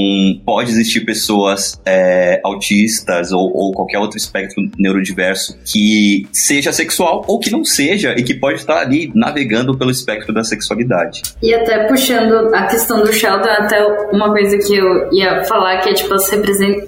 pode 0.44 0.70
existir 0.70 1.00
pessoas 1.00 1.80
é, 1.84 2.40
autistas 2.44 3.32
ou, 3.32 3.50
ou 3.54 3.72
qualquer 3.72 3.98
outro 3.98 4.16
espectro 4.16 4.62
neurodiverso 4.78 5.58
que 5.64 6.26
seja 6.32 6.72
sexual 6.72 7.24
ou 7.26 7.38
que 7.38 7.50
não 7.50 7.64
seja 7.64 8.14
e 8.16 8.22
que 8.22 8.34
pode 8.34 8.58
estar 8.58 8.78
ali 8.78 9.10
navegando 9.14 9.76
pelo 9.76 9.90
espectro 9.90 10.32
da 10.32 10.44
sexualidade. 10.44 11.22
E 11.42 11.54
até 11.54 11.86
puxando 11.86 12.54
a 12.54 12.66
questão 12.66 13.02
do 13.02 13.12
Sheldon, 13.12 13.48
até 13.48 13.82
uma 14.12 14.30
coisa 14.30 14.58
que 14.58 14.76
eu 14.76 15.12
ia 15.12 15.44
falar, 15.44 15.80
que 15.80 15.90
é 15.90 15.94
tipo, 15.94 16.14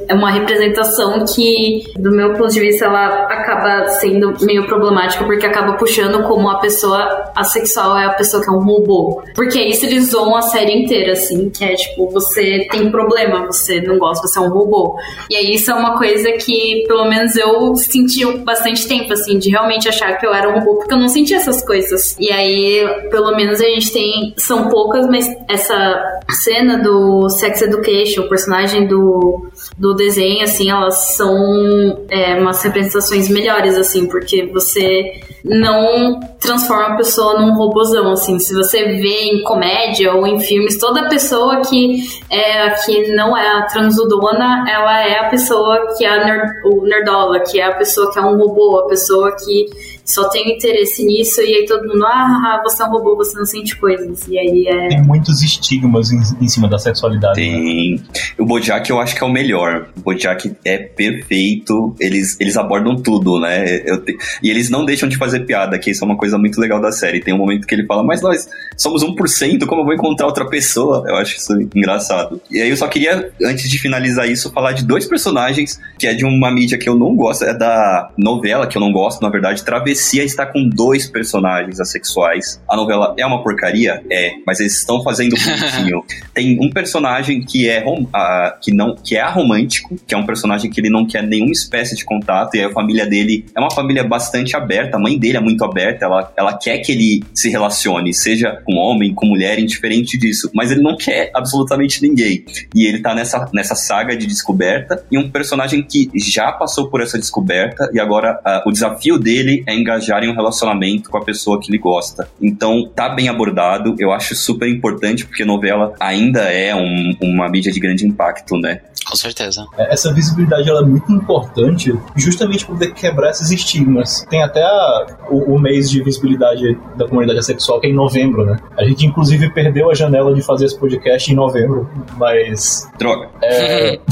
é 0.09 0.15
uma 0.15 0.31
representação 0.31 1.25
que, 1.25 1.85
do 1.97 2.11
meu 2.11 2.35
ponto 2.35 2.53
de 2.53 2.61
vista, 2.61 2.85
ela 2.87 3.27
acaba 3.27 3.89
sendo 3.89 4.35
meio 4.45 4.67
problemática, 4.67 5.25
porque 5.25 5.47
acaba 5.47 5.75
puxando 5.75 6.23
como 6.27 6.49
a 6.49 6.59
pessoa 6.59 7.31
assexual 7.37 7.99
é 7.99 8.07
a 8.07 8.11
pessoa 8.11 8.43
que 8.43 8.49
é 8.49 8.53
um 8.53 8.63
robô. 8.63 9.23
Porque 9.35 9.61
isso 9.61 9.87
eles 9.87 10.11
zoam 10.11 10.37
a 10.37 10.43
série 10.43 10.83
inteira, 10.83 11.13
assim, 11.13 11.51
que 11.51 11.65
é 11.65 11.75
tipo, 11.75 12.09
você 12.21 12.67
tem 12.71 12.91
problema, 12.91 13.47
você 13.47 13.81
não 13.81 13.99
gosta, 13.99 14.27
você 14.27 14.39
é 14.39 14.43
um 14.43 14.49
robô. 14.49 14.97
E 15.29 15.37
aí 15.37 15.55
isso 15.55 15.71
é 15.71 15.75
uma 15.75 15.97
coisa 15.99 16.33
que, 16.33 16.85
pelo 16.87 17.09
menos, 17.09 17.37
eu 17.37 17.75
senti 17.77 18.25
bastante 18.39 18.87
tempo, 18.87 19.13
assim, 19.13 19.39
de 19.39 19.51
realmente 19.51 19.89
achar 19.89 20.19
que 20.19 20.27
eu 20.27 20.35
era 20.35 20.49
um 20.49 20.59
robô, 20.61 20.77
porque 20.77 20.93
eu 20.93 20.99
não 20.99 21.09
sentia 21.09 21.37
essas 21.37 21.65
coisas. 21.65 22.17
E 22.19 22.31
aí, 22.31 22.87
pelo 23.11 23.35
menos, 23.37 23.61
a 23.61 23.65
gente 23.65 23.93
tem. 23.93 24.35
São 24.37 24.69
poucas, 24.69 25.07
mas 25.07 25.27
essa 25.49 26.21
cena 26.43 26.79
do 26.79 27.29
Sex 27.29 27.63
Education, 27.63 28.23
o 28.23 28.29
personagem 28.29 28.87
do, 28.87 29.50
do 29.79 29.95
desenho, 29.95 30.43
assim, 30.45 30.71
elas 30.71 31.17
são 31.17 32.07
é, 32.09 32.35
umas 32.35 32.63
representações 32.63 33.29
melhores, 33.29 33.77
assim, 33.77 34.07
porque 34.07 34.47
você 34.47 35.21
não 35.45 36.21
transforma 36.39 36.95
a 36.95 36.97
pessoa 36.97 37.41
num 37.41 37.55
robozão, 37.55 38.13
assim. 38.13 38.39
Se 38.39 38.55
você 38.55 38.85
vê 38.85 39.33
em 39.33 39.43
comédia 39.43 40.13
ou 40.13 40.27
em 40.27 40.39
filmes, 40.41 40.79
toda 40.79 41.09
pessoa 41.09 41.63
que 41.63 42.03
é 42.31 42.71
que 42.85 43.13
não 43.15 43.37
é 43.37 43.49
a 43.49 43.63
transudona, 43.63 44.65
ela 44.69 45.07
é 45.07 45.19
a 45.19 45.29
pessoa 45.29 45.95
que 45.97 46.05
é 46.05 46.43
o 46.65 46.83
nerdola, 46.85 47.41
que 47.41 47.61
é 47.61 47.65
a 47.65 47.75
pessoa 47.75 48.13
que 48.13 48.19
é 48.19 48.23
um 48.23 48.37
robô, 48.37 48.81
a 48.81 48.89
pessoa 48.89 49.35
que 49.37 49.67
só 50.05 50.29
tenho 50.29 50.51
interesse 50.51 51.05
nisso, 51.05 51.41
e 51.41 51.55
aí 51.55 51.67
todo 51.67 51.87
mundo, 51.87 52.05
ah, 52.05 52.61
você 52.63 52.83
é 52.83 52.87
um 52.87 52.91
robô, 52.91 53.17
você 53.17 53.39
não 53.39 53.47
sente 53.47 53.77
coisas. 53.77 54.27
E 54.29 54.39
aí 54.39 54.67
é. 54.67 54.89
Tem 54.89 55.03
muitos 55.03 55.43
estigmas 55.43 56.11
em, 56.13 56.21
em 56.41 56.49
cima 56.49 56.69
da 56.69 56.79
sexualidade. 56.79 57.41
Né? 57.41 57.47
Tem. 57.47 57.95
Né? 57.97 58.03
O 58.39 58.45
Bojack 58.45 58.89
eu 58.91 59.01
acho 59.01 59.15
que 59.15 59.23
é 59.23 59.27
o 59.27 59.31
melhor. 59.31 59.89
O 59.97 60.01
Bojack 60.01 60.53
é 60.65 60.79
perfeito, 60.79 61.95
eles, 62.01 62.37
eles 62.41 62.57
abordam 62.57 62.97
tudo, 62.97 63.39
né? 63.41 63.65
Te... 63.99 64.17
E 64.43 64.51
eles 64.51 64.71
não 64.71 64.85
deixam 64.85 65.09
de 65.09 65.17
fazer 65.17 65.41
piada, 65.41 65.79
que 65.79 65.91
isso 65.91 66.05
é 66.05 66.07
uma 66.07 66.17
coisa 66.17 66.39
muito 66.39 66.61
legal 66.61 66.81
da 66.81 66.93
série. 66.93 67.21
Tem 67.21 67.35
um 67.35 67.39
momento 67.39 67.67
que 67.67 67.75
ele 67.75 67.87
fala, 67.87 68.03
mas 68.03 68.23
nós 68.23 68.49
somos 68.77 69.05
1%, 69.05 69.67
como 69.67 69.83
eu 69.83 69.85
vou 69.85 69.95
encontrar 69.95 70.27
outra 70.27 70.49
pessoa? 70.49 71.05
Eu 71.07 71.17
acho 71.17 71.37
isso 71.37 71.53
engraçado. 71.75 72.41
E 72.51 72.61
aí 72.61 72.71
eu 72.71 72.77
só 72.77 72.89
queria, 72.89 73.33
antes 73.43 73.69
de 73.69 73.79
finalizar 73.79 74.29
isso, 74.29 74.51
falar 74.53 74.73
de 74.73 74.85
dois 74.85 75.07
personagens, 75.07 75.81
que 75.99 76.07
é 76.07 76.15
de 76.15 76.25
uma 76.25 76.51
mídia 76.51 76.79
que 76.79 76.89
eu 76.89 76.95
não 76.95 77.15
gosto, 77.15 77.45
é 77.45 77.55
da 77.55 78.11
novela 78.17 78.67
que 78.67 78.77
eu 78.77 78.81
não 78.81 78.93
gosto, 78.93 79.21
na 79.23 79.29
verdade, 79.29 79.65
Travessia 80.01 80.25
está 80.25 80.47
com 80.47 80.67
dois 80.67 81.07
personagens 81.07 81.79
assexuais. 81.79 82.61
A 82.69 82.75
novela 82.75 83.15
é 83.19 83.27
uma 83.27 83.43
porcaria? 83.43 84.03
É, 84.11 84.33
mas 84.47 84.59
eles 84.59 84.79
estão 84.79 85.03
fazendo 85.03 85.37
bonitinho. 85.45 86.03
Tem 86.33 86.59
um 86.61 86.71
personagem 86.71 87.43
que 87.43 87.69
é 87.69 87.85
rom 87.85 88.05
uh, 88.05 88.61
que 88.61 88.73
não 88.73 88.95
que 88.95 89.17
é 89.17 89.21
aromântico, 89.21 89.97
que 90.07 90.15
é 90.15 90.19
um 90.19 90.25
personagem 90.25 90.71
que 90.71 90.81
ele 90.81 90.89
não 90.89 91.07
quer 91.07 91.23
nenhuma 91.23 91.53
espécie 91.53 91.95
de 91.95 92.05
contato, 92.05 92.55
e 92.55 92.65
a 92.65 92.73
família 92.73 93.07
dele 93.07 93.45
é 93.55 93.61
uma 93.61 93.71
família 93.71 94.03
bastante 94.03 94.57
aberta, 94.57 94.97
a 94.97 95.01
mãe 95.01 95.19
dele 95.19 95.37
é 95.37 95.41
muito 95.41 95.65
aberta, 95.65 96.07
ela, 96.07 96.33
ela 96.37 96.57
quer 96.57 96.79
que 96.79 96.93
ele 96.93 97.23
se 97.35 97.51
relacione, 97.51 98.15
seja 98.15 98.63
com 98.65 98.77
homem, 98.77 99.13
com 99.13 99.27
mulher, 99.27 99.59
indiferente 99.59 100.17
disso, 100.17 100.51
mas 100.55 100.71
ele 100.71 100.81
não 100.81 100.97
quer 100.97 101.31
absolutamente 101.35 102.03
ninguém. 102.03 102.45
E 102.75 102.87
ele 102.87 103.01
tá 103.01 103.15
nessa, 103.15 103.49
nessa 103.53 103.75
saga 103.75 104.17
de 104.17 104.27
descoberta, 104.27 105.05
e 105.11 105.19
um 105.19 105.31
personagem 105.31 105.83
que 105.83 106.11
já 106.15 106.53
passou 106.53 106.89
por 106.89 107.03
essa 107.03 107.19
descoberta, 107.19 107.91
e 107.93 108.01
agora 108.01 108.41
uh, 108.47 108.69
o 108.69 108.73
desafio 108.73 109.19
dele 109.19 109.63
é 109.67 109.75
engajar 109.81 110.23
em 110.23 110.29
um 110.29 110.35
relacionamento 110.35 111.11
com 111.11 111.19
a 111.19 111.25
pessoa 111.25 111.61
que 111.61 111.71
ele 111.71 111.79
gosta. 111.79 112.29
Então, 112.41 112.89
tá 112.95 113.09
bem 113.09 113.29
abordado, 113.29 113.95
eu 113.99 114.13
acho 114.13 114.35
super 114.35 114.69
importante, 114.69 115.27
porque 115.27 115.45
novela 115.45 115.95
ainda 115.99 116.43
é 116.43 116.75
um, 116.75 117.17
uma 117.21 117.49
mídia 117.49 117.73
de 117.73 117.81
grande 117.81 118.07
impacto, 118.07 118.57
né? 118.57 118.81
Com 119.09 119.17
certeza. 119.17 119.67
É, 119.77 119.93
essa 119.93 120.13
visibilidade 120.13 120.69
ela 120.69 120.83
é 120.83 120.85
muito 120.85 121.11
importante 121.13 121.93
justamente 122.15 122.65
para 122.65 122.75
poder 122.75 122.95
quebrar 122.95 123.31
esses 123.31 123.51
estigmas. 123.51 124.25
Tem 124.29 124.43
até 124.43 124.63
a, 124.63 125.07
o, 125.31 125.55
o, 125.55 125.59
mês 125.59 125.91
de 125.91 126.03
visibilidade 126.03 126.79
da 126.97 127.09
comunidade 127.09 127.45
sexual, 127.45 127.81
que 127.81 127.87
é 127.87 127.91
em 127.91 127.95
novembro, 127.95 128.45
né? 128.45 128.57
A 128.79 128.85
gente, 128.85 129.07
inclusive, 129.07 129.51
perdeu 129.51 129.91
a 129.91 129.95
janela 129.95 130.35
de 130.35 130.43
fazer 130.43 130.67
esse 130.67 130.79
podcast 130.79 131.33
em 131.33 131.35
novembro, 131.35 131.89
mas. 132.17 132.89
Droga. 132.99 133.31
É. 133.43 133.99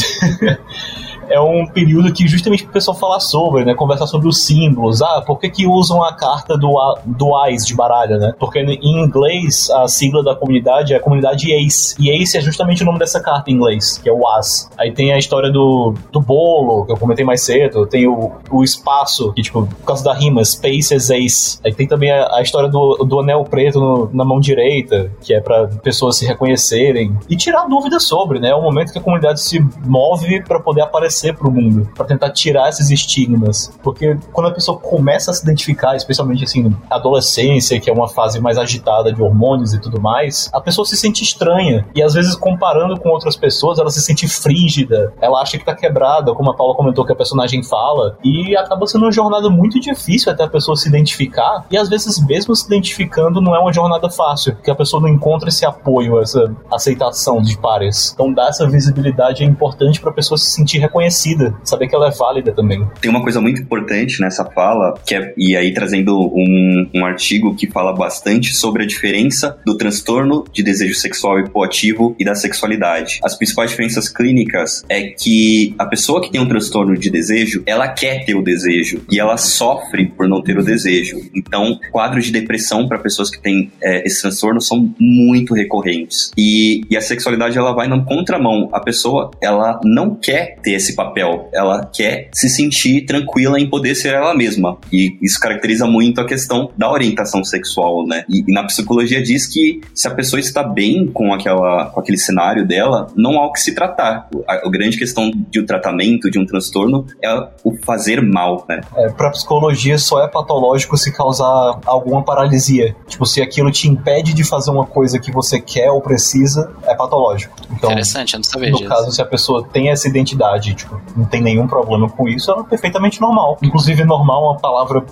é 1.30 1.40
um 1.40 1.66
período 1.66 2.12
que 2.12 2.26
justamente 2.26 2.64
o 2.64 2.68
pessoal 2.68 2.96
falar 2.96 3.20
sobre, 3.20 3.64
né? 3.64 3.74
Conversar 3.74 4.06
sobre 4.06 4.28
os 4.28 4.44
símbolos. 4.44 5.02
Ah, 5.02 5.22
por 5.26 5.38
que, 5.38 5.48
que 5.48 5.66
usam 5.66 6.02
a 6.02 6.14
carta 6.14 6.56
do, 6.56 6.98
do 7.04 7.36
AIS 7.36 7.66
de 7.66 7.74
baralho, 7.74 8.18
né? 8.18 8.34
Porque 8.38 8.58
em 8.60 9.02
inglês 9.02 9.70
a 9.70 9.86
sigla 9.88 10.22
da 10.22 10.34
comunidade 10.34 10.94
é 10.94 10.96
a 10.96 11.00
comunidade 11.00 11.52
ACE. 11.52 11.94
E 11.98 12.10
ACE 12.10 12.38
é 12.38 12.40
justamente 12.40 12.82
o 12.82 12.86
nome 12.86 12.98
dessa 12.98 13.20
carta 13.20 13.50
em 13.50 13.54
inglês, 13.54 13.98
que 13.98 14.08
é 14.08 14.12
o 14.12 14.26
AS. 14.28 14.70
Aí 14.78 14.92
tem 14.92 15.12
a 15.12 15.18
história 15.18 15.50
do, 15.50 15.94
do 16.12 16.20
bolo, 16.20 16.86
que 16.86 16.92
eu 16.92 16.96
comentei 16.96 17.24
mais 17.24 17.42
cedo. 17.42 17.86
Tem 17.86 18.06
o, 18.06 18.32
o 18.50 18.64
espaço, 18.64 19.32
que 19.32 19.42
tipo, 19.42 19.66
por 19.66 19.86
causa 19.86 20.04
da 20.04 20.14
rima, 20.14 20.44
Space 20.44 20.94
is 20.94 21.10
Ace. 21.10 21.58
Aí 21.64 21.74
tem 21.74 21.86
também 21.86 22.10
a, 22.10 22.36
a 22.36 22.42
história 22.42 22.68
do, 22.68 23.04
do 23.04 23.20
anel 23.20 23.44
preto 23.44 23.80
no, 23.80 24.10
na 24.12 24.24
mão 24.24 24.40
direita, 24.40 25.10
que 25.20 25.34
é 25.34 25.40
para 25.40 25.68
pessoas 25.82 26.16
se 26.16 26.26
reconhecerem. 26.26 27.16
E 27.28 27.36
tirar 27.36 27.66
dúvidas 27.66 28.04
sobre, 28.04 28.38
né? 28.38 28.50
É 28.50 28.54
o 28.54 28.62
momento 28.62 28.92
que 28.92 28.98
a 28.98 29.02
comunidade 29.02 29.40
se 29.40 29.60
move 29.84 30.42
para 30.42 30.60
poder 30.60 30.82
aparecer 30.82 31.17
aparecer 31.18 31.34
pro 31.34 31.50
mundo, 31.50 31.88
para 31.94 32.06
tentar 32.06 32.30
tirar 32.30 32.68
esses 32.68 32.90
estigmas. 32.90 33.72
Porque 33.82 34.16
quando 34.32 34.48
a 34.48 34.52
pessoa 34.52 34.78
começa 34.78 35.30
a 35.30 35.34
se 35.34 35.42
identificar, 35.42 35.96
especialmente 35.96 36.44
assim, 36.44 36.74
adolescência, 36.88 37.80
que 37.80 37.90
é 37.90 37.92
uma 37.92 38.08
fase 38.08 38.40
mais 38.40 38.56
agitada 38.56 39.12
de 39.12 39.22
hormônios 39.22 39.74
e 39.74 39.80
tudo 39.80 40.00
mais, 40.00 40.48
a 40.52 40.60
pessoa 40.60 40.86
se 40.86 40.96
sente 40.96 41.22
estranha. 41.22 41.86
E 41.94 42.02
às 42.02 42.14
vezes, 42.14 42.34
comparando 42.36 42.98
com 42.98 43.08
outras 43.08 43.36
pessoas, 43.36 43.78
ela 43.78 43.90
se 43.90 44.00
sente 44.00 44.28
frígida, 44.28 45.12
ela 45.20 45.40
acha 45.40 45.58
que 45.58 45.64
tá 45.64 45.74
quebrada, 45.74 46.32
como 46.34 46.50
a 46.50 46.54
Paula 46.56 46.74
comentou 46.74 47.04
que 47.04 47.12
a 47.12 47.16
personagem 47.16 47.62
fala, 47.62 48.16
e 48.22 48.56
acaba 48.56 48.86
sendo 48.86 49.04
uma 49.04 49.12
jornada 49.12 49.50
muito 49.50 49.80
difícil 49.80 50.32
até 50.32 50.44
a 50.44 50.48
pessoa 50.48 50.76
se 50.76 50.88
identificar. 50.88 51.64
E 51.70 51.76
às 51.76 51.88
vezes, 51.88 52.24
mesmo 52.24 52.54
se 52.54 52.66
identificando, 52.66 53.40
não 53.40 53.54
é 53.54 53.58
uma 53.58 53.72
jornada 53.72 54.08
fácil, 54.10 54.54
porque 54.54 54.70
a 54.70 54.74
pessoa 54.74 55.02
não 55.02 55.08
encontra 55.08 55.48
esse 55.48 55.64
apoio, 55.64 56.20
essa 56.20 56.52
aceitação 56.70 57.40
de 57.42 57.56
pares. 57.58 58.12
Então, 58.14 58.32
dar 58.32 58.48
essa 58.48 58.68
visibilidade 58.68 59.42
é 59.42 59.46
importante 59.46 60.00
para 60.00 60.10
a 60.10 60.14
pessoa 60.14 60.38
se 60.38 60.50
sentir 60.50 60.78
reconhecida 60.78 61.07
reconhecida, 61.08 61.56
saber 61.64 61.88
que 61.88 61.94
ela 61.94 62.08
é 62.08 62.10
válida 62.10 62.52
também. 62.52 62.86
Tem 63.00 63.10
uma 63.10 63.22
coisa 63.22 63.40
muito 63.40 63.60
importante 63.60 64.20
nessa 64.20 64.44
fala, 64.44 64.94
que 65.04 65.14
é, 65.14 65.32
e 65.36 65.56
aí 65.56 65.72
trazendo 65.72 66.16
um, 66.18 66.88
um 66.94 67.04
artigo 67.04 67.54
que 67.56 67.66
fala 67.66 67.92
bastante 67.92 68.54
sobre 68.54 68.84
a 68.84 68.86
diferença 68.86 69.58
do 69.64 69.76
transtorno 69.76 70.44
de 70.52 70.62
desejo 70.62 70.94
sexual 70.94 71.40
hipoativo 71.40 72.14
e 72.18 72.24
da 72.24 72.34
sexualidade. 72.34 73.20
As 73.24 73.36
principais 73.36 73.70
diferenças 73.70 74.08
clínicas 74.08 74.84
é 74.88 75.08
que 75.08 75.74
a 75.78 75.86
pessoa 75.86 76.20
que 76.20 76.30
tem 76.30 76.40
um 76.40 76.48
transtorno 76.48 76.96
de 76.96 77.10
desejo, 77.10 77.62
ela 77.66 77.88
quer 77.88 78.24
ter 78.24 78.34
o 78.34 78.42
desejo 78.42 79.02
e 79.10 79.18
ela 79.18 79.36
sofre 79.36 80.06
por 80.06 80.28
não 80.28 80.42
ter 80.42 80.58
o 80.58 80.62
desejo. 80.62 81.18
Então, 81.34 81.78
quadros 81.90 82.26
de 82.26 82.32
depressão 82.32 82.86
para 82.86 82.98
pessoas 82.98 83.30
que 83.30 83.40
têm 83.40 83.70
é, 83.82 84.06
esse 84.06 84.20
transtorno 84.20 84.60
são 84.60 84.92
muito 84.98 85.54
recorrentes. 85.54 86.30
E, 86.36 86.82
e 86.90 86.96
a 86.96 87.00
sexualidade 87.00 87.56
ela 87.56 87.72
vai 87.72 87.88
na 87.88 87.98
contramão. 88.04 88.68
A 88.72 88.80
pessoa 88.80 89.30
ela 89.40 89.80
não 89.84 90.14
quer 90.14 90.56
ter 90.62 90.72
esse 90.72 90.94
papel. 90.98 91.48
Ela 91.54 91.86
quer 91.86 92.28
se 92.32 92.48
sentir 92.48 93.06
tranquila 93.06 93.60
em 93.60 93.70
poder 93.70 93.94
ser 93.94 94.14
ela 94.14 94.34
mesma. 94.34 94.76
E 94.92 95.16
isso 95.22 95.38
caracteriza 95.38 95.86
muito 95.86 96.20
a 96.20 96.26
questão 96.26 96.70
da 96.76 96.90
orientação 96.90 97.44
sexual, 97.44 98.04
né? 98.04 98.24
E, 98.28 98.44
e 98.48 98.52
na 98.52 98.64
psicologia 98.64 99.22
diz 99.22 99.46
que 99.46 99.80
se 99.94 100.08
a 100.08 100.10
pessoa 100.10 100.40
está 100.40 100.64
bem 100.64 101.06
com, 101.06 101.32
aquela, 101.32 101.86
com 101.86 102.00
aquele 102.00 102.18
cenário 102.18 102.66
dela, 102.66 103.06
não 103.14 103.38
há 103.40 103.46
o 103.46 103.52
que 103.52 103.60
se 103.60 103.74
tratar. 103.74 104.28
A, 104.46 104.66
a 104.66 104.70
grande 104.70 104.98
questão 104.98 105.30
de 105.30 105.60
um 105.60 105.66
tratamento, 105.66 106.28
de 106.28 106.38
um 106.38 106.44
transtorno, 106.44 107.06
é 107.22 107.32
o 107.62 107.76
fazer 107.84 108.20
mal, 108.20 108.66
né? 108.68 108.80
É, 108.96 109.08
pra 109.10 109.30
psicologia 109.30 109.98
só 109.98 110.24
é 110.24 110.28
patológico 110.28 110.96
se 110.96 111.12
causar 111.12 111.78
alguma 111.86 112.24
paralisia. 112.24 112.96
Tipo, 113.06 113.24
se 113.24 113.40
aquilo 113.40 113.70
te 113.70 113.88
impede 113.88 114.34
de 114.34 114.42
fazer 114.42 114.70
uma 114.70 114.84
coisa 114.84 115.18
que 115.20 115.30
você 115.30 115.60
quer 115.60 115.90
ou 115.90 116.00
precisa, 116.00 116.72
é 116.84 116.94
patológico. 116.94 117.54
Então, 117.70 117.90
Interessante, 117.90 118.34
eu 118.34 118.38
não 118.38 118.44
sabia 118.44 118.70
no 118.70 118.78
disso. 118.78 118.88
caso, 118.88 119.12
se 119.12 119.22
a 119.22 119.26
pessoa 119.26 119.66
tem 119.72 119.90
essa 119.90 120.08
identidade, 120.08 120.74
tipo, 120.74 120.87
não 121.16 121.24
tem 121.24 121.40
nenhum 121.40 121.66
problema 121.66 122.08
com 122.08 122.28
isso, 122.28 122.50
é 122.50 122.62
perfeitamente 122.62 123.20
normal. 123.20 123.58
Inclusive, 123.62 124.04
normal 124.04 124.42
é 124.42 124.46
uma 124.50 124.58
palavra 124.58 125.04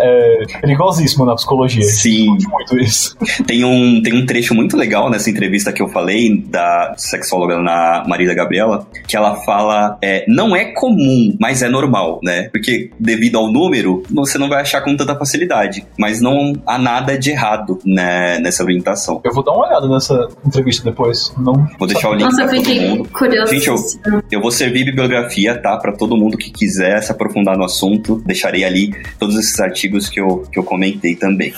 é, 0.00 0.44
perigosíssima 0.60 1.26
na 1.26 1.34
psicologia. 1.34 1.82
Sim. 1.82 2.36
Muito 2.50 2.78
isso. 2.78 3.16
Tem 3.46 3.64
um, 3.64 4.02
tem 4.02 4.14
um 4.14 4.26
trecho 4.26 4.54
muito 4.54 4.76
legal 4.76 5.10
nessa 5.10 5.28
entrevista 5.30 5.72
que 5.72 5.82
eu 5.82 5.88
falei 5.88 6.36
da 6.36 6.94
sexóloga 6.96 7.58
na 7.58 8.04
Marília 8.06 8.34
Gabriela, 8.34 8.86
que 9.06 9.16
ela 9.16 9.36
fala: 9.36 9.98
é, 10.02 10.24
não 10.28 10.54
é 10.54 10.66
comum, 10.66 11.34
mas 11.38 11.62
é 11.62 11.68
normal, 11.68 12.20
né? 12.22 12.48
Porque 12.50 12.90
devido 12.98 13.38
ao 13.38 13.50
número, 13.50 14.02
você 14.10 14.38
não 14.38 14.48
vai 14.48 14.60
achar 14.60 14.82
com 14.82 14.96
tanta 14.96 15.16
facilidade. 15.16 15.86
Mas 15.98 16.20
não 16.20 16.54
há 16.66 16.78
nada 16.78 17.18
de 17.18 17.30
errado 17.30 17.78
né, 17.84 18.38
nessa 18.38 18.62
orientação. 18.62 19.20
Eu 19.24 19.32
vou 19.32 19.42
dar 19.42 19.52
uma 19.52 19.66
olhada 19.66 19.88
nessa 19.88 20.28
entrevista 20.44 20.84
depois. 20.84 21.32
Não... 21.38 21.68
Vou 21.78 21.88
deixar 21.88 22.10
o 22.10 22.14
link 22.14 22.24
Nossa, 22.24 22.46
pra 22.46 22.56
todo 22.56 22.80
mundo. 22.80 23.08
Curioso. 23.10 23.52
Gente, 23.52 23.66
eu, 23.66 24.22
eu 24.30 24.40
vou 24.40 24.50
servir 24.50 24.84
bibliografia, 24.84 25.56
tá? 25.60 25.76
Para 25.76 25.92
todo 25.92 26.16
mundo 26.16 26.36
que 26.36 26.50
quiser 26.50 27.02
se 27.02 27.10
aprofundar 27.10 27.56
no 27.56 27.64
assunto, 27.64 28.22
deixarei 28.24 28.64
ali 28.64 28.94
todos 29.18 29.36
esses 29.36 29.58
artigos 29.60 29.89
que 30.08 30.20
eu, 30.20 30.46
que 30.50 30.58
eu 30.58 30.64
comentei 30.64 31.14
também. 31.14 31.52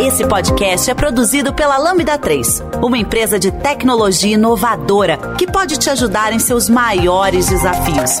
Esse 0.00 0.26
podcast 0.26 0.90
é 0.90 0.94
produzido 0.94 1.52
pela 1.52 1.76
Lambda 1.76 2.16
3, 2.16 2.62
uma 2.82 2.96
empresa 2.96 3.38
de 3.38 3.50
tecnologia 3.50 4.34
inovadora 4.34 5.18
que 5.36 5.46
pode 5.46 5.78
te 5.78 5.90
ajudar 5.90 6.32
em 6.32 6.38
seus 6.38 6.68
maiores 6.68 7.48
desafios. 7.48 8.20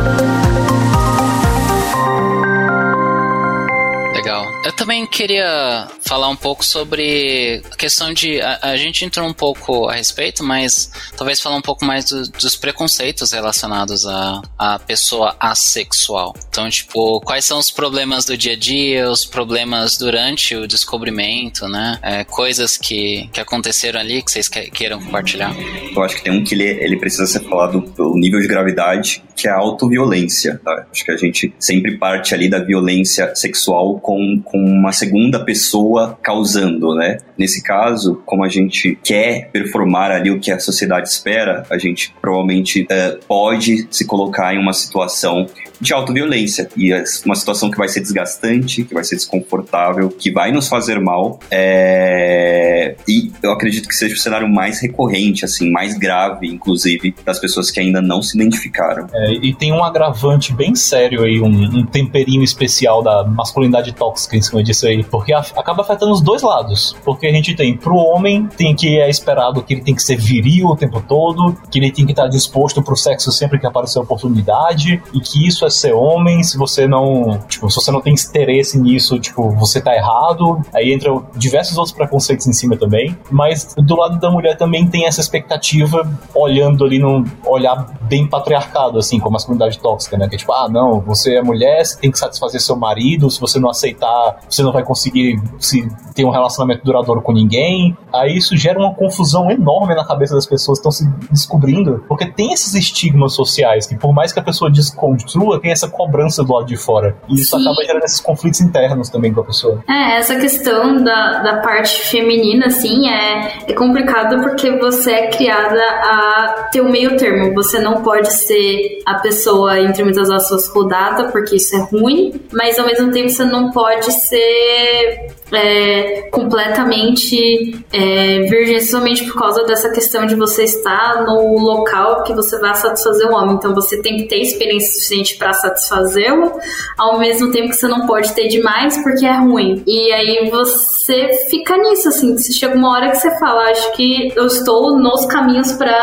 Eu 4.63 4.71
também 4.71 5.07
queria 5.07 5.87
falar 6.05 6.29
um 6.29 6.35
pouco 6.35 6.63
sobre 6.63 7.63
a 7.71 7.75
questão 7.75 8.13
de. 8.13 8.39
A, 8.39 8.59
a 8.61 8.77
gente 8.77 9.03
entrou 9.03 9.27
um 9.27 9.33
pouco 9.33 9.89
a 9.89 9.93
respeito, 9.93 10.43
mas 10.43 10.91
talvez 11.17 11.39
falar 11.39 11.55
um 11.55 11.61
pouco 11.61 11.83
mais 11.83 12.05
do, 12.05 12.29
dos 12.29 12.55
preconceitos 12.55 13.31
relacionados 13.31 14.05
à, 14.05 14.79
pessoa 14.85 15.35
assexual. 15.39 16.35
Então, 16.47 16.69
tipo, 16.69 17.19
quais 17.21 17.45
são 17.45 17.57
os 17.57 17.71
problemas 17.71 18.25
do 18.25 18.37
dia 18.37 18.53
a 18.53 18.55
dia, 18.55 19.09
os 19.09 19.25
problemas 19.25 19.97
durante 19.97 20.55
o 20.55 20.67
descobrimento, 20.67 21.67
né? 21.67 21.97
É, 22.03 22.23
coisas 22.23 22.77
que, 22.77 23.29
que 23.33 23.39
aconteceram 23.39 23.99
ali 23.99 24.21
que 24.21 24.31
vocês 24.31 24.47
queiram 24.47 25.01
compartilhar? 25.01 25.55
Eu 25.95 26.03
acho 26.03 26.17
que 26.17 26.23
tem 26.23 26.33
um 26.33 26.43
que 26.43 26.53
ele, 26.53 26.65
ele 26.65 26.97
precisa 26.97 27.25
ser 27.25 27.41
falado 27.49 27.81
pelo 27.81 28.15
nível 28.15 28.39
de 28.39 28.47
gravidade, 28.47 29.23
que 29.41 29.47
é 29.47 29.51
a 29.51 29.57
autoviolência. 29.57 30.61
Tá? 30.63 30.85
Acho 30.91 31.03
que 31.03 31.11
a 31.11 31.17
gente 31.17 31.53
sempre 31.59 31.97
parte 31.97 32.35
ali 32.35 32.47
da 32.47 32.59
violência 32.59 33.33
sexual 33.35 33.99
com, 33.99 34.39
com 34.43 34.57
uma 34.57 34.91
segunda 34.91 35.43
pessoa 35.43 36.17
causando, 36.21 36.93
né? 36.95 37.17
Nesse 37.37 37.63
caso, 37.63 38.21
como 38.25 38.43
a 38.43 38.49
gente 38.49 38.97
quer 39.03 39.49
performar 39.51 40.11
ali 40.11 40.29
o 40.29 40.39
que 40.39 40.51
a 40.51 40.59
sociedade 40.59 41.09
espera, 41.09 41.65
a 41.69 41.77
gente 41.77 42.13
provavelmente 42.21 42.83
uh, 42.83 43.19
pode 43.27 43.87
se 43.89 44.05
colocar 44.05 44.53
em 44.53 44.59
uma 44.59 44.73
situação 44.73 45.47
de 45.81 45.93
autoviolência. 45.93 46.69
E 46.77 46.93
é 46.93 47.03
uma 47.25 47.35
situação 47.35 47.71
que 47.71 47.77
vai 47.77 47.89
ser 47.89 48.01
desgastante, 48.01 48.83
que 48.83 48.93
vai 48.93 49.03
ser 49.03 49.15
desconfortável, 49.15 50.09
que 50.09 50.31
vai 50.31 50.51
nos 50.51 50.69
fazer 50.69 50.99
mal. 50.99 51.39
É... 51.49 52.95
E 53.07 53.31
eu 53.41 53.51
acredito 53.51 53.89
que 53.89 53.95
seja 53.95 54.13
o 54.13 54.17
cenário 54.17 54.47
mais 54.47 54.79
recorrente, 54.79 55.43
assim, 55.43 55.71
mais 55.71 55.97
grave, 55.97 56.47
inclusive, 56.47 57.15
das 57.25 57.39
pessoas 57.39 57.71
que 57.71 57.79
ainda 57.79 58.01
não 58.01 58.21
se 58.21 58.37
identificaram. 58.37 59.07
É, 59.11 59.33
e 59.33 59.53
tem 59.55 59.73
um 59.73 59.83
agravante 59.83 60.53
bem 60.53 60.75
sério 60.75 61.23
aí, 61.23 61.41
um, 61.41 61.47
um, 61.47 61.85
temperinho 61.85 62.43
especial 62.43 63.01
da 63.01 63.23
masculinidade 63.23 63.91
tóxica 63.93 64.37
em 64.37 64.41
cima 64.41 64.63
disso 64.63 64.85
aí, 64.85 65.03
porque 65.03 65.33
acaba 65.33 65.81
afetando 65.81 66.11
os 66.11 66.21
dois 66.21 66.43
lados. 66.43 66.95
Porque 67.03 67.25
a 67.25 67.31
gente 67.31 67.55
tem, 67.55 67.75
pro 67.75 67.95
homem, 67.95 68.47
tem 68.55 68.75
que 68.75 68.99
é 68.99 69.09
esperado 69.09 69.63
que 69.63 69.73
ele 69.73 69.81
tem 69.81 69.95
que 69.95 70.03
ser 70.03 70.17
viril 70.17 70.67
o 70.67 70.75
tempo 70.75 71.01
todo, 71.07 71.57
que 71.71 71.79
ele 71.79 71.91
tem 71.91 72.05
que 72.05 72.11
estar 72.11 72.27
disposto 72.27 72.83
pro 72.83 72.95
sexo 72.95 73.31
sempre 73.31 73.57
que 73.57 73.65
aparecer 73.65 73.97
a 73.97 74.01
oportunidade, 74.01 75.01
e 75.13 75.19
que 75.19 75.47
isso 75.47 75.65
é 75.65 75.70
ser 75.71 75.93
homem, 75.93 76.43
se 76.43 76.57
você 76.57 76.87
não, 76.87 77.39
tipo, 77.47 77.69
se 77.69 77.75
você 77.75 77.91
não 77.91 78.01
tem 78.01 78.13
interesse 78.13 78.79
nisso, 78.79 79.19
tipo, 79.19 79.49
você 79.51 79.81
tá 79.81 79.95
errado. 79.95 80.61
Aí 80.73 80.93
entram 80.93 81.25
diversos 81.35 81.77
outros 81.77 81.95
preconceitos 81.95 82.47
em 82.47 82.53
cima 82.53 82.77
também, 82.77 83.17
mas 83.29 83.73
do 83.77 83.95
lado 83.95 84.19
da 84.19 84.29
mulher 84.29 84.57
também 84.57 84.87
tem 84.87 85.05
essa 85.05 85.21
expectativa 85.21 86.07
olhando 86.35 86.83
ali 86.83 86.99
num 86.99 87.23
olhar 87.45 87.87
bem 88.03 88.27
patriarcado 88.27 88.97
assim, 88.97 89.19
com 89.19 89.29
a 89.29 89.31
masculinidade 89.31 89.79
tóxica, 89.79 90.17
né? 90.17 90.27
Que 90.27 90.35
é 90.35 90.37
tipo, 90.37 90.51
ah, 90.53 90.67
não, 90.69 90.99
você 90.99 91.35
é 91.35 91.41
mulher, 91.41 91.85
você 91.85 91.99
tem 91.99 92.11
que 92.11 92.19
satisfazer 92.19 92.61
seu 92.61 92.75
marido, 92.75 93.29
se 93.29 93.39
você 93.39 93.59
não 93.59 93.69
aceitar, 93.69 94.39
você 94.49 94.61
não 94.63 94.71
vai 94.71 94.83
conseguir 94.83 95.41
se 95.59 95.87
ter 96.13 96.25
um 96.25 96.29
relacionamento 96.29 96.83
duradouro 96.83 97.21
com 97.21 97.31
ninguém. 97.31 97.95
Aí 98.13 98.35
isso 98.35 98.57
gera 98.57 98.77
uma 98.77 98.93
confusão 98.93 99.49
enorme 99.49 99.95
na 99.95 100.05
cabeça 100.05 100.35
das 100.35 100.45
pessoas 100.45 100.79
que 100.79 100.87
estão 100.87 100.91
se 100.91 101.09
descobrindo, 101.29 102.03
porque 102.07 102.25
tem 102.25 102.51
esses 102.51 102.73
estigmas 102.73 103.33
sociais 103.33 103.87
que 103.87 103.95
por 103.95 104.13
mais 104.13 104.33
que 104.33 104.39
a 104.39 104.43
pessoa 104.43 104.69
desconstrua, 104.69 105.59
tem 105.61 105.71
essa 105.71 105.87
cobrança 105.87 106.43
do 106.43 106.53
lado 106.53 106.65
de 106.65 106.77
fora. 106.77 107.15
E 107.29 107.35
isso 107.35 107.57
Sim. 107.57 107.61
acaba 107.61 107.85
gerando 107.85 108.03
esses 108.03 108.19
conflitos 108.19 108.61
internos 108.61 109.09
também 109.09 109.33
com 109.33 109.41
a 109.41 109.45
pessoa. 109.45 109.83
É, 109.87 110.17
essa 110.17 110.35
questão 110.35 111.03
da, 111.03 111.39
da 111.39 111.57
parte 111.57 112.01
feminina, 112.03 112.67
assim, 112.67 113.07
é, 113.07 113.63
é 113.67 113.73
complicado 113.73 114.41
porque 114.41 114.71
você 114.77 115.11
é 115.11 115.27
criada 115.27 115.81
a 115.81 116.69
ter 116.71 116.81
o 116.81 116.85
um 116.85 116.91
meio 116.91 117.17
termo. 117.17 117.53
Você 117.53 117.79
não 117.79 118.01
pode 118.01 118.33
ser 118.33 119.01
a 119.05 119.15
pessoa, 119.15 119.79
entre 119.79 120.03
muitas 120.03 120.29
aspas, 120.29 120.67
rodada, 120.69 121.25
porque 121.25 121.55
isso 121.55 121.75
é 121.75 121.79
ruim, 121.79 122.41
mas 122.51 122.79
ao 122.79 122.85
mesmo 122.85 123.11
tempo 123.11 123.29
você 123.29 123.45
não 123.45 123.71
pode 123.71 124.11
ser 124.11 125.31
é, 125.51 126.29
completamente 126.31 127.83
é, 127.91 128.39
virgem 128.41 128.81
somente 128.81 129.25
por 129.25 129.37
causa 129.37 129.63
dessa 129.63 129.89
questão 129.89 130.25
de 130.25 130.35
você 130.35 130.63
estar 130.63 131.25
no 131.25 131.57
local 131.59 132.23
que 132.23 132.33
você 132.33 132.57
vai 132.59 132.73
satisfazer 132.75 133.27
o 133.27 133.33
homem. 133.33 133.55
Então 133.55 133.73
você 133.73 134.01
tem 134.01 134.17
que 134.17 134.23
ter 134.25 134.37
experiência 134.37 134.93
suficiente 134.93 135.37
para 135.37 135.50
satisfazê-lo, 135.53 136.59
ao 136.97 137.19
mesmo 137.19 137.51
tempo 137.51 137.69
que 137.69 137.75
você 137.75 137.87
não 137.87 138.05
pode 138.05 138.33
ter 138.33 138.47
demais 138.47 138.97
porque 139.03 139.25
é 139.25 139.37
ruim. 139.37 139.83
E 139.85 140.11
aí 140.11 140.49
você 140.49 141.29
fica 141.49 141.77
nisso, 141.77 142.09
assim, 142.09 142.37
se 142.37 142.53
chega 142.53 142.75
uma 142.75 142.91
hora 142.91 143.11
que 143.11 143.17
você 143.17 143.37
fala, 143.39 143.69
acho 143.71 143.91
que 143.93 144.31
eu 144.35 144.45
estou 144.45 144.97
nos 144.97 145.25
caminhos 145.25 145.71
para 145.73 145.97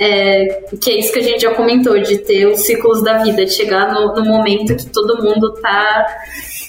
é, 0.00 0.62
que 0.80 0.90
é 0.90 0.98
isso 0.98 1.12
que 1.12 1.20
a 1.20 1.22
gente 1.22 1.42
já 1.42 1.54
comentou, 1.54 1.98
de 2.00 2.18
ter 2.18 2.46
os 2.46 2.62
ciclos 2.62 3.02
da 3.02 3.18
vida, 3.18 3.44
de 3.44 3.52
chegar 3.52 3.92
no, 3.92 4.14
no 4.14 4.24
momento 4.24 4.76
que 4.76 4.86
todo 4.86 5.22
mundo 5.22 5.52
tá 5.54 6.06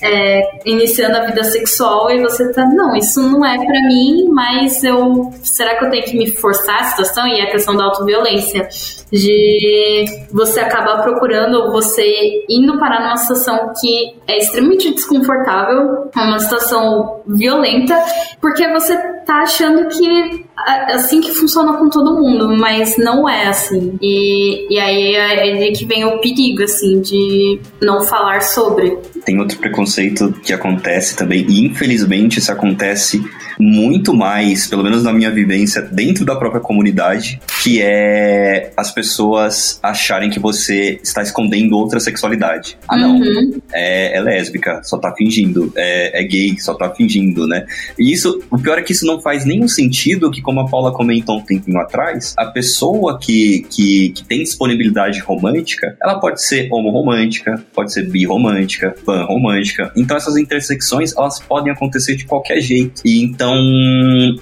é, 0.03 0.59
iniciando 0.65 1.17
a 1.17 1.21
vida 1.21 1.43
sexual 1.45 2.11
e 2.11 2.21
você 2.21 2.51
tá, 2.51 2.65
não, 2.65 2.93
isso 2.93 3.21
não 3.21 3.45
é 3.45 3.55
para 3.55 3.87
mim, 3.87 4.27
mas 4.29 4.83
eu, 4.83 5.31
será 5.41 5.77
que 5.77 5.85
eu 5.85 5.89
tenho 5.89 6.03
que 6.03 6.17
me 6.17 6.29
forçar 6.31 6.81
a 6.81 6.83
situação? 6.83 7.25
E 7.25 7.39
a 7.39 7.49
questão 7.49 7.75
da 7.75 7.85
autoviolência, 7.85 8.67
de 9.11 10.05
você 10.31 10.59
acabar 10.59 11.01
procurando, 11.03 11.71
você 11.71 12.02
indo 12.49 12.79
parar 12.79 13.01
numa 13.01 13.17
situação 13.17 13.73
que 13.79 14.15
é 14.27 14.37
extremamente 14.37 14.93
desconfortável, 14.93 16.09
é 16.15 16.19
uma 16.19 16.39
situação 16.39 17.21
violenta, 17.27 17.95
porque 18.41 18.67
você 18.69 18.97
tá 19.25 19.41
achando 19.41 19.87
que 19.87 20.45
assim 20.55 21.21
que 21.21 21.31
funciona 21.31 21.73
com 21.73 21.89
todo 21.89 22.19
mundo, 22.19 22.55
mas 22.57 22.97
não 22.97 23.27
é 23.27 23.47
assim. 23.47 23.97
E, 24.01 24.73
e 24.73 24.79
aí 24.79 25.15
é 25.15 25.71
que 25.71 25.85
vem 25.85 26.05
o 26.05 26.19
perigo, 26.19 26.63
assim, 26.63 27.01
de 27.01 27.59
não 27.81 28.01
falar 28.01 28.41
sobre. 28.41 28.97
Tem 29.25 29.39
outro 29.39 29.57
preconceito 29.57 30.33
que 30.43 30.53
acontece 30.53 31.15
também, 31.15 31.45
e 31.49 31.65
infelizmente 31.65 32.39
isso 32.39 32.51
acontece 32.51 33.23
muito 33.59 34.13
mais, 34.13 34.67
pelo 34.67 34.83
menos 34.83 35.03
na 35.03 35.13
minha 35.13 35.31
vivência, 35.31 35.81
dentro 35.81 36.25
da 36.25 36.35
própria 36.35 36.61
comunidade, 36.61 37.39
que 37.63 37.81
é 37.81 38.71
as 38.75 38.91
pessoas 38.91 39.79
acharem 39.81 40.29
que 40.29 40.39
você 40.39 40.99
está 41.03 41.21
escondendo 41.21 41.77
outra 41.77 41.99
sexualidade. 41.99 42.77
Ah, 42.87 42.97
não, 42.97 43.17
uhum. 43.17 43.61
é, 43.71 44.17
é, 44.17 44.21
lésbica, 44.21 44.81
só 44.83 44.97
tá 44.97 45.13
fingindo, 45.15 45.71
é, 45.75 46.21
é, 46.21 46.23
gay, 46.23 46.59
só 46.59 46.73
tá 46.73 46.89
fingindo, 46.89 47.47
né? 47.47 47.65
E 47.97 48.11
isso, 48.11 48.41
o 48.49 48.57
pior 48.57 48.77
é 48.77 48.81
que 48.81 48.91
isso 48.91 49.05
não 49.05 49.21
faz 49.21 49.45
nenhum 49.45 49.67
sentido, 49.67 50.31
que 50.31 50.41
como 50.43 50.59
a 50.59 50.67
Paula 50.67 50.91
comentou 50.91 51.37
um 51.37 51.41
tempinho 51.41 51.79
atrás, 51.79 52.33
a 52.37 52.45
pessoa 52.45 53.17
que, 53.17 53.65
que, 53.69 54.09
que 54.09 54.23
tem 54.25 54.43
disponibilidade 54.43 55.19
romântica, 55.19 55.97
ela 56.01 56.19
pode 56.19 56.43
ser 56.43 56.67
homoromântica, 56.71 57.63
pode 57.73 57.91
ser 57.91 58.07
biromântica, 58.09 58.95
pan-romântica. 59.05 59.91
Então 59.95 60.15
essas 60.15 60.37
intersecções, 60.37 61.15
elas 61.15 61.39
podem 61.39 61.71
acontecer 61.71 62.15
de 62.15 62.25
qualquer 62.25 62.59
jeito. 62.61 63.01
E 63.05 63.23
então 63.23 63.55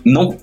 não 0.05 0.35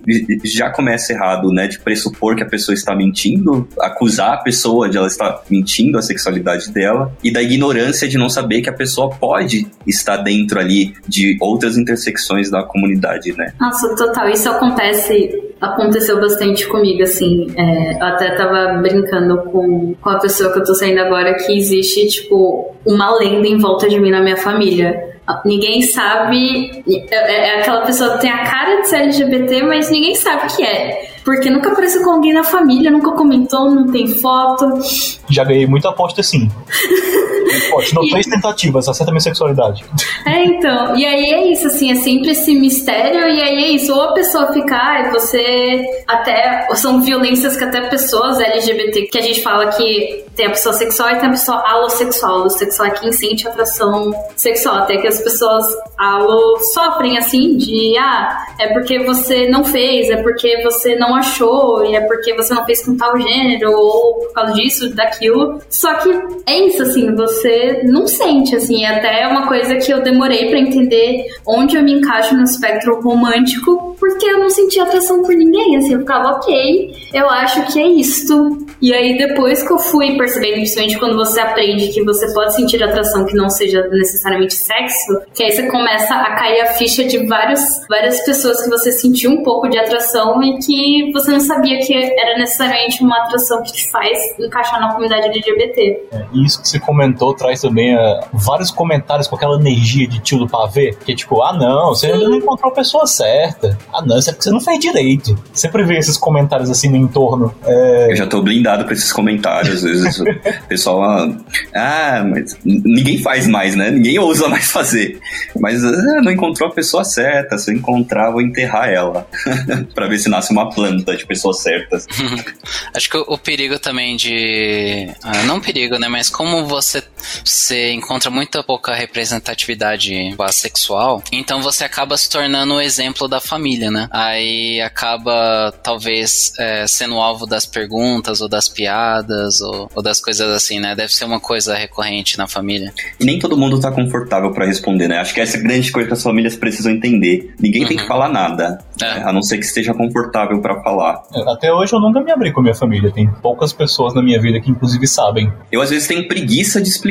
já 0.45 0.71
começa 0.71 1.13
errado, 1.13 1.53
né, 1.53 1.67
de 1.67 1.79
pressupor 1.79 2.37
que 2.37 2.43
a 2.43 2.47
pessoa 2.47 2.75
está 2.75 2.95
mentindo, 2.95 3.69
acusar 3.81 4.35
a 4.35 4.37
pessoa 4.39 4.89
de 4.89 4.97
ela 4.97 5.07
estar 5.07 5.43
mentindo 5.51 5.99
a 5.99 6.03
sexualidade 6.03 6.71
dela 6.71 7.13
e 7.23 7.33
da 7.33 7.43
ignorância 7.43 8.09
de 8.09 8.17
não 8.17 8.29
saber 8.29 8.63
que 8.63 8.71
a 8.71 8.73
pessoa 8.73 9.11
pode 9.11 9.67
estar 9.87 10.19
dentro 10.19 10.59
ali 10.59 10.95
de 11.07 11.37
outras 11.41 11.77
intersecções 11.77 12.51
da 12.51 12.63
comunidade, 12.63 13.33
né? 13.37 13.53
Nossa, 13.61 13.95
total. 13.97 14.29
Isso 14.29 14.49
acontece 14.49 15.48
aconteceu 15.61 16.21
bastante 16.21 16.67
comigo, 16.67 17.03
assim. 17.03 17.53
É, 17.57 17.95
eu 17.95 18.07
até 18.07 18.31
tava 18.37 18.79
brincando 18.81 19.39
com, 19.51 19.95
com 20.01 20.11
a 20.11 20.19
pessoa 20.19 20.53
que 20.53 20.59
eu 20.59 20.65
tô 20.65 20.75
saindo 20.75 21.01
agora 21.01 21.35
que 21.35 21.57
existe, 21.57 22.07
tipo, 22.09 22.75
uma 22.87 23.17
lenda 23.19 23.47
em 23.47 23.59
volta 23.59 23.89
de 23.89 23.99
mim 24.01 24.11
na 24.11 24.21
minha 24.21 24.37
família. 24.37 25.09
Ninguém 25.45 25.83
sabe. 25.83 26.83
É, 27.11 27.57
é 27.57 27.61
aquela 27.61 27.85
pessoa 27.85 28.15
que 28.15 28.23
tem 28.23 28.31
a 28.31 28.45
cara 28.45 28.81
de 28.81 28.89
ser 28.89 28.97
LGBT, 28.97 29.63
mas 29.63 29.91
ninguém 29.91 30.15
sabe 30.15 30.47
o 30.47 30.57
que 30.57 30.63
é. 30.63 31.11
Porque 31.25 31.51
nunca 31.51 31.71
apareceu 31.71 32.03
com 32.03 32.11
alguém 32.11 32.33
na 32.33 32.43
família, 32.43 32.91
nunca 32.91 33.13
comentou, 33.13 33.71
não 33.71 33.87
tem 33.89 34.07
foto. 34.07 34.81
Já 35.29 35.45
ganhei 35.45 35.67
muita 35.67 35.91
aposta 35.91 36.23
sim. 37.49 37.71
Continuou 37.71 38.07
e... 38.07 38.11
três 38.11 38.27
tentativas, 38.27 38.89
acerta 38.89 39.13
minha 39.13 39.21
sexualidade. 39.21 39.85
É, 40.27 40.45
então. 40.45 40.97
E 40.97 41.07
aí 41.07 41.33
é 41.33 41.53
isso, 41.53 41.67
assim, 41.67 41.91
é 41.91 41.95
sempre 41.97 42.31
esse 42.31 42.55
mistério, 42.55 43.29
e 43.29 43.43
aí 43.43 43.65
é 43.65 43.69
isso. 43.71 43.93
Ou 43.93 44.03
a 44.03 44.13
pessoa 44.13 44.53
ficar, 44.53 45.07
e 45.07 45.11
você 45.11 45.85
até. 46.07 46.67
São 46.75 47.01
violências 47.01 47.57
que 47.57 47.65
até 47.65 47.81
pessoas 47.89 48.39
LGBT, 48.39 49.07
que 49.07 49.19
a 49.19 49.23
gente 49.23 49.43
fala 49.43 49.67
que 49.69 50.25
tem 50.39 50.47
a 50.47 50.51
pessoa 50.51 50.73
sexual 50.73 51.11
e 51.11 51.17
tem 51.17 51.27
a 51.27 51.31
pessoa 51.31 51.63
alossexual. 51.67 52.41
Alossexual 52.43 52.89
é 52.89 52.91
quem 52.93 53.11
sente 53.11 53.49
atração 53.49 54.13
sexual. 54.37 54.77
Até 54.77 54.97
que 54.99 55.09
as 55.09 55.21
pessoas 55.21 55.65
alo 55.99 56.57
sofrem, 56.73 57.19
assim, 57.19 57.57
de 57.57 57.97
ah, 57.99 58.47
é 58.61 58.73
porque 58.73 59.01
você 59.01 59.49
não 59.49 59.65
fez, 59.65 60.09
é 60.09 60.23
porque 60.23 60.63
você 60.63 60.95
não 60.95 61.17
achou, 61.17 61.85
e 61.85 61.97
é 61.97 62.01
porque 62.03 62.35
você 62.35 62.55
não 62.55 62.65
fez 62.65 62.85
com 62.85 62.97
tal 62.97 63.19
gênero, 63.19 63.73
ou 63.73 64.15
por 64.21 64.33
causa 64.33 64.53
disso, 64.53 64.95
daquilo. 64.95 65.61
Só 65.69 65.95
que 65.95 66.09
é 66.47 66.67
isso, 66.67 66.83
assim, 66.83 67.13
você 67.15 67.38
você 67.39 67.83
não 67.85 68.07
sente, 68.07 68.57
assim. 68.57 68.85
Até 68.85 69.23
é 69.23 69.29
uma 69.29 69.47
coisa 69.47 69.77
que 69.77 69.93
eu 69.93 70.03
demorei 70.03 70.49
para 70.49 70.59
entender 70.59 71.25
onde 71.47 71.77
eu 71.77 71.83
me 71.83 71.93
encaixo 71.93 72.37
no 72.37 72.45
espectro 72.45 73.01
romântico, 73.01 73.97
porque 73.99 74.27
eu 74.27 74.39
não 74.39 74.51
sentia 74.51 74.83
atração 74.83 75.23
por 75.23 75.35
ninguém, 75.35 75.77
assim. 75.77 75.95
Eu 75.95 76.01
ficava, 76.01 76.31
ok, 76.31 76.95
eu 77.13 77.29
acho 77.29 77.73
que 77.73 77.81
é 77.81 77.87
isto. 77.87 78.67
E 78.81 78.95
aí, 78.95 79.17
depois 79.19 79.63
que 79.63 79.73
eu 79.73 79.79
fui 79.79 80.17
percebendo, 80.17 80.55
principalmente 80.55 80.99
quando 80.99 81.17
você 81.17 81.41
aprende 81.41 81.89
que 81.89 82.03
você 82.05 82.33
pode 82.33 82.55
sentir 82.55 82.83
atração 82.83 83.25
que 83.25 83.35
não 83.35 83.49
seja 83.49 83.87
necessariamente 83.89 84.55
sexo, 84.55 85.21
que 85.35 85.43
aí 85.43 85.53
você 85.53 85.67
começa 85.67 86.15
a 86.15 86.37
cair 86.37 86.61
a 86.61 86.67
ficha 86.75 87.05
de 87.05 87.27
vários, 87.27 87.61
várias 87.89 88.25
pessoas 88.25 88.63
que 88.63 88.71
você 88.71 88.93
sentiu 88.93 89.31
um 89.33 89.43
pouco 89.43 89.69
de 89.69 89.79
atração 89.79 90.43
e 90.43 90.59
que 90.59 91.13
você 91.13 91.33
não 91.33 91.41
sabia 91.41 91.79
que 91.81 91.95
era 91.95 92.39
necessariamente 92.39 93.03
uma 93.03 93.17
atração 93.25 93.63
que 93.63 93.73
te 93.73 93.91
faz 93.91 94.19
encaixar 94.39 94.81
na 94.81 94.93
comunidade 94.93 95.27
LGBT. 95.27 96.09
É, 96.13 96.27
isso 96.35 96.63
que 96.63 96.69
você 96.69 96.79
comentou 96.79 97.28
traz 97.35 97.61
também 97.61 97.95
uh, 97.95 98.21
vários 98.33 98.71
comentários 98.71 99.27
com 99.27 99.37
aquela 99.37 99.59
energia 99.59 100.07
de 100.07 100.21
tio 100.21 100.39
do 100.39 100.49
pavê, 100.49 100.97
que 101.05 101.13
é 101.13 101.15
tipo, 101.15 101.43
ah 101.43 101.53
não, 101.53 101.89
você 101.89 102.07
ainda 102.07 102.29
não 102.29 102.37
encontrou 102.37 102.73
a 102.73 102.75
pessoa 102.75 103.07
certa. 103.07 103.79
Ah 103.93 104.03
não, 104.03 104.19
isso 104.19 104.31
é 104.31 104.33
porque 104.33 104.45
você 104.45 104.51
não 104.51 104.61
fez 104.61 104.79
direito. 104.79 105.37
Sempre 105.53 105.85
vê 105.85 105.99
esses 105.99 106.17
comentários 106.17 106.71
assim 106.71 106.89
no 106.89 106.97
entorno. 106.97 107.55
É... 107.65 108.13
Eu 108.13 108.17
já 108.17 108.27
tô 108.27 108.43
blindado 108.43 108.85
pra 108.85 108.93
esses 108.93 109.13
comentários. 109.13 109.77
Às 109.77 109.83
vezes 109.83 110.21
o 110.21 110.25
pessoal, 110.69 111.03
ah, 111.03 111.29
ah, 111.75 112.25
mas 112.25 112.57
ninguém 112.65 113.19
faz 113.19 113.47
mais, 113.47 113.75
né? 113.75 113.91
Ninguém 113.91 114.19
ousa 114.19 114.49
mais 114.49 114.71
fazer. 114.71 115.19
Mas 115.59 115.85
ah, 115.85 116.21
não 116.23 116.33
encontrou 116.33 116.69
a 116.69 116.73
pessoa 116.73 117.05
certa. 117.05 117.59
Se 117.59 117.71
eu 117.71 117.77
encontrar, 117.77 118.31
vou 118.31 118.41
enterrar 118.41 118.89
ela. 118.89 119.27
pra 119.95 120.07
ver 120.07 120.19
se 120.19 120.29
nasce 120.29 120.53
uma 120.53 120.71
planta 120.71 121.17
de 121.17 121.27
pessoas 121.27 121.61
certas. 121.61 122.07
Acho 122.95 123.11
que 123.11 123.17
o, 123.17 123.25
o 123.29 123.39
perigo 123.39 123.79
também 123.79 124.17
de. 124.17 125.09
Ah, 125.23 125.43
não 125.45 125.61
perigo, 125.61 125.99
né? 125.99 126.09
Mas 126.09 126.31
como 126.31 126.67
você, 126.67 127.03
você 127.45 127.93
encontra 127.93 128.31
muita 128.31 128.63
pouca 128.63 128.95
representatividade 128.95 130.37
sexual, 130.51 131.23
então 131.33 131.61
você 131.63 131.85
acaba 131.85 132.17
se 132.17 132.29
tornando 132.29 132.75
o 132.75 132.81
exemplo 132.81 133.29
da 133.29 133.41
família, 133.41 133.91
né? 133.91 134.09
Aí 134.11 134.81
acaba, 134.81 135.73
talvez, 135.83 136.53
é, 136.59 136.87
sendo 136.87 137.15
alvo 137.17 137.47
das 137.47 137.67
perguntas 137.67 138.41
ou 138.41 138.49
das 138.49 138.69
piadas 138.69 139.61
ou, 139.61 139.91
ou, 139.95 140.03
das 140.03 140.21
coisas 140.21 140.49
assim, 140.49 140.81
né? 140.81 140.95
Deve 140.95 141.15
ser 141.15 141.25
uma 141.25 141.41
coisa 141.41 141.75
recorrente 141.75 142.39
na 142.39 142.47
família. 142.47 142.93
E 143.21 143.25
nem 143.25 143.39
todo 143.39 143.57
mundo 143.57 143.81
tá 143.81 143.91
confortável 143.91 144.53
para 144.53 144.67
responder, 144.67 145.09
né? 145.09 145.19
Acho 145.19 145.35
que 145.35 145.41
essa 145.41 145.57
é 145.57 145.61
a 145.61 145.63
grande 145.63 145.91
coisa 145.91 146.09
que 146.09 146.15
as 146.15 146.23
famílias 146.23 146.57
precisam 146.57 146.93
entender. 146.93 147.55
Ninguém 147.61 147.83
uhum. 147.83 147.89
tem 147.89 147.97
que 147.97 148.03
uhum. 148.03 148.09
falar 148.09 148.29
nada, 148.29 148.79
é. 149.01 149.05
né? 149.05 149.23
a 149.25 149.33
não 149.33 149.43
ser 149.43 149.59
que 149.59 149.65
esteja 149.65 149.95
confortável 149.95 150.61
para 150.61 150.83
falar. 150.83 151.23
É, 151.35 151.53
até 151.53 151.73
hoje 151.73 151.93
eu 151.93 152.01
nunca 152.01 152.21
me 152.21 152.31
abri 152.33 152.53
com 152.53 152.61
a 152.61 152.63
minha 152.63 152.75
família. 152.75 153.11
Tem 153.13 153.29
poucas 153.43 153.73
pessoas 153.73 154.15
na 154.15 154.23
minha 154.23 154.41
vida 154.41 154.61
que, 154.61 154.71
inclusive, 154.71 155.07
sabem. 155.07 155.53
Eu, 155.71 155.81
às 155.81 155.91
vezes, 155.91 156.07
tenho 156.07 156.27
preguiça 156.27 156.81
de 156.81 156.89
explicar. 156.89 157.08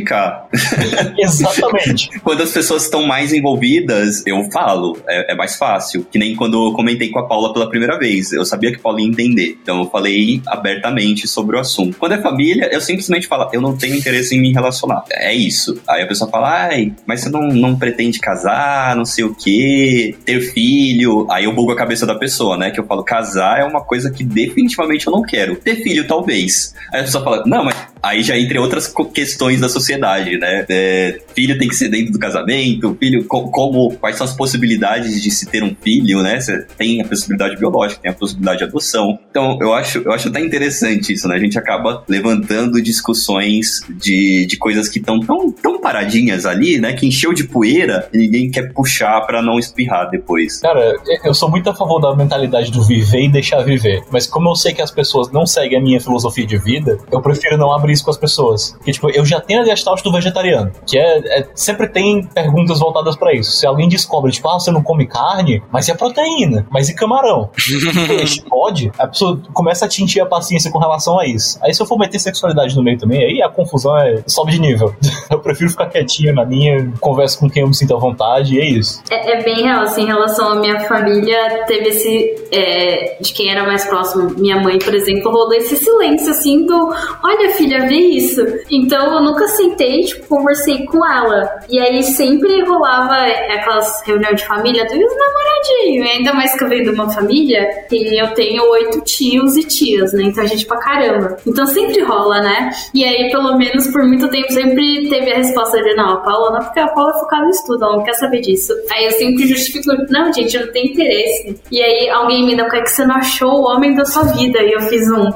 Exatamente. 1.17 2.09
quando 2.23 2.43
as 2.43 2.51
pessoas 2.51 2.83
estão 2.83 3.05
mais 3.05 3.33
envolvidas, 3.33 4.25
eu 4.25 4.43
falo. 4.51 4.97
É, 5.07 5.33
é, 5.33 5.35
mais 5.35 5.55
fácil. 5.55 6.05
Que 6.11 6.17
nem 6.17 6.35
quando 6.35 6.67
eu 6.67 6.73
comentei 6.73 7.09
com 7.09 7.19
a 7.19 7.27
Paula 7.27 7.53
pela 7.53 7.69
primeira 7.69 7.97
vez. 7.97 8.31
Eu 8.31 8.45
sabia 8.45 8.71
que 8.71 8.77
a 8.77 8.81
Paula 8.81 9.01
ia 9.01 9.07
entender. 9.07 9.57
Então, 9.61 9.79
eu 9.79 9.89
falei 9.89 10.41
abertamente 10.47 11.27
sobre 11.27 11.55
o 11.55 11.59
assunto. 11.59 11.97
Quando 11.97 12.13
é 12.13 12.21
família, 12.21 12.69
eu 12.71 12.81
simplesmente 12.81 13.27
falo, 13.27 13.49
eu 13.53 13.61
não 13.61 13.75
tenho 13.75 13.95
interesse 13.95 14.35
em 14.35 14.41
me 14.41 14.51
relacionar. 14.53 15.03
É 15.11 15.33
isso. 15.33 15.81
Aí 15.87 16.01
a 16.01 16.07
pessoa 16.07 16.29
fala, 16.29 16.67
ai, 16.67 16.93
mas 17.05 17.21
você 17.21 17.29
não, 17.29 17.41
não 17.47 17.75
pretende 17.75 18.19
casar, 18.19 18.95
não 18.95 19.05
sei 19.05 19.23
o 19.23 19.33
quê, 19.33 20.15
ter 20.25 20.41
filho. 20.41 21.27
Aí 21.29 21.45
eu 21.45 21.53
bugo 21.53 21.71
a 21.71 21.75
cabeça 21.75 22.05
da 22.05 22.15
pessoa, 22.15 22.57
né? 22.57 22.71
Que 22.71 22.79
eu 22.79 22.85
falo, 22.85 23.03
casar 23.03 23.59
é 23.59 23.63
uma 23.63 23.83
coisa 23.83 24.11
que 24.11 24.23
definitivamente 24.23 25.07
eu 25.07 25.13
não 25.13 25.21
quero. 25.21 25.55
Ter 25.55 25.75
filho, 25.77 26.07
talvez. 26.07 26.73
Aí 26.91 27.01
a 27.01 27.03
pessoa 27.03 27.23
fala, 27.23 27.43
não, 27.45 27.63
mas 27.63 27.75
aí 28.01 28.21
já 28.21 28.37
entre 28.37 28.57
outras 28.59 28.93
questões 29.13 29.61
da 29.61 29.69
sociedade, 29.69 30.37
né? 30.37 30.65
É, 30.69 31.19
filho 31.35 31.57
tem 31.57 31.67
que 31.67 31.75
ser 31.75 31.89
dentro 31.89 32.13
do 32.13 32.19
casamento, 32.19 32.95
filho, 32.99 33.25
co 33.25 33.49
como, 33.51 33.95
quais 33.97 34.17
são 34.17 34.25
as 34.25 34.33
possibilidades 34.33 35.21
de 35.21 35.31
se 35.31 35.45
ter 35.47 35.63
um 35.63 35.75
filho, 35.81 36.21
né? 36.21 36.39
Você 36.39 36.65
tem 36.77 37.01
a 37.01 37.07
possibilidade 37.07 37.57
biológica, 37.57 38.01
tem 38.01 38.11
a 38.11 38.13
possibilidade 38.13 38.59
de 38.59 38.63
adoção. 38.65 39.19
Então, 39.29 39.57
eu 39.61 39.73
acho, 39.73 39.99
eu 39.99 40.11
acho 40.11 40.29
até 40.29 40.39
interessante 40.39 41.13
isso, 41.13 41.27
né? 41.27 41.35
A 41.35 41.39
gente 41.39 41.57
acaba 41.57 42.03
levantando 42.07 42.81
discussões 42.81 43.81
de, 43.89 44.45
de 44.45 44.57
coisas 44.57 44.89
que 44.89 44.99
estão 44.99 45.19
tão, 45.19 45.51
tão 45.51 45.79
paradinhas 45.79 46.45
ali, 46.45 46.79
né? 46.79 46.93
Que 46.93 47.07
encheu 47.07 47.33
de 47.33 47.45
poeira 47.45 48.07
e 48.13 48.17
ninguém 48.17 48.51
quer 48.51 48.73
puxar 48.73 49.21
para 49.21 49.41
não 49.41 49.57
espirrar 49.59 50.09
depois. 50.09 50.59
Cara, 50.59 50.95
eu 51.23 51.33
sou 51.33 51.49
muito 51.49 51.69
a 51.69 51.75
favor 51.75 51.99
da 51.99 52.15
mentalidade 52.15 52.71
do 52.71 52.83
viver 52.83 53.25
e 53.25 53.31
deixar 53.31 53.63
viver. 53.63 54.03
Mas 54.11 54.27
como 54.27 54.49
eu 54.49 54.55
sei 54.55 54.73
que 54.73 54.81
as 54.81 54.91
pessoas 54.91 55.31
não 55.31 55.45
seguem 55.45 55.77
a 55.77 55.81
minha 55.81 55.99
filosofia 55.99 56.45
de 56.45 56.57
vida, 56.57 56.97
eu 57.11 57.21
prefiro 57.21 57.57
não 57.57 57.71
abrir 57.71 57.86
isso 57.91 58.03
com 58.03 58.11
as 58.11 58.17
pessoas. 58.17 58.71
Porque, 58.77 58.91
tipo, 58.91 59.09
eu 59.09 59.25
já 59.25 59.39
tenho 59.39 59.61
a 59.61 59.65
gestalt 59.65 60.01
do 60.01 60.11
vegetariano, 60.11 60.71
que 60.85 60.97
é, 60.97 61.39
é 61.39 61.47
sempre 61.53 61.87
tem 61.87 62.23
perguntas 62.23 62.79
voltadas 62.79 63.15
para 63.15 63.33
isso. 63.33 63.51
Se 63.51 63.65
alguém 63.65 63.87
descobre, 63.87 64.31
tipo, 64.31 64.47
ah, 64.49 64.59
você 64.59 64.71
não 64.71 64.83
come 64.83 65.07
carne, 65.07 65.61
mas 65.71 65.87
e 65.87 65.91
a 65.91 65.95
proteína? 65.95 66.65
Mas 66.69 66.89
e 66.89 66.95
camarão? 66.95 67.49
Peixe, 68.07 68.41
pode? 68.41 68.91
A 68.97 69.07
pessoa 69.07 69.39
começa 69.53 69.85
a 69.85 69.87
tintir 69.87 70.21
a 70.21 70.25
paciência 70.25 70.71
com 70.71 70.79
relação 70.79 71.19
a 71.19 71.25
isso. 71.25 71.59
Aí 71.61 71.73
se 71.73 71.81
eu 71.81 71.85
for 71.85 71.97
meter 71.97 72.19
sexualidade 72.19 72.75
no 72.75 72.83
meio 72.83 72.97
também, 72.97 73.23
aí 73.23 73.41
a 73.41 73.49
confusão 73.49 73.97
é, 73.97 74.23
sobe 74.27 74.51
de 74.51 74.59
nível. 74.59 74.93
eu 75.29 75.39
prefiro 75.39 75.69
ficar 75.69 75.87
quietinha 75.87 76.33
na 76.33 76.45
minha, 76.45 76.91
converso 76.99 77.39
com 77.39 77.49
quem 77.49 77.61
eu 77.61 77.67
me 77.67 77.75
sinto 77.75 77.95
à 77.95 77.99
vontade 77.99 78.55
e 78.55 78.59
é 78.59 78.65
isso. 78.65 79.01
É, 79.09 79.33
é 79.33 79.43
bem 79.43 79.63
real, 79.63 79.81
assim, 79.81 80.03
em 80.03 80.07
relação 80.07 80.49
à 80.49 80.55
minha 80.55 80.79
família, 80.81 81.65
teve 81.65 81.89
esse, 81.89 82.35
é, 82.51 83.17
de 83.19 83.33
quem 83.33 83.51
era 83.51 83.65
mais 83.65 83.85
próximo, 83.85 84.31
minha 84.37 84.59
mãe, 84.59 84.77
por 84.79 84.93
exemplo, 84.93 85.31
rolou 85.31 85.53
esse 85.53 85.75
silêncio, 85.75 86.29
assim, 86.29 86.65
do, 86.65 86.93
olha 87.23 87.51
filha, 87.51 87.76
vê 87.81 87.95
isso. 87.95 88.41
Então 88.69 89.13
eu 89.13 89.21
nunca 89.21 89.47
sentei, 89.47 90.01
tipo, 90.01 90.27
conversei 90.27 90.85
com 90.85 91.05
ela. 91.05 91.49
E 91.69 91.79
aí 91.79 92.03
sempre 92.03 92.63
rolava 92.65 93.15
aquelas 93.15 94.01
reuniões 94.05 94.41
de 94.41 94.47
família 94.47 94.83
dos 94.85 94.97
namoradinhos. 94.97 96.09
Ainda 96.11 96.33
mais 96.33 96.57
que 96.57 96.63
eu 96.63 96.69
venho 96.69 96.83
de 96.83 96.89
uma 96.89 97.09
família 97.09 97.67
que 97.89 98.17
eu 98.17 98.33
tenho 98.33 98.63
oito 98.71 99.01
tios 99.01 99.55
e 99.57 99.63
tias, 99.63 100.13
né? 100.13 100.23
Então 100.23 100.43
a 100.43 100.47
gente 100.47 100.65
pra 100.65 100.77
caramba. 100.77 101.37
Então 101.45 101.65
sempre 101.65 102.01
rola, 102.03 102.41
né? 102.41 102.71
E 102.93 103.03
aí, 103.03 103.29
pelo 103.31 103.57
menos 103.57 103.87
por 103.87 104.03
muito 104.03 104.29
tempo, 104.29 104.51
sempre 104.51 105.09
teve 105.09 105.31
a 105.31 105.37
resposta 105.37 105.81
de 105.81 105.93
não, 105.95 106.13
a 106.13 106.17
Paula 106.17 106.51
não, 106.51 106.59
porque 106.59 106.79
a 106.79 106.87
Paula 106.87 107.11
é 107.11 107.19
focada 107.19 107.43
no 107.43 107.49
estudo, 107.49 107.83
ela 107.83 107.97
não 107.97 108.03
quer 108.03 108.13
saber 108.13 108.41
disso. 108.41 108.73
Aí 108.91 109.05
eu 109.05 109.11
sempre 109.11 109.47
justifico, 109.47 109.91
não, 110.09 110.31
gente, 110.31 110.55
eu 110.55 110.65
não 110.65 110.73
tenho 110.73 110.91
interesse. 110.91 111.59
E 111.71 111.81
aí 111.81 112.09
alguém 112.09 112.45
me 112.45 112.55
dá, 112.55 112.65
por 112.65 112.81
que 112.83 112.87
você 112.87 113.05
não 113.05 113.15
achou 113.15 113.61
o 113.61 113.65
homem 113.65 113.95
da 113.95 114.05
sua 114.05 114.23
vida? 114.23 114.59
E 114.61 114.71
eu 114.71 114.81
fiz 114.81 115.09
um. 115.09 115.29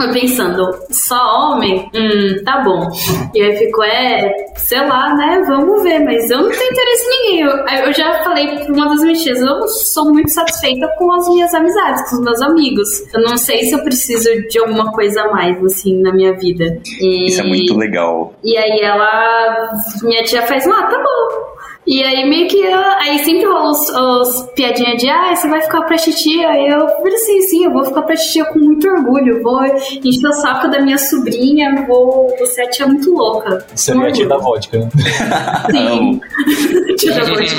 Eu 0.00 0.12
pensando, 0.12 0.70
só 0.90 1.52
homem? 1.52 1.85
Hum, 1.94 2.42
tá 2.44 2.62
bom. 2.62 2.88
E 3.34 3.42
aí 3.42 3.56
ficou, 3.56 3.84
é, 3.84 4.32
sei 4.56 4.80
lá, 4.80 5.14
né? 5.14 5.44
Vamos 5.46 5.82
ver, 5.82 6.00
mas 6.00 6.30
eu 6.30 6.42
não 6.42 6.50
tenho 6.50 6.70
interesse 6.70 7.04
em 7.04 7.10
ninguém. 7.10 7.40
Eu, 7.40 7.86
eu 7.86 7.92
já 7.92 8.22
falei 8.24 8.58
pra 8.58 8.74
uma 8.74 8.88
das 8.88 9.02
mentiras, 9.02 9.40
eu 9.40 9.68
sou 9.68 10.12
muito 10.12 10.30
satisfeita 10.30 10.88
com 10.98 11.12
as 11.12 11.28
minhas 11.28 11.54
amizades, 11.54 12.08
com 12.10 12.16
os 12.16 12.22
meus 12.22 12.42
amigos. 12.42 12.88
Eu 13.14 13.22
não 13.22 13.36
sei 13.36 13.64
se 13.64 13.72
eu 13.72 13.82
preciso 13.82 14.28
de 14.48 14.58
alguma 14.58 14.92
coisa 14.92 15.22
a 15.22 15.30
mais, 15.30 15.62
assim, 15.64 16.00
na 16.00 16.12
minha 16.12 16.32
vida. 16.34 16.78
E, 17.00 17.28
Isso 17.28 17.40
é 17.40 17.44
muito 17.44 17.76
legal. 17.76 18.34
E 18.42 18.56
aí 18.56 18.80
ela, 18.80 19.70
minha 20.02 20.22
tia 20.24 20.42
faz, 20.42 20.66
ah, 20.66 20.82
tá 20.84 20.98
bom. 20.98 21.56
E 21.86 22.02
aí 22.02 22.28
meio 22.28 22.48
que 22.48 22.60
aí 22.66 23.18
sempre 23.24 23.44
rola 23.46 23.70
os, 23.70 23.88
os 23.88 24.42
piadinhas 24.56 25.00
de 25.00 25.08
ah, 25.08 25.34
você 25.34 25.48
vai 25.48 25.62
ficar 25.62 25.82
pra 25.82 25.96
titia. 25.96 26.48
Aí 26.48 26.68
eu 26.68 26.88
falei 26.88 27.14
assim, 27.14 27.42
sim, 27.42 27.64
eu 27.64 27.72
vou 27.72 27.84
ficar 27.84 28.02
pra 28.02 28.16
titia 28.16 28.44
com 28.46 28.58
muito 28.58 28.88
orgulho. 28.88 29.40
Vou 29.42 29.64
encher 29.64 30.28
o 30.28 30.32
saco 30.32 30.68
da 30.68 30.80
minha 30.80 30.98
sobrinha, 30.98 31.86
vou. 31.86 32.34
Você 32.40 32.62
é 32.62 32.66
a 32.66 32.70
tia 32.70 32.86
muito 32.86 33.12
louca. 33.12 33.64
Você 33.72 33.92
é 33.92 33.96
a 33.96 34.12
tia 34.12 34.26
da 34.26 34.36
vodka, 34.36 34.78
né? 34.78 34.88
Sim. 35.70 36.20
tia 36.98 37.14
da 37.14 37.24
vodka. 37.24 37.56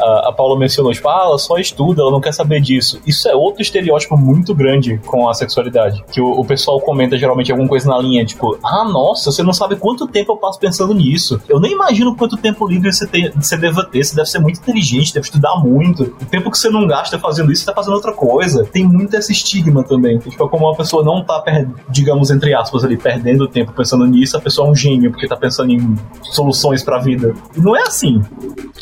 A, 0.00 0.28
a 0.28 0.32
Paula 0.32 0.58
mencionou, 0.58 0.92
tipo, 0.92 1.08
ah, 1.08 1.24
ela 1.26 1.38
só 1.38 1.58
estuda, 1.58 2.00
ela 2.00 2.10
não 2.10 2.20
quer 2.20 2.32
saber 2.32 2.60
disso. 2.62 3.00
Isso 3.06 3.28
é 3.28 3.34
outro 3.34 3.60
estereótipo 3.60 4.16
muito 4.16 4.54
grande 4.54 4.98
com 5.04 5.28
a 5.28 5.34
sexualidade. 5.34 6.02
Que 6.10 6.20
o, 6.20 6.30
o 6.30 6.44
pessoal 6.46 6.80
comenta 6.80 7.18
geralmente 7.18 7.52
alguma 7.52 7.68
coisa 7.68 7.88
na 7.88 7.98
linha, 7.98 8.24
tipo, 8.24 8.58
ah, 8.64 8.84
nossa, 8.84 9.30
você 9.30 9.42
não 9.42 9.52
sabe 9.52 9.76
quanto 9.76 10.06
tempo 10.06 10.32
eu 10.32 10.36
passo 10.36 10.58
pensando 10.58 10.94
nisso. 10.94 11.40
Eu 11.46 11.60
nem 11.60 11.72
imagino 11.72 12.16
quanto 12.16 12.38
tempo 12.38 12.66
livre 12.66 12.90
você 12.90 13.06
tem 13.06 13.33
você 13.36 13.56
deva 13.56 13.84
ter, 13.84 14.04
você 14.04 14.14
deve 14.14 14.28
ser 14.28 14.38
muito 14.38 14.60
inteligente, 14.60 15.14
deve 15.14 15.26
estudar 15.26 15.56
muito. 15.56 16.04
O 16.04 16.24
tempo 16.26 16.50
que 16.50 16.58
você 16.58 16.70
não 16.70 16.86
gasta 16.86 17.18
fazendo 17.18 17.52
isso, 17.52 17.62
você 17.62 17.66
tá 17.66 17.74
fazendo 17.74 17.94
outra 17.94 18.12
coisa. 18.12 18.64
Tem 18.64 18.84
muito 18.84 19.14
esse 19.14 19.32
estigma 19.32 19.82
também. 19.82 20.18
Tipo, 20.18 20.48
como 20.48 20.66
uma 20.66 20.76
pessoa 20.76 21.04
não 21.04 21.24
tá, 21.24 21.42
digamos, 21.88 22.30
entre 22.30 22.54
aspas, 22.54 22.84
ali, 22.84 22.96
perdendo 22.96 23.48
tempo 23.48 23.72
pensando 23.72 24.06
nisso, 24.06 24.36
a 24.36 24.40
pessoa 24.40 24.68
é 24.68 24.70
um 24.70 24.74
gênio, 24.74 25.10
porque 25.10 25.26
tá 25.26 25.36
pensando 25.36 25.72
em 25.72 25.96
soluções 26.22 26.82
pra 26.82 26.98
vida. 26.98 27.34
E 27.56 27.60
não 27.60 27.76
é 27.76 27.82
assim. 27.82 28.20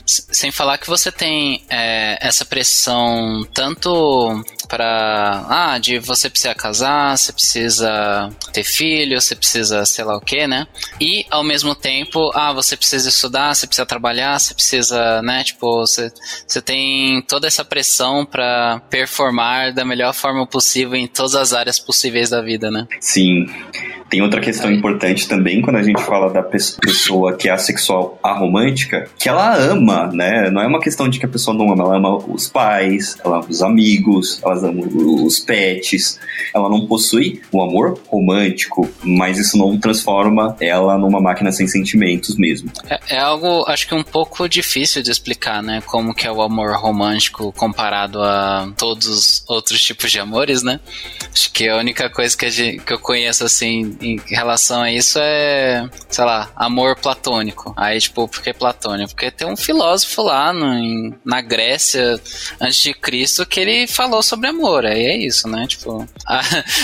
Sem 0.06 0.50
falar 0.50 0.78
que 0.78 0.86
você 0.86 1.10
tem 1.10 1.62
é, 1.70 2.18
essa 2.26 2.44
pressão 2.44 3.46
tanto 3.54 4.42
para 4.68 5.46
ah, 5.48 5.78
de 5.78 5.98
você 5.98 6.30
precisa 6.30 6.54
casar, 6.54 7.16
você 7.16 7.32
precisa 7.32 8.30
ter 8.52 8.64
filho, 8.64 9.20
você 9.20 9.36
precisa 9.36 9.84
sei 9.84 10.04
lá 10.04 10.16
o 10.16 10.20
que, 10.20 10.46
né? 10.46 10.66
E 11.00 11.26
ao 11.30 11.44
mesmo 11.44 11.74
tempo, 11.74 12.30
ah, 12.34 12.52
você 12.52 12.76
precisa 12.76 13.08
estudar, 13.08 13.54
você 13.54 13.66
precisa 13.66 13.86
trabalhar, 13.86 14.38
você 14.42 14.54
precisa, 14.54 15.22
né? 15.22 15.42
Tipo, 15.44 15.80
você, 15.80 16.12
você 16.46 16.60
tem 16.60 17.22
toda 17.22 17.46
essa 17.46 17.64
pressão 17.64 18.24
para 18.24 18.80
performar 18.90 19.72
da 19.72 19.84
melhor 19.84 20.12
forma 20.12 20.46
possível 20.46 20.94
em 20.94 21.06
todas 21.06 21.34
as 21.34 21.52
áreas 21.52 21.78
possíveis 21.78 22.30
da 22.30 22.42
vida, 22.42 22.70
né? 22.70 22.86
Sim. 23.00 23.46
Tem 24.12 24.20
outra 24.20 24.42
questão 24.42 24.70
importante 24.70 25.26
também 25.26 25.62
quando 25.62 25.76
a 25.76 25.82
gente 25.82 26.02
fala 26.02 26.30
da 26.30 26.42
pessoa 26.42 27.34
que 27.34 27.48
é 27.48 27.50
assexual 27.50 28.18
aromântica, 28.22 29.08
que 29.18 29.26
ela 29.26 29.56
ama, 29.56 30.08
né? 30.12 30.50
Não 30.50 30.60
é 30.60 30.66
uma 30.66 30.80
questão 30.80 31.08
de 31.08 31.18
que 31.18 31.24
a 31.24 31.28
pessoa 31.30 31.56
não 31.56 31.72
ama, 31.72 31.84
ela 31.84 31.96
ama 31.96 32.18
os 32.18 32.46
pais, 32.46 33.16
ela 33.24 33.38
ama 33.38 33.46
os 33.48 33.62
amigos, 33.62 34.38
ela 34.44 34.68
ama 34.68 34.82
os 35.24 35.40
pets, 35.40 36.20
ela 36.54 36.68
não 36.68 36.86
possui 36.86 37.40
o 37.50 37.62
amor 37.62 37.98
romântico, 38.06 38.86
mas 39.02 39.38
isso 39.38 39.56
não 39.56 39.78
transforma 39.78 40.58
ela 40.60 40.98
numa 40.98 41.18
máquina 41.18 41.50
sem 41.50 41.66
sentimentos 41.66 42.36
mesmo. 42.36 42.70
É, 42.90 43.16
é 43.16 43.18
algo, 43.18 43.64
acho 43.66 43.88
que 43.88 43.94
um 43.94 44.04
pouco 44.04 44.46
difícil 44.46 45.02
de 45.02 45.10
explicar, 45.10 45.62
né? 45.62 45.82
Como 45.86 46.14
que 46.14 46.26
é 46.26 46.30
o 46.30 46.42
amor 46.42 46.76
romântico 46.76 47.50
comparado 47.56 48.20
a 48.20 48.70
todos 48.76 49.06
os 49.06 49.44
outros 49.48 49.80
tipos 49.80 50.12
de 50.12 50.20
amores, 50.20 50.62
né? 50.62 50.80
Acho 51.32 51.50
que 51.50 51.66
a 51.66 51.78
única 51.78 52.10
coisa 52.10 52.36
que, 52.36 52.50
gente, 52.50 52.84
que 52.84 52.92
eu 52.92 52.98
conheço, 52.98 53.42
assim, 53.42 53.96
em 54.02 54.20
relação 54.26 54.82
a 54.82 54.90
isso 54.90 55.18
é, 55.20 55.88
sei 56.08 56.24
lá, 56.24 56.50
amor 56.56 56.96
platônico. 56.96 57.72
Aí, 57.76 58.00
tipo, 58.00 58.26
por 58.28 58.42
que 58.42 58.52
platônico? 58.52 59.10
Porque 59.10 59.30
tem 59.30 59.46
um 59.46 59.56
filósofo 59.56 60.22
lá 60.22 60.52
no, 60.52 60.74
em, 60.74 61.14
na 61.24 61.40
Grécia, 61.40 62.20
antes 62.60 62.78
de 62.78 62.94
Cristo, 62.94 63.46
que 63.46 63.60
ele 63.60 63.86
falou 63.86 64.22
sobre 64.22 64.48
amor. 64.48 64.84
Aí 64.84 65.06
é 65.06 65.16
isso, 65.16 65.48
né? 65.48 65.66
Tipo, 65.66 66.06
a, 66.26 66.40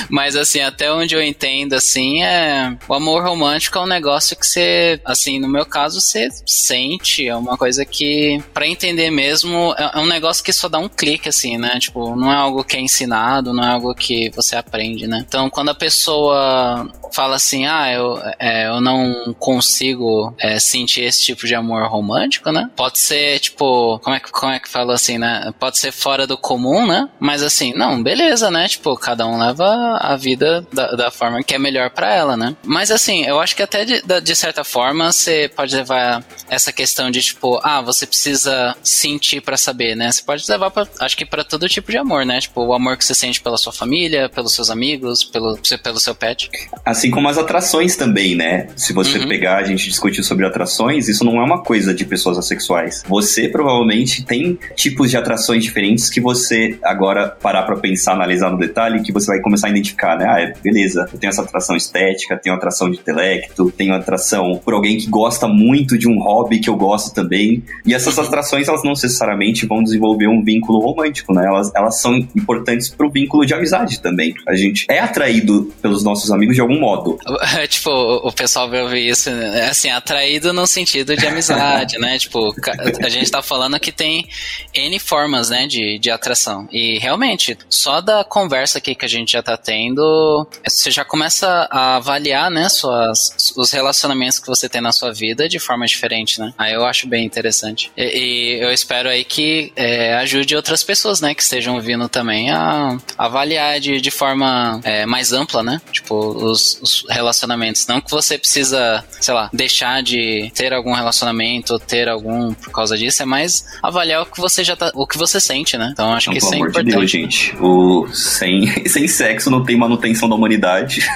mas 0.09 0.37
assim, 0.37 0.61
até 0.61 0.93
onde 0.93 1.15
eu 1.15 1.23
entendo, 1.23 1.75
assim, 1.75 2.23
é 2.23 2.77
o 2.89 2.95
amor 2.95 3.23
romântico 3.23 3.79
é 3.79 3.83
um 3.83 3.87
negócio 3.87 4.37
que 4.37 4.47
você, 4.47 5.01
assim, 5.05 5.39
no 5.39 5.49
meu 5.49 5.67
caso, 5.67 6.01
você 6.01 6.29
sente, 6.47 7.27
é 7.27 7.37
uma 7.37 7.57
coisa 7.57 7.85
que, 7.85 8.43
para 8.55 8.67
entender 8.67 9.11
mesmo, 9.11 9.75
é, 9.79 9.91
é 9.95 9.99
um 9.99 10.07
negócio 10.07 10.45
que 10.45 10.53
só 10.53 10.69
dá 10.69 10.79
um 10.79 10.89
clique, 10.89 11.29
assim, 11.29 11.57
né? 11.57 11.79
Tipo, 11.79 12.15
não 12.17 12.31
é 12.33 12.37
algo 12.37 12.65
que 12.65 12.77
é 12.77 12.81
ensinado, 12.81 13.53
não 13.53 13.65
é 13.65 13.69
algo 13.69 13.95
que 13.95 14.31
você 14.31 14.57
aprende, 14.57 15.07
né? 15.07 15.25
Então, 15.27 15.51
quando 15.51 15.71
a 15.71 15.75
pessoa 15.75 16.89
fala 17.13 17.37
assim, 17.37 17.67
ah, 17.67 17.93
eu, 17.93 18.21
é, 18.39 18.67
eu 18.69 18.81
não 18.81 19.35
consigo 19.39 20.35
é, 20.39 20.59
sentir 20.59 21.03
esse 21.03 21.25
tipo 21.25 21.47
de 21.47 21.55
amor 21.55 21.89
romântico, 21.89 22.51
né? 22.53 22.71
Pode 22.77 22.99
ser, 22.99 23.39
tipo, 23.41 23.99
como 24.01 24.17
é, 24.17 24.21
que, 24.21 24.31
como 24.31 24.53
é 24.53 24.61
que 24.61 24.69
fala 24.69 24.95
assim, 24.95 25.19
né? 25.19 25.53
Pode 25.59 25.79
ser 25.79 25.93
fora 25.93 26.27
do 26.27 26.37
comum, 26.37 26.87
né? 26.87 27.09
Mas 27.19 27.43
assim, 27.43 27.73
não, 27.75 28.03
beleza, 28.03 28.51
né? 28.51 28.69
Tipo, 28.69 28.97
cada 28.97 29.27
um 29.27 29.39
leva 29.39 29.99
a 30.01 30.17
vida 30.17 30.67
da, 30.73 30.93
da 30.93 31.11
forma 31.11 31.43
que 31.43 31.55
é 31.55 31.59
melhor 31.59 31.91
para 31.91 32.15
ela, 32.15 32.37
né? 32.37 32.57
Mas 32.65 32.91
assim, 32.91 33.25
eu 33.25 33.41
acho 33.41 33.55
que 33.57 33.63
até 33.63 33.85
de, 33.85 34.03
de 34.21 34.37
certa 34.37 34.65
forma 34.65 35.13
você 35.13 35.51
pode 35.55 35.75
levar 35.75 36.25
essa 36.49 36.73
questão 36.73 37.11
de, 37.11 37.23
tipo, 37.23 37.61
ah, 37.63 37.81
você 37.81 38.07
precisa 38.07 38.77
sentir 38.83 39.41
para 39.41 39.57
saber, 39.57 39.95
né? 39.95 40.11
Você 40.11 40.23
pode 40.23 40.45
levar 40.49 40.71
pra, 40.71 40.87
acho 41.01 41.17
que 41.17 41.25
para 41.25 41.45
todo 41.45 41.69
tipo 41.69 41.91
de 41.91 41.99
amor, 41.99 42.25
né? 42.25 42.41
Tipo, 42.41 42.63
o 42.63 42.75
amor 42.75 42.97
que 42.97 43.05
você 43.05 43.15
sente 43.15 43.41
pela 43.41 43.57
sua 43.57 43.73
família, 43.73 44.29
pelos 44.29 44.55
seus 44.55 44.71
amigos, 44.71 45.25
pelo, 45.25 45.59
pelo 45.83 46.01
seu 46.01 46.15
pet. 46.15 46.51
Assim 46.99 47.13
como 47.13 47.29
as 47.29 47.39
atrações 47.39 47.95
também, 47.95 48.35
né? 48.35 48.67
Se 48.75 48.93
você 48.93 49.19
uhum. 49.19 49.29
pegar, 49.29 49.59
a 49.59 49.63
gente 49.63 49.89
discutiu 49.89 50.25
sobre 50.25 50.45
atrações, 50.45 51.09
isso 51.09 51.25
não 51.25 51.41
é 51.41 51.45
uma 51.45 51.63
coisa 51.63 51.95
de 51.95 52.05
pessoas 52.05 52.37
assexuais. 52.37 53.05
Você 53.07 53.49
provavelmente 53.49 54.25
tem 54.25 54.59
tipos 54.75 55.09
de 55.09 55.17
atrações 55.17 55.63
diferentes 55.63 56.11
que 56.11 56.21
você 56.21 56.77
agora 56.83 57.29
parar 57.29 57.63
para 57.63 57.77
pensar, 57.77 58.15
analisar 58.15 58.51
no 58.51 58.59
detalhe, 58.59 59.01
que 59.01 59.13
você 59.13 59.29
vai 59.29 59.41
começar 59.41 59.69
a 59.69 59.71
identificar, 59.71 60.19
né? 60.19 60.27
Ah, 60.29 60.41
é, 60.41 60.53
beleza, 60.61 61.09
eu 61.13 61.21
tenho 61.21 61.31
essa 61.31 61.43
atração 61.43 61.77
estética, 61.77 62.37
tenho 62.37 62.57
atração 62.57 62.91
de 62.91 62.99
intelecto, 62.99 63.71
tenho 63.71 63.95
atração 63.95 64.61
por 64.65 64.75
alguém 64.75 64.99
que 64.99 65.07
gosta 65.07 65.47
muito 65.47 65.97
de 65.97 66.09
um 66.09 66.19
hobby 66.19 66.59
que 66.59 66.69
eu 66.69 66.75
gosto 66.75 67.15
também. 67.15 67.63
E 67.87 67.95
essas 67.95 68.19
atrações, 68.19 68.67
elas 68.67 68.83
não 68.83 68.91
necessariamente 68.91 69.67
vão 69.67 69.85
desenvolver 69.85 70.27
um 70.27 70.43
vínculo 70.43 70.81
romântico, 70.81 71.33
né? 71.33 71.47
Elas, 71.47 71.71
elas 71.77 72.01
são 72.01 72.17
importantes 72.35 72.89
pro 72.89 73.09
vínculo 73.09 73.47
de 73.47 73.55
amizade 73.55 74.03
também. 74.03 74.35
A 74.49 74.57
gente 74.57 74.85
é 74.91 74.99
atraído 74.99 75.73
pelos 75.81 76.03
nossos 76.03 76.33
amigos 76.33 76.57
de 76.57 76.61
algum 76.61 76.78
modo 76.79 76.99
modo. 76.99 77.19
tipo, 77.69 77.91
o 77.91 78.33
pessoal 78.33 78.69
vai 78.69 78.83
ouvir 78.83 79.09
isso, 79.09 79.31
né? 79.31 79.69
assim, 79.69 79.91
atraído 79.91 80.53
no 80.53 80.67
sentido 80.67 81.17
de 81.17 81.27
amizade, 81.27 81.99
né? 81.99 82.19
Tipo, 82.29 82.55
a 83.03 83.09
gente 83.09 83.31
tá 83.31 83.41
falando 83.41 83.79
que 83.79 83.93
tem 83.93 84.29
N 84.75 84.99
formas, 84.99 85.49
né, 85.49 85.67
de, 85.67 85.99
de 85.99 86.11
atração. 86.11 86.69
E 86.71 86.99
realmente, 86.99 87.57
só 87.71 88.01
da 88.01 88.25
conversa 88.25 88.79
aqui 88.79 88.95
que 88.95 89.05
a 89.05 89.09
gente 89.09 89.33
já 89.33 89.43
tá 89.43 89.57
tendo, 89.57 90.47
você 90.67 90.91
já 90.91 91.05
começa 91.05 91.69
a 91.71 91.97
avaliar, 91.97 92.51
né, 92.51 92.69
suas, 92.69 93.55
os 93.57 93.71
relacionamentos 93.71 94.39
que 94.39 94.47
você 94.47 94.69
tem 94.69 94.81
na 94.81 94.93
sua 94.93 95.13
vida 95.13 95.49
de 95.49 95.59
forma 95.59 95.87
diferente, 95.87 96.41
né? 96.41 96.53
Aí 96.59 96.75
eu 96.75 96.85
acho 96.85 97.07
bem 97.07 97.25
interessante. 97.25 97.91
E, 97.97 98.03
e 98.03 98.63
eu 98.63 98.73
espero 98.73 99.09
aí 99.09 99.25
que 99.25 99.73
é, 99.77 100.15
ajude 100.17 100.57
outras 100.57 100.83
pessoas, 100.83 101.21
né, 101.21 101.35
que 101.35 101.43
estejam 101.43 101.77
ouvindo 101.77 102.09
também 102.09 102.51
a, 102.51 102.99
a 103.17 103.25
avaliar 103.25 103.81
de, 103.81 104.01
de 104.01 104.11
forma 104.11 104.81
é, 104.83 105.07
mais 105.07 105.33
ampla, 105.33 105.63
né? 105.63 105.81
Tipo, 105.93 106.17
os, 106.17 106.68
os 106.83 107.05
relacionamentos. 107.09 107.87
Não 107.87 108.01
que 108.01 108.11
você 108.11 108.39
precisa, 108.39 109.05
sei 109.21 109.35
lá, 109.35 109.51
deixar 109.53 110.03
de 110.03 110.51
ter 110.55 110.73
algum 110.73 110.93
relacionamento 110.93 111.75
ou 111.75 111.79
ter 111.79 112.09
algum 112.09 112.53
por 112.55 112.73
causa 112.73 112.97
disso, 112.97 113.23
é 113.23 113.27
mais 113.27 113.65
avaliar 113.83 114.23
o 114.23 114.27
que 114.27 114.41
você 114.41 114.65
já 114.65 114.77
tá, 114.77 114.91
o 114.95 115.07
que 115.07 115.17
você 115.17 115.41
sente, 115.41 115.77
né? 115.77 115.91
Então 115.93 116.13
acho 116.13 116.31
que 116.31 116.39
isso 116.39 116.53
é 116.53 116.59
importante. 116.59 116.85
De 116.85 116.93
Deus, 116.93 117.11
gente. 117.11 117.57
O 117.61 118.09
sem, 118.13 118.67
sem 118.89 119.09
sexo 119.09 119.51
não 119.51 119.65
tem 119.65 119.77
manutenção 119.77 120.29
da 120.29 120.35
humanidade. 120.35 121.07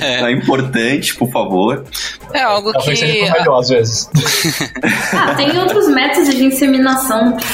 é 0.00 0.30
importante, 0.30 1.14
por 1.16 1.30
favor. 1.30 1.84
É 2.32 2.42
algo 2.42 2.72
Talvez 2.72 3.00
que 3.00 3.06
seja 3.06 3.32
melhor 3.32 3.60
às 3.60 3.68
vezes. 3.68 4.08
ah, 5.12 5.34
tem 5.34 5.56
outros 5.58 5.88
métodos 5.88 6.34
de 6.34 6.44
inseminação. 6.44 7.36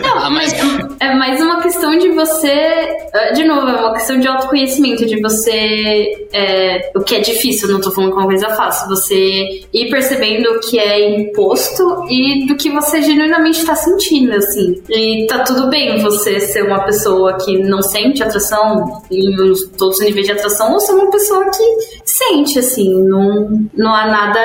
Não, 0.00 0.18
ah, 0.18 0.30
mas... 0.30 0.52
é 1.00 1.14
mais 1.14 1.40
uma 1.40 1.60
questão 1.60 1.96
de 1.98 2.10
você. 2.10 2.96
De 3.34 3.44
novo, 3.44 3.68
é 3.68 3.80
uma 3.80 3.92
questão 3.92 4.18
de 4.18 4.26
autoconhecimento, 4.26 5.04
de 5.04 5.20
você. 5.20 6.26
É, 6.32 6.90
o 6.94 7.00
que 7.00 7.16
é 7.16 7.20
difícil, 7.20 7.68
não 7.68 7.80
tô 7.80 7.90
falando 7.90 8.12
que 8.12 8.16
é 8.16 8.20
uma 8.20 8.26
coisa 8.26 8.48
fácil. 8.50 8.88
Você 8.88 9.62
ir 9.72 9.90
percebendo 9.90 10.50
o 10.50 10.60
que 10.60 10.78
é 10.78 11.20
imposto 11.20 12.04
e 12.08 12.46
do 12.46 12.56
que 12.56 12.70
você 12.70 13.02
genuinamente 13.02 13.64
tá 13.64 13.74
sentindo, 13.74 14.32
assim. 14.32 14.82
E 14.88 15.26
tá 15.26 15.40
tudo 15.40 15.68
bem 15.68 16.00
você 16.00 16.40
ser 16.40 16.62
uma 16.64 16.80
pessoa 16.84 17.36
que 17.38 17.58
não 17.58 17.82
sente 17.82 18.22
atração 18.22 19.02
em 19.10 19.34
todos 19.76 19.98
os 19.98 20.04
níveis 20.04 20.26
de 20.26 20.32
atração, 20.32 20.72
ou 20.72 20.80
ser 20.80 20.92
uma 20.92 21.10
pessoa 21.10 21.44
que 21.50 21.64
sente, 22.04 22.58
assim. 22.58 23.02
Não, 23.04 23.68
não 23.74 23.94
há 23.94 24.06
nada 24.06 24.40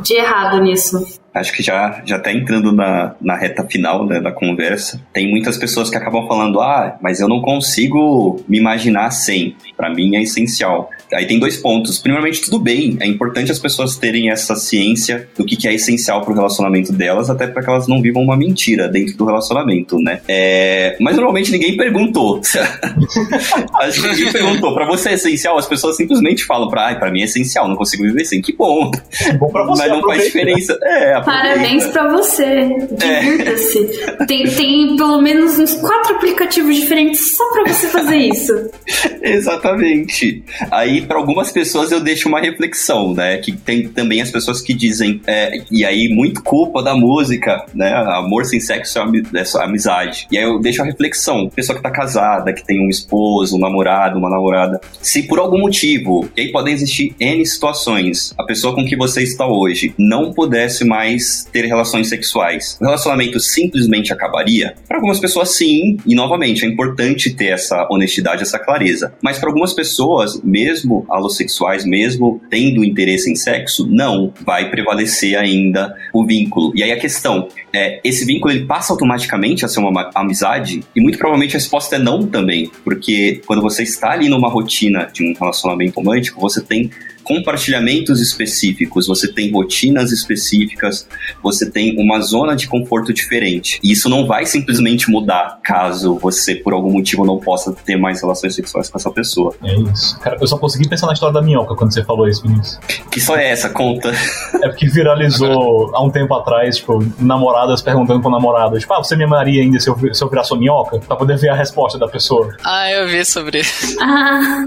de 0.00 0.14
errado 0.14 0.60
nisso 0.60 1.04
acho 1.40 1.52
que 1.52 1.62
já 1.62 2.02
já 2.04 2.16
está 2.16 2.32
entrando 2.32 2.72
na, 2.72 3.14
na 3.20 3.36
reta 3.36 3.64
final 3.64 4.06
né, 4.06 4.20
da 4.20 4.32
conversa. 4.32 5.00
Tem 5.12 5.28
muitas 5.30 5.56
pessoas 5.56 5.90
que 5.90 5.96
acabam 5.96 6.26
falando, 6.26 6.60
ah, 6.60 6.96
mas 7.00 7.20
eu 7.20 7.28
não 7.28 7.40
consigo 7.40 8.42
me 8.48 8.58
imaginar 8.58 9.10
sem. 9.10 9.56
Para 9.76 9.90
mim 9.90 10.16
é 10.16 10.22
essencial. 10.22 10.90
Aí 11.12 11.26
tem 11.26 11.38
dois 11.38 11.56
pontos. 11.56 11.98
Primeiramente, 11.98 12.40
tudo 12.40 12.58
bem, 12.58 12.96
é 13.00 13.06
importante 13.06 13.52
as 13.52 13.58
pessoas 13.58 13.96
terem 13.96 14.30
essa 14.30 14.56
ciência 14.56 15.28
do 15.36 15.44
que, 15.44 15.56
que 15.56 15.68
é 15.68 15.74
essencial 15.74 16.22
pro 16.22 16.34
relacionamento 16.34 16.92
delas, 16.92 17.30
até 17.30 17.46
para 17.46 17.62
que 17.62 17.70
elas 17.70 17.86
não 17.86 18.02
vivam 18.02 18.22
uma 18.22 18.36
mentira 18.36 18.88
dentro 18.88 19.16
do 19.16 19.24
relacionamento, 19.24 19.98
né? 19.98 20.20
É... 20.28 20.96
Mas 21.00 21.16
normalmente 21.16 21.52
ninguém 21.52 21.76
perguntou. 21.76 22.40
Acho 23.80 24.02
que 24.02 24.08
ninguém 24.08 24.32
perguntou. 24.32 24.74
Pra 24.74 24.86
você 24.86 25.10
é 25.10 25.14
essencial? 25.14 25.58
As 25.58 25.66
pessoas 25.66 25.96
simplesmente 25.96 26.44
falam 26.44 26.68
pra, 26.68 26.86
ai, 26.86 26.98
pra 26.98 27.10
mim 27.10 27.20
é 27.20 27.24
essencial, 27.24 27.68
não 27.68 27.76
consigo 27.76 28.02
viver 28.02 28.24
sem. 28.24 28.40
Que 28.40 28.52
bom. 28.52 28.90
bom 29.38 29.48
pra 29.48 29.64
você, 29.64 29.82
Mas 29.82 29.92
não 29.92 30.02
faz 30.02 30.24
diferença. 30.24 30.78
É, 30.82 31.14
Parabéns 31.26 31.84
pra 31.88 32.08
você. 32.12 32.68
Divirta-se. 32.92 34.00
É. 34.06 34.24
Tem, 34.26 34.44
tem 34.44 34.96
pelo 34.96 35.20
menos 35.20 35.58
uns 35.58 35.74
quatro 35.74 36.14
aplicativos 36.14 36.76
diferentes 36.76 37.36
só 37.36 37.44
pra 37.52 37.64
você 37.64 37.88
fazer 37.88 38.16
isso. 38.16 38.52
Exatamente. 39.20 40.44
Aí, 40.70 41.02
para 41.02 41.16
algumas 41.16 41.50
pessoas, 41.50 41.90
eu 41.90 41.98
deixo 41.98 42.28
uma 42.28 42.40
reflexão, 42.40 43.12
né? 43.12 43.38
Que 43.38 43.50
tem 43.50 43.88
também 43.88 44.22
as 44.22 44.30
pessoas 44.30 44.62
que 44.62 44.72
dizem, 44.72 45.20
é, 45.26 45.62
e 45.68 45.84
aí, 45.84 46.08
muito 46.08 46.40
culpa 46.44 46.80
da 46.80 46.94
música, 46.94 47.66
né? 47.74 47.92
Amor 47.92 48.44
sem 48.44 48.60
sexo 48.60 48.96
é, 49.34 49.44
só 49.44 49.62
amizade. 49.62 50.28
E 50.30 50.38
aí 50.38 50.44
eu 50.44 50.60
deixo 50.60 50.80
a 50.80 50.84
reflexão. 50.84 51.50
Pessoa 51.50 51.76
que 51.76 51.82
tá 51.82 51.90
casada, 51.90 52.52
que 52.52 52.64
tem 52.64 52.86
um 52.86 52.88
esposo, 52.88 53.56
um 53.56 53.58
namorado, 53.58 54.16
uma 54.16 54.30
namorada. 54.30 54.80
Se 55.02 55.24
por 55.24 55.40
algum 55.40 55.58
motivo, 55.58 56.30
e 56.36 56.42
aí 56.42 56.52
podem 56.52 56.72
existir 56.72 57.16
N 57.18 57.44
situações, 57.44 58.32
a 58.38 58.44
pessoa 58.44 58.76
com 58.76 58.84
que 58.84 58.94
você 58.94 59.24
está 59.24 59.44
hoje 59.44 59.92
não 59.98 60.32
pudesse 60.32 60.84
mais 60.84 61.15
ter 61.52 61.66
relações 61.66 62.08
sexuais, 62.08 62.76
o 62.80 62.84
relacionamento 62.84 63.38
simplesmente 63.40 64.12
acabaria? 64.12 64.74
Para 64.86 64.98
algumas 64.98 65.18
pessoas, 65.18 65.56
sim. 65.56 65.96
E 66.06 66.14
novamente, 66.14 66.64
é 66.64 66.68
importante 66.68 67.30
ter 67.30 67.46
essa 67.46 67.86
honestidade, 67.90 68.42
essa 68.42 68.58
clareza. 68.58 69.14
Mas 69.22 69.38
para 69.38 69.48
algumas 69.48 69.72
pessoas, 69.72 70.40
mesmo 70.42 71.06
alossexuais, 71.08 71.84
mesmo 71.84 72.40
tendo 72.50 72.84
interesse 72.84 73.30
em 73.30 73.36
sexo, 73.36 73.86
não 73.86 74.32
vai 74.44 74.70
prevalecer 74.70 75.38
ainda 75.38 75.94
o 76.12 76.24
vínculo. 76.24 76.72
E 76.74 76.82
aí 76.82 76.92
a 76.92 76.98
questão 76.98 77.48
é, 77.76 78.00
esse 78.02 78.24
vínculo 78.24 78.54
ele 78.54 78.64
passa 78.64 78.92
automaticamente 78.92 79.64
a 79.64 79.68
ser 79.68 79.80
uma 79.80 80.10
amizade 80.14 80.82
e 80.94 81.00
muito 81.00 81.18
provavelmente 81.18 81.56
a 81.56 81.58
resposta 81.58 81.96
é 81.96 81.98
não 81.98 82.26
também, 82.26 82.70
porque 82.82 83.42
quando 83.46 83.60
você 83.60 83.82
está 83.82 84.12
ali 84.12 84.28
numa 84.28 84.48
rotina 84.48 85.08
de 85.12 85.22
um 85.22 85.34
relacionamento 85.38 85.96
romântico, 85.96 86.40
você 86.40 86.62
tem 86.62 86.90
compartilhamentos 87.26 88.20
específicos, 88.20 89.08
você 89.08 89.26
tem 89.26 89.50
rotinas 89.50 90.12
específicas, 90.12 91.08
você 91.42 91.68
tem 91.68 91.98
uma 91.98 92.20
zona 92.20 92.54
de 92.54 92.68
conforto 92.68 93.12
diferente. 93.12 93.80
E 93.82 93.90
isso 93.90 94.08
não 94.08 94.26
vai 94.26 94.46
simplesmente 94.46 95.10
mudar 95.10 95.58
caso 95.62 96.16
você, 96.18 96.54
por 96.54 96.72
algum 96.72 96.92
motivo, 96.92 97.24
não 97.24 97.38
possa 97.38 97.72
ter 97.72 97.96
mais 97.96 98.20
relações 98.22 98.54
sexuais 98.54 98.88
com 98.88 98.96
essa 98.96 99.10
pessoa. 99.10 99.54
É 99.64 99.74
isso. 99.74 100.18
Cara, 100.20 100.38
eu 100.40 100.46
só 100.46 100.56
consegui 100.56 100.88
pensar 100.88 101.08
na 101.08 101.14
história 101.14 101.34
da 101.34 101.42
minhoca 101.42 101.74
quando 101.74 101.92
você 101.92 102.04
falou 102.04 102.28
isso, 102.28 102.42
Vinícius. 102.42 102.78
Que 103.10 103.20
só 103.20 103.36
é 103.36 103.50
essa? 103.50 103.68
Conta. 103.68 104.12
É 104.62 104.68
porque 104.68 104.88
viralizou 104.88 105.94
há 105.94 106.02
um 106.02 106.10
tempo 106.10 106.32
atrás, 106.34 106.76
tipo, 106.76 107.04
namoradas 107.20 107.82
perguntando 107.82 108.20
pro 108.20 108.30
namorado, 108.30 108.78
tipo, 108.78 108.92
ah, 108.92 108.98
você 108.98 109.14
me 109.14 109.24
amaria 109.24 109.62
ainda 109.62 109.78
se 109.78 109.88
eu, 109.88 110.14
se 110.14 110.22
eu 110.24 110.28
virar 110.28 110.44
sua 110.44 110.58
minhoca? 110.58 110.98
Pra 110.98 111.14
poder 111.14 111.36
ver 111.36 111.50
a 111.50 111.54
resposta 111.54 111.98
da 111.98 112.08
pessoa. 112.08 112.56
Ah, 112.64 112.90
eu 112.90 113.06
vi 113.06 113.24
sobre 113.24 113.60
isso. 113.60 113.96
Ah, 114.00 114.64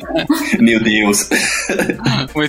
Meu 0.60 0.82
Deus. 0.82 1.28
Muito 2.36 2.49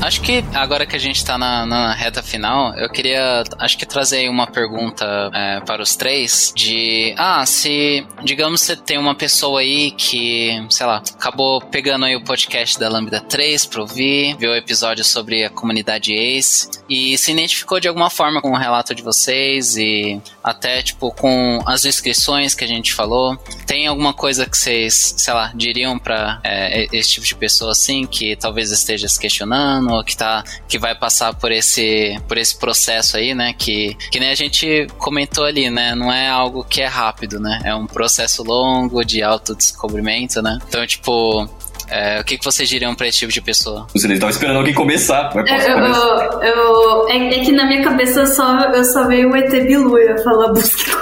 Acho 0.00 0.20
que 0.20 0.44
agora 0.52 0.84
que 0.84 0.94
a 0.94 0.98
gente 0.98 1.24
tá 1.24 1.38
na, 1.38 1.64
na 1.64 1.94
reta 1.94 2.22
final, 2.22 2.74
eu 2.76 2.90
queria, 2.90 3.42
acho 3.58 3.78
que 3.78 3.86
trazer 3.86 4.28
uma 4.28 4.46
pergunta 4.46 5.30
é, 5.32 5.60
para 5.60 5.82
os 5.82 5.96
três 5.96 6.52
de, 6.54 7.14
ah, 7.16 7.44
se, 7.46 8.06
digamos, 8.22 8.60
você 8.60 8.76
tem 8.76 8.98
uma 8.98 9.14
pessoa 9.14 9.60
aí 9.60 9.90
que, 9.92 10.62
sei 10.68 10.86
lá, 10.86 11.02
acabou 11.18 11.60
pegando 11.60 12.04
aí 12.04 12.14
o 12.14 12.22
podcast 12.22 12.78
da 12.78 12.88
Lambda 12.88 13.20
3 13.20 13.64
para 13.66 13.80
ouvir, 13.80 14.36
viu 14.36 14.50
o 14.50 14.54
episódio 14.54 15.04
sobre 15.04 15.44
a 15.44 15.50
comunidade 15.50 16.12
ACE 16.12 16.68
e 16.88 17.16
se 17.16 17.32
identificou 17.32 17.80
de 17.80 17.88
alguma 17.88 18.10
forma 18.10 18.42
com 18.42 18.50
o 18.50 18.58
relato 18.58 18.94
de 18.94 19.02
vocês 19.02 19.76
e 19.76 20.20
até, 20.42 20.82
tipo, 20.82 21.10
com 21.12 21.60
as 21.66 21.86
inscrições 21.86 22.54
que 22.54 22.64
a 22.64 22.68
gente 22.68 22.92
falou. 22.92 23.38
Tem 23.66 23.86
alguma 23.86 24.12
coisa 24.12 24.44
que 24.44 24.56
vocês, 24.56 25.14
sei 25.16 25.32
lá, 25.32 25.50
diriam 25.54 25.98
para 25.98 26.40
é, 26.44 26.86
esse 26.92 27.12
tipo 27.12 27.26
de 27.26 27.34
pessoa 27.34 27.72
assim, 27.72 28.06
que 28.06 28.36
talvez 28.36 28.70
esteja 28.70 29.08
se 29.08 29.18
questionando 29.18 29.93
ou 29.94 30.04
que 30.04 30.16
tá 30.16 30.42
que 30.68 30.78
vai 30.78 30.94
passar 30.94 31.34
por 31.34 31.50
esse 31.52 32.18
por 32.28 32.36
esse 32.38 32.56
processo 32.58 33.16
aí, 33.16 33.34
né, 33.34 33.54
que 33.56 33.96
que 34.10 34.18
nem 34.20 34.30
a 34.30 34.34
gente 34.34 34.86
comentou 34.98 35.44
ali, 35.44 35.70
né, 35.70 35.94
não 35.94 36.12
é 36.12 36.28
algo 36.28 36.64
que 36.64 36.80
é 36.82 36.86
rápido, 36.86 37.38
né? 37.40 37.60
É 37.64 37.74
um 37.74 37.86
processo 37.86 38.42
longo 38.42 39.02
de 39.04 39.22
autodescobrimento, 39.22 40.42
né? 40.42 40.58
Então, 40.68 40.86
tipo, 40.86 41.48
é, 41.88 42.20
o 42.20 42.24
que, 42.24 42.38
que 42.38 42.44
vocês 42.44 42.68
diriam 42.68 42.94
pra 42.94 43.06
esse 43.06 43.18
tipo 43.18 43.32
de 43.32 43.40
pessoa? 43.42 43.86
Vocês 43.94 44.10
estavam 44.12 44.30
esperando 44.30 44.56
alguém 44.56 44.74
começar. 44.74 45.26
Eu, 45.26 45.30
começar? 45.30 45.70
eu, 45.70 46.42
eu- 46.42 47.08
é, 47.08 47.34
é 47.34 47.40
que 47.44 47.52
na 47.52 47.66
minha 47.66 47.82
cabeça 47.84 48.26
só, 48.26 48.58
eu 48.72 48.84
só 48.84 49.06
veio 49.06 49.30
o 49.30 49.36
ET 49.36 49.50
Bilu, 49.50 49.96
eu 49.98 50.16
ia 50.16 50.22
falar 50.24 50.48
busca 50.52 50.92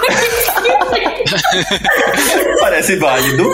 Parece 2.59 2.95
válido. 2.97 3.49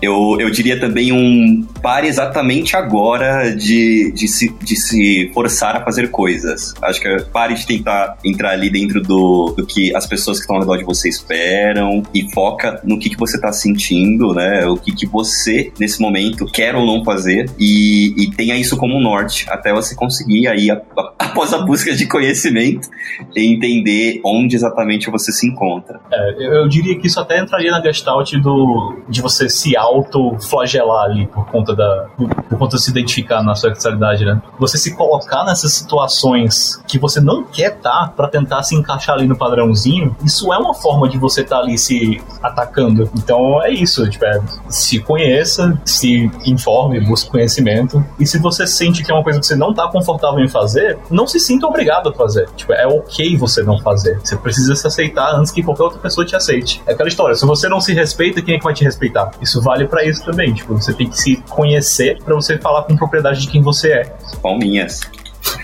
Eu, 0.00 0.36
eu 0.38 0.50
diria 0.50 0.78
também 0.78 1.12
um 1.12 1.66
pare 1.82 2.06
exatamente 2.06 2.76
agora 2.76 3.54
de, 3.54 4.12
de, 4.12 4.28
se, 4.28 4.54
de 4.60 4.76
se 4.76 5.30
forçar 5.34 5.76
a 5.76 5.84
fazer 5.84 6.10
coisas. 6.10 6.74
Acho 6.82 7.00
que 7.00 7.22
pare 7.32 7.54
de 7.54 7.66
tentar 7.66 8.16
entrar 8.24 8.50
ali 8.50 8.70
dentro 8.70 9.00
do, 9.02 9.54
do 9.56 9.66
que 9.66 9.94
as 9.94 10.06
pessoas 10.06 10.38
que 10.38 10.42
estão 10.42 10.56
ao 10.56 10.62
redor 10.62 10.76
de 10.76 10.84
você 10.84 11.08
esperam 11.08 12.02
e 12.14 12.30
foca 12.32 12.80
no 12.84 12.98
que, 12.98 13.10
que 13.10 13.16
você 13.16 13.36
está 13.36 13.52
sentindo, 13.52 14.32
né? 14.32 14.66
O 14.66 14.76
que, 14.76 14.92
que 14.92 15.06
você, 15.06 15.72
nesse 15.78 16.00
momento, 16.00 16.46
quer 16.46 16.74
ou 16.74 16.86
não 16.86 17.04
fazer 17.04 17.50
e, 17.58 18.14
e 18.16 18.30
tenha 18.30 18.56
isso 18.56 18.76
como 18.76 19.00
norte 19.00 19.46
até 19.48 19.72
você 19.72 19.94
conseguir 19.94 20.48
aí, 20.48 20.70
após 21.18 21.52
a 21.52 21.58
busca 21.58 21.94
de 21.94 22.06
conhecimento, 22.06 22.88
entender 23.34 24.20
onde 24.24 24.56
exatamente 24.56 25.10
você 25.10 25.32
se 25.32 25.46
encontra. 25.46 26.00
É, 26.12 26.30
eu, 26.38 26.52
eu 26.54 26.68
diria 26.68 26.98
que 26.98 27.06
isso 27.06 27.20
até 27.20 27.40
entraria 27.40 27.70
na 27.70 27.82
gestalt 27.82 28.32
do, 28.34 28.98
de 29.08 29.20
você 29.20 29.48
se 29.48 29.76
auto-flagelar 29.88 31.04
ali 31.04 31.26
por 31.26 31.46
conta 31.46 31.74
da. 31.74 32.06
Por, 32.16 32.28
por 32.28 32.58
conta 32.58 32.76
de 32.76 32.82
se 32.82 32.90
identificar 32.90 33.42
na 33.42 33.54
sua 33.54 33.70
sexualidade, 33.70 34.24
né? 34.24 34.40
Você 34.58 34.78
se 34.78 34.94
colocar 34.94 35.44
nessas 35.44 35.72
situações 35.72 36.82
que 36.86 36.98
você 36.98 37.20
não 37.20 37.44
quer 37.44 37.76
estar 37.76 38.12
pra 38.16 38.28
tentar 38.28 38.62
se 38.62 38.74
encaixar 38.74 39.16
ali 39.16 39.26
no 39.26 39.36
padrãozinho, 39.36 40.16
isso 40.24 40.52
é 40.52 40.58
uma 40.58 40.74
forma 40.74 41.08
de 41.08 41.18
você 41.18 41.42
estar 41.42 41.58
ali 41.58 41.78
se 41.78 42.20
atacando. 42.42 43.10
Então 43.16 43.62
é 43.62 43.70
isso, 43.70 44.08
tipo, 44.08 44.24
é, 44.24 44.40
se 44.68 45.00
conheça, 45.00 45.78
se 45.84 46.30
informe, 46.44 47.00
busque 47.00 47.30
conhecimento. 47.30 48.04
E 48.18 48.26
se 48.26 48.38
você 48.38 48.66
sente 48.66 49.04
que 49.04 49.10
é 49.10 49.14
uma 49.14 49.22
coisa 49.22 49.40
que 49.40 49.46
você 49.46 49.56
não 49.56 49.72
tá 49.72 49.88
confortável 49.88 50.42
em 50.42 50.48
fazer, 50.48 50.98
não 51.10 51.26
se 51.26 51.38
sinta 51.38 51.66
obrigado 51.66 52.08
a 52.08 52.12
fazer. 52.12 52.48
Tipo, 52.56 52.72
é 52.72 52.86
ok 52.86 53.36
você 53.36 53.62
não 53.62 53.78
fazer. 53.80 54.18
Você 54.22 54.36
precisa 54.36 54.74
se 54.74 54.86
aceitar 54.86 55.34
antes 55.34 55.52
que 55.52 55.62
qualquer 55.62 55.84
outra 55.84 55.98
pessoa 55.98 56.26
te 56.26 56.34
aceite. 56.34 56.82
É 56.86 56.92
aquela 56.92 57.08
história, 57.08 57.34
se 57.34 57.46
você 57.46 57.68
não 57.68 57.80
se 57.80 57.92
respeita, 57.92 58.42
quem 58.42 58.54
é 58.54 58.58
que 58.58 58.64
vai 58.64 58.74
te 58.74 58.84
respeitar? 58.84 59.30
Isso 59.40 59.60
vale 59.60 59.77
pra 59.86 60.04
isso 60.04 60.24
também. 60.24 60.52
Tipo, 60.52 60.74
você 60.74 60.92
tem 60.92 61.08
que 61.08 61.18
se 61.18 61.36
conhecer 61.48 62.18
pra 62.22 62.34
você 62.34 62.58
falar 62.58 62.82
com 62.84 62.96
propriedade 62.96 63.42
de 63.42 63.48
quem 63.48 63.62
você 63.62 63.92
é. 63.92 64.16
Palminhas. 64.42 65.00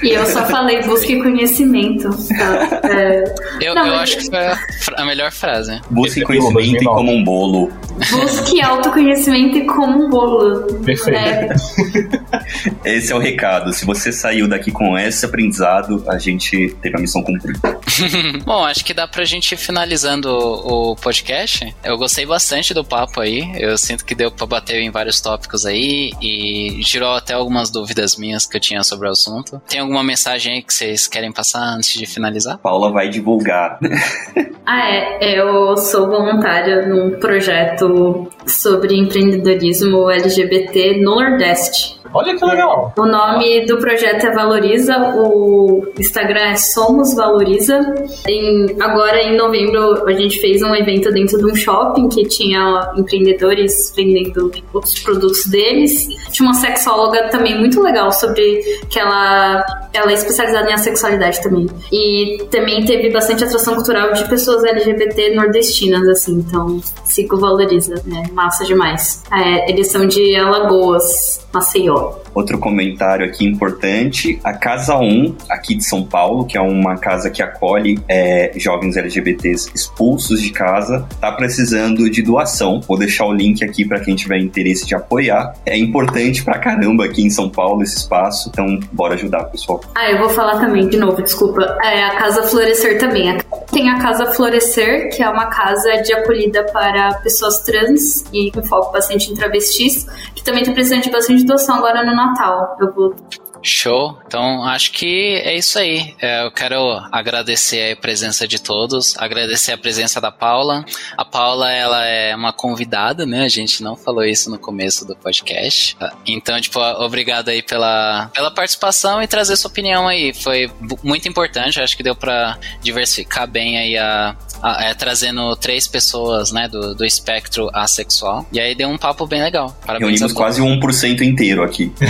E 0.03 0.11
eu 0.11 0.26
só 0.26 0.45
falei 0.47 0.82
busque 0.82 1.22
conhecimento. 1.22 2.09
Tá? 2.28 2.80
É, 2.89 3.24
Eu, 3.61 3.74
Não, 3.74 3.87
eu 3.87 3.93
mas- 3.95 4.03
acho 4.03 4.18
que 4.18 4.26
foi 4.28 4.95
a, 4.97 5.05
melhor 5.05 5.30
frase. 5.32 5.80
Busque 5.91 6.22
é 6.22 6.24
conhecimento 6.24 6.61
e 6.61 6.85
2009. 6.85 6.97
como 6.97 7.12
um 7.12 7.24
bolo. 7.24 7.72
busque 8.11 8.61
autoconhecimento 8.62 9.57
e 9.59 9.66
como 9.66 10.07
um 10.07 10.11
bolo. 10.11 10.74
Perfeito. 10.85 11.11
né? 11.20 11.49
Esse 12.85 13.12
é 13.12 13.16
o 13.16 13.18
recado. 13.18 13.72
Se 13.72 13.85
você 13.87 14.12
saiu 14.12 14.47
daqui 14.49 14.70
com 14.70 14.99
esse 14.99 15.24
aprendizado, 15.24 16.05
a 16.07 16.18
gente 16.18 16.74
teve 16.82 16.97
a 16.97 17.01
missão 17.01 17.22
cumprida. 17.22 17.78
Bom, 18.45 18.64
acho 18.64 18.85
que 18.85 18.93
dá 18.93 19.07
pra 19.09 19.24
gente 19.24 19.53
ir 19.53 19.57
finalizando 19.57 20.28
o, 20.28 20.93
o 20.93 20.97
podcast. 20.97 21.74
Eu 21.82 21.97
gostei 21.97 22.26
bastante 22.26 22.74
do 22.74 22.85
papo 22.85 23.20
aí. 23.20 23.51
Eu 23.59 23.76
sinto 23.78 24.05
que 24.05 24.14
deu 24.14 24.30
pra 24.30 24.47
bater 24.47 24.80
em 24.80 24.91
vários 24.91 25.20
tópicos 25.20 25.64
aí 25.64 26.12
e 26.20 26.80
tirou 26.85 27.14
até 27.14 27.32
algumas 27.35 27.70
dúvidas 27.70 28.16
minhas 28.16 28.45
que 28.47 28.57
eu 28.57 28.61
tinha 28.61 28.82
sobre 28.82 29.09
o 29.09 29.11
assunto. 29.12 29.61
Tem 29.75 29.81
alguma 29.81 30.05
mensagem 30.05 30.53
aí 30.55 30.62
que 30.62 30.72
vocês 30.72 31.09
querem 31.09 31.33
passar 31.33 31.59
antes 31.75 31.95
de 31.95 32.07
finalizar? 32.07 32.59
Paula 32.59 32.93
vai 32.93 33.09
divulgar. 33.09 33.81
Ah, 34.66 34.89
é. 34.91 35.39
Eu 35.39 35.77
sou 35.77 36.09
voluntária 36.09 36.87
num 36.87 37.18
projeto 37.20 38.31
sobre 38.47 38.97
empreendedorismo 38.97 40.11
LGBT 40.11 41.03
no 41.03 41.16
Nordeste. 41.16 42.01
Olha 42.14 42.35
que 42.35 42.45
legal. 42.45 42.95
O 42.97 43.05
nome 43.05 43.66
do 43.66 43.77
projeto 43.77 44.25
é 44.25 44.31
Valoriza, 44.33 44.97
o 45.16 45.85
Instagram 45.99 46.53
é 46.53 46.55
Somos 46.57 47.12
Valoriza. 47.14 47.79
Em- 48.27 48.77
agora, 48.81 49.20
em 49.20 49.37
novembro, 49.37 50.07
a 50.09 50.12
gente 50.12 50.39
fez 50.41 50.62
um 50.62 50.75
evento 50.75 51.11
dentro 51.12 51.37
de 51.39 51.45
um 51.45 51.55
shopping 51.57 52.09
que 52.09 52.22
tinha 52.29 52.93
empreendedores 52.97 53.93
vendendo 53.97 54.51
outros 54.72 54.99
produtos 55.01 55.45
deles. 55.47 56.07
Tinha 56.31 56.49
uma 56.49 56.55
sexóloga 56.55 57.29
também 57.31 57.59
muito 57.59 57.83
legal 57.83 58.12
sobre 58.12 58.61
que 58.89 58.99
ela, 58.99 59.64
ela 59.93 60.11
é 60.11 60.15
especializada 60.15 60.69
em 60.69 60.73
assexualidade 60.73 61.43
também. 61.43 61.67
E 61.93 62.45
também 62.51 62.85
teve 62.85 63.11
bastante 63.11 63.45
atração 63.45 63.75
cultural 63.75 64.12
de 64.12 64.29
pessoas 64.29 64.65
LGBT 64.65 65.35
nordestinas, 65.35 66.07
assim. 66.09 66.45
Então, 66.47 66.81
siga 67.05 67.37
o 67.37 67.39
Valoriza, 67.41 68.03
né? 68.05 68.25
Massa 68.33 68.65
demais. 68.65 69.23
É, 69.33 69.71
eles 69.71 69.91
são 69.91 70.07
de 70.07 70.35
Alagoas, 70.37 71.47
Maceió. 71.53 72.24
Outro 72.35 72.59
comentário 72.59 73.26
aqui 73.26 73.47
importante: 73.47 74.39
a 74.43 74.53
Casa 74.53 74.97
1, 74.97 75.37
aqui 75.49 75.74
de 75.74 75.85
São 75.85 76.05
Paulo, 76.05 76.45
que 76.45 76.59
é 76.59 76.61
uma 76.61 76.97
casa 76.97 77.30
que 77.30 77.43
acolhe 77.43 77.99
é, 78.09 78.53
jovens 78.57 78.97
LGBTs 78.97 79.70
expulsos 79.74 80.41
de 80.41 80.51
casa, 80.51 81.07
tá 81.20 81.30
precisando 81.32 82.11
de 82.11 82.22
doação. 82.22 82.80
Vou 82.80 82.99
deixar 82.99 83.26
o 83.26 83.32
link 83.32 83.62
aqui 83.62 83.85
para 83.85 84.01
quem 84.01 84.14
tiver 84.14 84.39
interesse 84.39 84.87
de 84.87 84.95
apoiar. 84.95 85.55
É 85.64 85.76
importante 85.76 86.43
pra 86.43 86.59
caramba 86.59 87.05
aqui 87.05 87.22
em 87.22 87.30
São 87.30 87.49
Paulo 87.49 87.82
esse 87.82 87.99
espaço, 87.99 88.51
então 88.53 88.78
bora 88.93 89.14
ajudar, 89.14 89.45
pessoal. 89.45 89.80
Ah, 89.95 90.11
eu 90.11 90.18
vou 90.18 90.30
falar 90.30 90.59
também, 90.59 90.89
de 90.89 90.97
novo, 90.97 91.22
desculpa. 91.22 91.78
É 91.82 92.05
a 92.05 92.16
Casa 92.16 92.43
Florescer 92.45 92.99
também. 92.99 93.39
Tem 93.75 93.91
a 93.91 93.99
Casa 93.99 94.27
Florescer, 94.27 95.11
que 95.11 95.20
é 95.20 95.29
uma 95.29 95.47
casa 95.47 96.01
de 96.01 96.14
acolhida 96.14 96.62
para 96.72 97.14
pessoas 97.14 97.59
trans 97.64 98.25
e 98.33 98.53
com 98.53 98.62
foco 98.62 98.93
bastante 98.93 99.33
em 99.33 99.35
travestis, 99.35 100.07
que 100.33 100.45
também 100.45 100.62
tá 100.62 100.70
precisando 100.70 101.03
de 101.03 101.11
bastante 101.11 101.45
doação 101.45 101.79
agora 101.79 102.05
no 102.05 102.14
Natal. 102.14 102.77
Eu 102.81 102.95
vou 102.95 103.16
Show. 103.65 104.19
Então, 104.27 104.62
acho 104.65 104.93
que 104.93 105.41
é 105.43 105.57
isso 105.57 105.79
aí. 105.79 106.15
É, 106.21 106.45
eu 106.45 106.51
quero 106.51 106.77
agradecer 107.11 107.93
a 107.93 107.97
presença 107.97 108.47
de 108.47 108.61
todos, 108.61 109.17
agradecer 109.19 109.73
a 109.73 109.79
presença 109.79 110.21
da 110.21 110.31
Paula. 110.31 110.85
A 111.17 111.25
Paula, 111.25 111.73
ela 111.73 112.05
é 112.05 112.37
uma 112.37 112.53
convidada, 112.53 113.25
né? 113.25 113.45
A 113.45 113.49
gente 113.49 113.83
não 113.83 113.97
falou 113.97 114.25
isso 114.25 114.51
no 114.51 114.59
começo 114.59 115.07
do 115.07 115.17
podcast. 115.17 115.97
Então, 116.27 116.61
tipo, 116.61 116.79
obrigado 116.79 117.49
aí 117.49 117.62
pela, 117.62 118.31
pela 118.35 118.51
participação 118.51 119.23
e 119.23 119.27
trazer 119.27 119.57
sua 119.57 119.71
opinião 119.71 120.07
aí. 120.07 120.35
Foi 120.35 120.71
muito 121.03 121.27
importante, 121.27 121.81
acho 121.81 121.97
que 121.97 122.03
deu 122.03 122.15
para 122.15 122.59
diversificar 122.83 123.49
bem 123.49 123.79
aí 123.79 123.97
a, 123.97 124.37
é, 124.65 124.95
trazendo 124.95 125.55
três 125.57 125.87
pessoas, 125.87 126.53
né, 126.53 126.67
do, 126.69 126.95
do 126.95 127.05
espectro 127.05 127.69
assexual. 127.73 128.47
E 128.53 128.59
aí 128.59 128.75
deu 128.75 128.89
um 128.89 128.97
papo 128.97 129.27
bem 129.27 129.43
legal. 129.43 129.77
Parabéns 129.85 130.21
Reunimos 130.21 130.33
quase 130.33 130.62
1% 130.62 131.21
inteiro 131.21 131.62
aqui. 131.62 131.93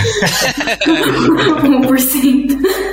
1%. 0.85 2.84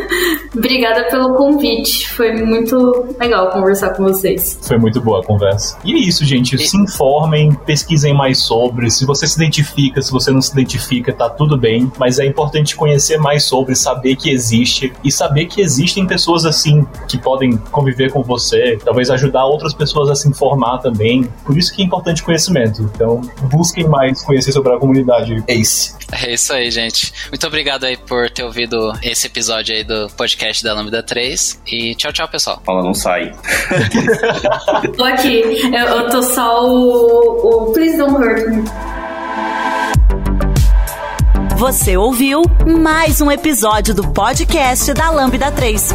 Obrigada 0.55 1.05
pelo 1.09 1.35
convite. 1.35 2.09
Foi 2.11 2.33
muito 2.43 3.15
legal 3.19 3.51
conversar 3.51 3.91
com 3.91 4.05
vocês. 4.05 4.59
Foi 4.63 4.79
muito 4.79 5.01
boa 5.01 5.21
a 5.21 5.25
conversa. 5.25 5.79
E 5.85 5.95
é 5.95 5.99
isso, 5.99 6.25
gente. 6.25 6.59
Se 6.59 6.77
informem, 6.77 7.53
pesquisem 7.67 8.15
mais 8.15 8.39
sobre. 8.39 8.91
Se 8.91 9.07
você 9.07 9.27
se 9.27 9.37
identifica, 9.37 10.01
se 10.03 10.11
você 10.11 10.31
não 10.31 10.43
se 10.43 10.53
identifica, 10.53 11.13
tá 11.13 11.29
tudo 11.29 11.57
bem. 11.57 11.91
Mas 11.99 12.19
é 12.19 12.27
importante 12.27 12.77
conhecer 12.77 13.19
mais 13.19 13.45
sobre, 13.45 13.75
saber 13.75 14.17
que 14.17 14.31
existe 14.31 14.93
e 15.03 15.11
saber 15.11 15.47
que 15.47 15.61
existem 15.61 16.07
pessoas 16.07 16.45
assim 16.45 16.87
que 17.09 17.19
podem 17.19 17.57
conviver 17.57 18.11
com 18.11 18.23
você, 18.23 18.79
talvez 18.85 19.11
ajudar 19.11 19.45
outras 19.47 19.73
pessoas 19.75 20.11
a 20.11 20.15
se 20.15 20.29
informar 20.29 20.79
também. 20.79 21.25
Por 21.45 21.57
isso 21.57 21.75
que 21.75 21.83
é 21.83 21.85
importante 21.85 22.23
conhecimento. 22.23 22.91
Então, 22.95 23.21
busquem 23.51 23.87
mais 23.87 24.23
conhecer 24.23 24.53
sobre 24.53 24.75
a 24.75 24.79
comunidade 24.79 25.43
ACE. 25.49 25.95
É 26.13 26.35
isso 26.35 26.53
aí, 26.53 26.71
gente. 26.71 27.13
Muito 27.31 27.47
obrigado 27.47 27.85
aí 27.85 27.97
por 27.97 28.29
ter 28.29 28.45
ouvido 28.45 28.93
esse 29.03 29.27
episódio 29.27 29.75
aí 29.75 29.83
do 29.83 30.09
podcast 30.43 30.65
da 30.65 30.75
Lambda 30.75 31.03
3. 31.03 31.61
E 31.67 31.95
tchau, 31.95 32.13
tchau, 32.13 32.29
pessoal. 32.29 32.61
Fala, 32.65 32.83
não 32.83 32.93
sai. 32.93 33.33
tô 34.97 35.05
aqui. 35.05 35.41
Eu, 35.73 35.87
eu 35.87 36.09
tô 36.11 36.23
só 36.23 36.67
o, 36.67 37.69
o 37.69 37.73
Please 37.73 37.97
Don't 37.97 38.15
Hurt 38.15 38.49
Me. 38.49 38.65
Você 41.57 41.97
ouviu 41.97 42.43
mais 42.67 43.21
um 43.21 43.31
episódio 43.31 43.95
do 43.95 44.09
podcast 44.09 44.93
da 44.93 45.11
Lambda 45.11 45.53
3. 45.53 45.95